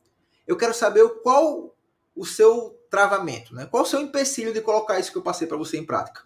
eu 0.47 0.57
quero 0.57 0.73
saber 0.73 1.07
qual 1.21 1.70
o 2.15 2.25
seu 2.25 2.79
travamento, 2.89 3.55
né? 3.55 3.65
Qual 3.65 3.83
o 3.83 3.85
seu 3.85 4.01
empecilho 4.01 4.53
de 4.53 4.61
colocar 4.61 4.99
isso 4.99 5.11
que 5.11 5.17
eu 5.17 5.21
passei 5.21 5.47
para 5.47 5.57
você 5.57 5.77
em 5.77 5.85
prática? 5.85 6.23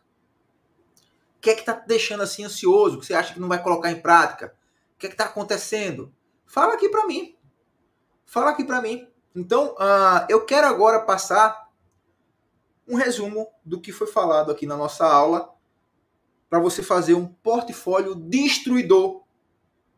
O 1.37 1.41
que 1.41 1.51
é 1.51 1.53
que 1.53 1.59
está 1.61 1.73
te 1.73 1.87
deixando 1.87 2.23
assim 2.23 2.43
ansioso? 2.43 2.99
Que 2.99 3.05
você 3.05 3.13
acha 3.13 3.33
que 3.33 3.39
não 3.39 3.47
vai 3.47 3.61
colocar 3.61 3.91
em 3.91 4.01
prática? 4.01 4.55
O 4.95 4.97
que 4.97 5.05
é 5.05 5.09
que 5.09 5.13
está 5.13 5.25
acontecendo? 5.25 6.13
Fala 6.45 6.73
aqui 6.73 6.89
para 6.89 7.05
mim. 7.05 7.35
Fala 8.25 8.51
aqui 8.51 8.63
para 8.63 8.81
mim. 8.81 9.07
Então, 9.35 9.75
uh, 9.75 10.25
eu 10.27 10.45
quero 10.45 10.65
agora 10.65 11.01
passar 11.01 11.69
um 12.87 12.95
resumo 12.95 13.47
do 13.63 13.79
que 13.79 13.91
foi 13.91 14.07
falado 14.07 14.51
aqui 14.51 14.65
na 14.65 14.77
nossa 14.77 15.05
aula 15.05 15.53
para 16.49 16.59
você 16.59 16.81
fazer 16.81 17.15
um 17.15 17.27
portfólio 17.27 18.15
destruidor 18.15 19.23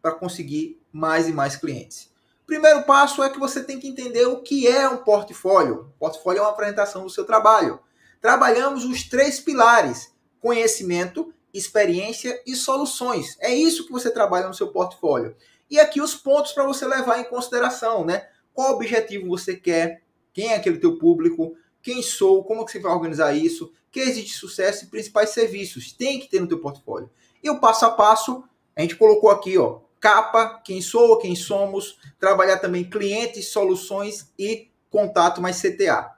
para 0.02 0.14
conseguir 0.14 0.82
mais 0.92 1.28
e 1.28 1.34
mais 1.34 1.56
clientes. 1.56 2.12
Primeiro 2.48 2.84
passo 2.84 3.22
é 3.22 3.30
que 3.30 3.40
você 3.40 3.64
tem 3.64 3.80
que 3.80 3.88
entender 3.88 4.26
o 4.26 4.42
que 4.42 4.68
é 4.68 4.90
um 4.90 4.98
portfólio. 4.98 5.94
portfólio 6.00 6.40
é 6.40 6.42
uma 6.42 6.50
apresentação 6.50 7.04
do 7.04 7.10
seu 7.10 7.26
trabalho. 7.26 7.80
Trabalhamos 8.20 8.86
os 8.86 9.04
três 9.04 9.40
pilares: 9.40 10.12
conhecimento, 10.40 11.32
experiência 11.54 12.42
e 12.48 12.56
soluções. 12.56 13.38
É 13.40 13.54
isso 13.54 13.86
que 13.86 13.92
você 13.92 14.10
trabalha 14.10 14.48
no 14.48 14.54
seu 14.54 14.70
portfólio. 14.70 15.36
E 15.70 15.80
aqui 15.80 16.02
os 16.02 16.16
pontos 16.16 16.54
para 16.54 16.66
você 16.66 16.88
levar 16.88 17.20
em 17.20 17.26
consideração, 17.26 18.04
né? 18.04 18.28
Qual 18.54 18.74
objetivo 18.74 19.28
você 19.28 19.56
quer? 19.56 20.02
Quem 20.34 20.54
é 20.54 20.56
aquele 20.56 20.80
teu 20.80 20.98
público? 20.98 21.54
Quem 21.84 22.02
sou? 22.02 22.44
Como 22.44 22.66
que 22.66 22.72
você 22.72 22.80
vai 22.80 22.92
organizar 22.92 23.34
isso? 23.36 23.72
case 23.98 24.22
de 24.22 24.34
sucesso 24.34 24.86
e 24.86 24.88
principais 24.88 25.32
serviços. 25.32 25.92
Tem 25.92 26.20
que 26.20 26.30
ter 26.30 26.40
no 26.40 26.48
teu 26.48 26.60
portfólio. 26.60 27.10
E 27.44 27.50
o 27.50 27.60
passo 27.60 27.86
a 27.86 27.92
passo, 27.92 28.44
a 28.76 28.82
gente 28.82 28.96
colocou 28.96 29.30
aqui, 29.32 29.58
ó, 29.58 29.80
capa, 30.00 30.62
quem 30.64 30.82
sou, 30.82 31.18
quem 31.18 31.36
somos, 31.36 31.98
trabalhar 32.20 32.58
também 32.60 32.90
clientes, 32.90 33.50
soluções 33.50 34.32
e 34.38 34.70
contato 34.90 35.42
mais 35.42 35.62
CTA. 35.62 36.16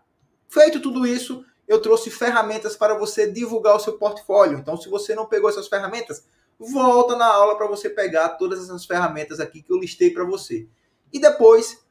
Feito 0.47 0.81
tudo 0.81 1.05
isso, 1.05 1.45
eu 1.67 1.81
trouxe 1.81 2.09
ferramentas 2.09 2.75
para 2.75 2.95
você 2.95 3.31
divulgar 3.31 3.75
o 3.75 3.79
seu 3.79 3.93
portfólio. 3.97 4.57
Então, 4.57 4.75
se 4.75 4.89
você 4.89 5.13
não 5.13 5.27
pegou 5.27 5.49
essas 5.49 5.67
ferramentas, 5.67 6.23
volta 6.59 7.15
na 7.15 7.27
aula 7.27 7.55
para 7.55 7.67
você 7.67 7.89
pegar 7.89 8.29
todas 8.29 8.63
essas 8.63 8.85
ferramentas 8.85 9.39
aqui 9.39 9.61
que 9.61 9.71
eu 9.71 9.77
listei 9.77 10.09
para 10.11 10.23
você. 10.23 10.67
E 11.13 11.19
depois, 11.19 11.83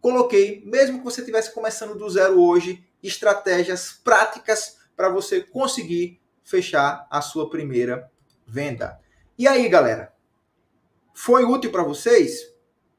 coloquei, 0.00 0.62
mesmo 0.64 0.98
que 0.98 1.04
você 1.04 1.20
estivesse 1.20 1.52
começando 1.52 1.94
do 1.94 2.08
zero 2.08 2.42
hoje, 2.42 2.84
estratégias 3.02 3.92
práticas 3.92 4.78
para 4.96 5.08
você 5.08 5.42
conseguir 5.42 6.20
fechar 6.42 7.06
a 7.10 7.20
sua 7.20 7.48
primeira 7.48 8.10
venda. 8.46 8.98
E 9.38 9.46
aí, 9.46 9.68
galera? 9.68 10.12
Foi 11.20 11.44
útil 11.44 11.72
para 11.72 11.82
vocês? 11.82 12.48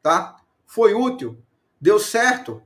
Tá? 0.03 0.35
Foi 0.65 0.93
útil? 0.93 1.41
Deu 1.79 1.97
certo? 1.97 2.61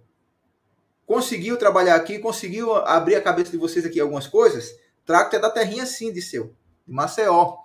Conseguiu 1.06 1.58
trabalhar 1.58 1.94
aqui? 1.94 2.18
Conseguiu 2.18 2.76
abrir 2.76 3.14
a 3.14 3.22
cabeça 3.22 3.52
de 3.52 3.58
vocês 3.58 3.86
aqui 3.86 4.00
algumas 4.00 4.26
coisas? 4.26 4.76
Tracto 5.06 5.36
é 5.36 5.40
da 5.40 5.52
terrinha 5.52 5.86
sim, 5.86 6.12
de 6.12 6.24
seu, 6.24 6.56
de 6.88 6.92
Maceió. 6.92 7.58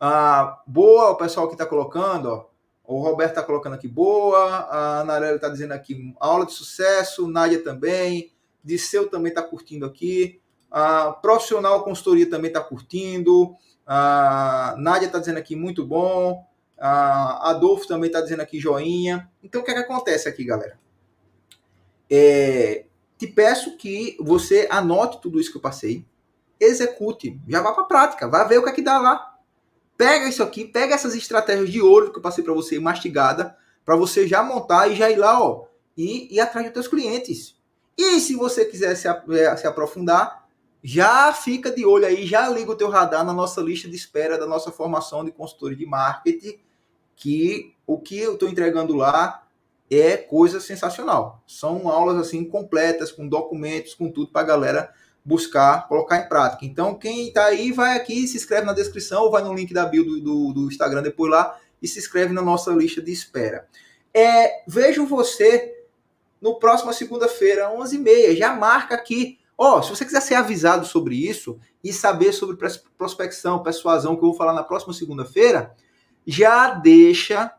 Ah, 0.00 0.60
boa 0.66 1.10
o 1.12 1.16
pessoal 1.16 1.46
que 1.46 1.54
está 1.54 1.64
colocando, 1.64 2.26
ó. 2.30 2.46
O 2.84 3.00
Roberto 3.00 3.30
está 3.30 3.44
colocando 3.44 3.74
aqui 3.74 3.86
boa, 3.86 4.38
a 4.44 5.00
Anarela 5.02 5.36
está 5.36 5.48
dizendo 5.48 5.72
aqui 5.72 6.14
aula 6.18 6.46
de 6.46 6.52
sucesso, 6.52 7.28
Nádia 7.28 7.62
também, 7.62 8.32
Disseu 8.62 9.08
também 9.08 9.30
está 9.30 9.42
curtindo 9.42 9.86
aqui. 9.86 10.40
A 10.68 11.12
profissional 11.12 11.84
consultoria 11.84 12.28
também 12.28 12.48
está 12.48 12.60
curtindo. 12.60 13.54
A 13.86 14.74
Nádia 14.78 15.06
está 15.06 15.20
dizendo 15.20 15.38
aqui 15.38 15.54
muito 15.54 15.86
bom. 15.86 16.44
A 16.78 17.50
Adolfo 17.50 17.86
também 17.86 18.08
está 18.08 18.20
dizendo 18.20 18.40
aqui 18.40 18.60
joinha. 18.60 19.30
Então 19.42 19.60
o 19.60 19.64
que, 19.64 19.70
é 19.70 19.74
que 19.74 19.80
acontece 19.80 20.28
aqui, 20.28 20.44
galera? 20.44 20.78
É, 22.10 22.84
te 23.18 23.26
peço 23.26 23.76
que 23.76 24.16
você 24.20 24.68
anote 24.70 25.20
tudo 25.20 25.40
isso 25.40 25.50
que 25.50 25.56
eu 25.56 25.62
passei, 25.62 26.06
execute, 26.60 27.40
já 27.48 27.60
vá 27.60 27.72
para 27.72 27.82
a 27.82 27.86
prática, 27.86 28.28
vá 28.28 28.44
ver 28.44 28.58
o 28.58 28.62
que 28.62 28.70
é 28.70 28.72
que 28.72 28.82
dá 28.82 28.98
lá. 28.98 29.34
Pega 29.96 30.28
isso 30.28 30.42
aqui, 30.42 30.64
pega 30.64 30.94
essas 30.94 31.14
estratégias 31.14 31.70
de 31.70 31.80
ouro 31.80 32.12
que 32.12 32.18
eu 32.18 32.22
passei 32.22 32.44
para 32.44 32.52
você, 32.52 32.78
mastigada, 32.78 33.56
para 33.84 33.96
você 33.96 34.26
já 34.26 34.42
montar 34.42 34.88
e 34.88 34.94
já 34.94 35.10
ir 35.10 35.16
lá, 35.16 35.42
ó, 35.42 35.66
e 35.96 36.34
ir 36.34 36.40
atrás 36.40 36.66
dos 36.66 36.74
teus 36.74 36.88
clientes. 36.88 37.56
E 37.96 38.20
se 38.20 38.34
você 38.34 38.66
quiser 38.66 38.94
se, 38.94 39.08
é, 39.08 39.56
se 39.56 39.66
aprofundar, 39.66 40.46
já 40.82 41.32
fica 41.32 41.70
de 41.70 41.86
olho 41.86 42.06
aí, 42.06 42.26
já 42.26 42.48
liga 42.48 42.70
o 42.70 42.76
teu 42.76 42.90
radar 42.90 43.24
na 43.24 43.32
nossa 43.32 43.60
lista 43.62 43.88
de 43.88 43.96
espera 43.96 44.38
da 44.38 44.46
nossa 44.46 44.70
formação 44.70 45.24
de 45.24 45.32
consultoria 45.32 45.76
de 45.76 45.86
marketing, 45.86 46.60
que 47.16 47.74
o 47.86 47.98
que 47.98 48.18
eu 48.18 48.34
estou 48.34 48.48
entregando 48.48 48.94
lá 48.94 49.42
é 49.90 50.16
coisa 50.16 50.60
sensacional. 50.60 51.42
São 51.46 51.88
aulas 51.88 52.16
assim 52.18 52.44
completas, 52.44 53.10
com 53.10 53.26
documentos, 53.26 53.94
com 53.94 54.10
tudo 54.10 54.30
para 54.30 54.42
a 54.42 54.44
galera 54.44 54.92
buscar, 55.24 55.88
colocar 55.88 56.18
em 56.18 56.28
prática. 56.28 56.64
Então, 56.64 56.94
quem 56.94 57.28
está 57.28 57.46
aí, 57.46 57.72
vai 57.72 57.96
aqui, 57.96 58.28
se 58.28 58.36
inscreve 58.36 58.66
na 58.66 58.72
descrição 58.72 59.24
ou 59.24 59.30
vai 59.30 59.42
no 59.42 59.54
link 59.54 59.72
da 59.72 59.86
bio 59.86 60.04
do, 60.04 60.20
do, 60.20 60.52
do 60.52 60.68
Instagram 60.68 61.02
depois 61.02 61.30
lá 61.30 61.58
e 61.82 61.88
se 61.88 61.98
inscreve 61.98 62.32
na 62.32 62.42
nossa 62.42 62.70
lista 62.70 63.02
de 63.02 63.12
espera. 63.12 63.66
É, 64.14 64.62
vejo 64.68 65.06
você 65.06 65.84
no 66.40 66.58
próximo 66.58 66.92
segunda-feira, 66.92 67.70
11h30. 67.70 68.36
Já 68.36 68.54
marca 68.54 68.94
aqui 68.94 69.38
Ó, 69.58 69.78
oh, 69.78 69.82
se 69.82 69.88
você 69.90 70.04
quiser 70.04 70.20
ser 70.20 70.34
avisado 70.34 70.84
sobre 70.84 71.14
isso 71.14 71.58
e 71.82 71.92
saber 71.92 72.32
sobre 72.32 72.58
prospecção, 72.98 73.62
persuasão, 73.62 74.14
que 74.14 74.22
eu 74.22 74.28
vou 74.28 74.36
falar 74.36 74.52
na 74.52 74.62
próxima 74.62 74.92
segunda-feira, 74.92 75.74
já 76.26 76.70
deixa 76.70 77.52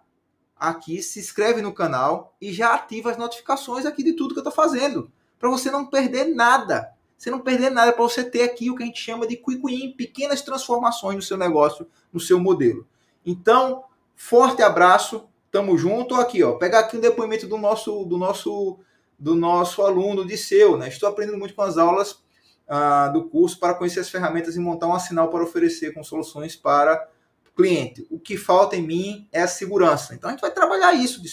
aqui, 0.59 1.01
se 1.01 1.19
inscreve 1.19 1.61
no 1.61 1.73
canal 1.73 2.35
e 2.41 2.51
já 2.51 2.73
ativa 2.73 3.11
as 3.11 3.17
notificações 3.17 3.85
aqui 3.85 4.03
de 4.03 4.13
tudo 4.13 4.33
que 4.33 4.39
eu 4.39 4.47
estou 4.47 4.53
fazendo, 4.53 5.11
para 5.39 5.49
você 5.49 5.71
não 5.71 5.85
perder 5.85 6.35
nada. 6.35 6.91
Você 7.17 7.31
não 7.31 7.39
perder 7.39 7.71
nada 7.71 7.91
para 7.93 8.03
você 8.03 8.23
ter 8.23 8.43
aqui 8.43 8.69
o 8.69 8.75
que 8.75 8.83
a 8.83 8.85
gente 8.85 9.01
chama 9.01 9.25
de 9.25 9.35
quick 9.37 9.61
win, 9.63 9.91
pequenas 9.93 10.41
transformações 10.41 11.15
no 11.15 11.21
seu 11.21 11.35
negócio, 11.35 11.87
no 12.13 12.19
seu 12.19 12.39
modelo. 12.39 12.85
Então, 13.25 13.85
forte 14.15 14.61
abraço, 14.61 15.27
tamo 15.51 15.77
junto. 15.77 16.13
Aqui, 16.13 16.43
ó, 16.43 16.53
pegar 16.53 16.79
aqui 16.79 16.95
um 16.95 17.01
depoimento 17.01 17.47
do 17.47 17.57
nosso 17.57 18.05
do 18.05 18.17
nosso 18.17 18.77
do 19.17 19.33
nosso 19.33 19.81
aluno 19.81 20.25
de 20.27 20.37
seu, 20.37 20.77
né? 20.77 20.89
Estou 20.89 21.09
aprendendo 21.09 21.39
muito 21.39 21.55
com 21.55 21.63
as 21.63 21.75
aulas 21.75 22.21
ah, 22.67 23.07
do 23.07 23.27
curso 23.27 23.59
para 23.59 23.73
conhecer 23.73 23.99
as 23.99 24.09
ferramentas 24.09 24.55
e 24.55 24.59
montar 24.59 24.87
um 24.87 24.99
sinal 24.99 25.29
para 25.29 25.43
oferecer 25.43 25.95
com 25.95 26.03
soluções 26.03 26.55
para 26.55 27.09
cliente. 27.57 28.05
O 28.11 28.19
que 28.19 28.37
falta 28.37 28.75
em 28.75 28.83
mim 28.83 29.27
é 29.31 29.41
a 29.41 29.47
segurança. 29.47 30.13
Então 30.13 30.29
a 30.29 30.31
gente 30.31 30.41
vai 30.41 30.51
trabalhar 30.51 30.93
isso 30.93 31.21
de. 31.21 31.27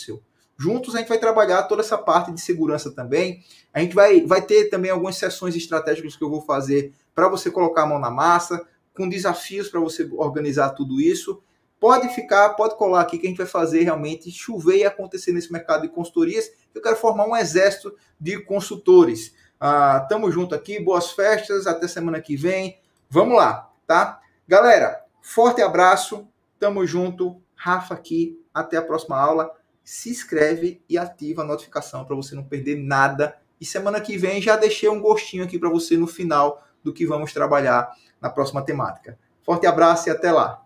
Juntos 0.56 0.94
a 0.94 0.98
gente 0.98 1.08
vai 1.08 1.18
trabalhar 1.18 1.64
toda 1.64 1.82
essa 1.82 1.98
parte 1.98 2.32
de 2.32 2.40
segurança 2.40 2.90
também. 2.90 3.44
A 3.72 3.80
gente 3.80 3.94
vai, 3.94 4.22
vai 4.22 4.40
ter 4.40 4.70
também 4.70 4.90
algumas 4.90 5.16
sessões 5.16 5.54
estratégicas 5.54 6.16
que 6.16 6.24
eu 6.24 6.30
vou 6.30 6.40
fazer 6.40 6.94
para 7.14 7.28
você 7.28 7.50
colocar 7.50 7.82
a 7.82 7.86
mão 7.86 7.98
na 7.98 8.10
massa, 8.10 8.66
com 8.96 9.08
desafios 9.08 9.68
para 9.68 9.80
você 9.80 10.08
organizar 10.12 10.70
tudo 10.70 11.00
isso. 11.00 11.42
Pode 11.78 12.08
ficar, 12.14 12.50
pode 12.50 12.76
colar 12.76 13.02
aqui 13.02 13.18
que 13.18 13.26
a 13.26 13.28
gente 13.28 13.36
vai 13.36 13.46
fazer 13.46 13.82
realmente 13.82 14.30
chover 14.30 14.78
e 14.78 14.84
acontecer 14.84 15.32
nesse 15.32 15.52
mercado 15.52 15.82
de 15.82 15.88
consultorias. 15.88 16.50
Eu 16.74 16.80
quero 16.80 16.96
formar 16.96 17.26
um 17.26 17.36
exército 17.36 17.94
de 18.18 18.40
consultores. 18.40 19.34
Ah, 19.60 20.06
tamo 20.08 20.30
junto 20.30 20.54
aqui, 20.54 20.80
boas 20.80 21.10
festas, 21.10 21.66
até 21.66 21.86
semana 21.86 22.20
que 22.20 22.36
vem. 22.36 22.80
Vamos 23.10 23.36
lá, 23.36 23.70
tá? 23.86 24.20
Galera, 24.48 25.03
forte 25.24 25.62
abraço, 25.62 26.28
tamo 26.58 26.86
junto. 26.86 27.40
Rafa 27.56 27.94
aqui, 27.94 28.38
até 28.52 28.76
a 28.76 28.82
próxima 28.82 29.18
aula. 29.18 29.50
Se 29.82 30.10
inscreve 30.10 30.82
e 30.88 30.98
ativa 30.98 31.42
a 31.42 31.46
notificação 31.46 32.04
para 32.04 32.14
você 32.14 32.34
não 32.34 32.44
perder 32.44 32.76
nada. 32.76 33.36
E 33.60 33.64
semana 33.64 34.00
que 34.00 34.18
vem 34.18 34.42
já 34.42 34.56
deixei 34.56 34.88
um 34.88 35.00
gostinho 35.00 35.44
aqui 35.44 35.58
para 35.58 35.70
você 35.70 35.96
no 35.96 36.06
final 36.06 36.62
do 36.82 36.92
que 36.92 37.06
vamos 37.06 37.32
trabalhar 37.32 37.90
na 38.20 38.28
próxima 38.28 38.62
temática. 38.62 39.18
Forte 39.42 39.66
abraço 39.66 40.08
e 40.08 40.12
até 40.12 40.30
lá! 40.30 40.63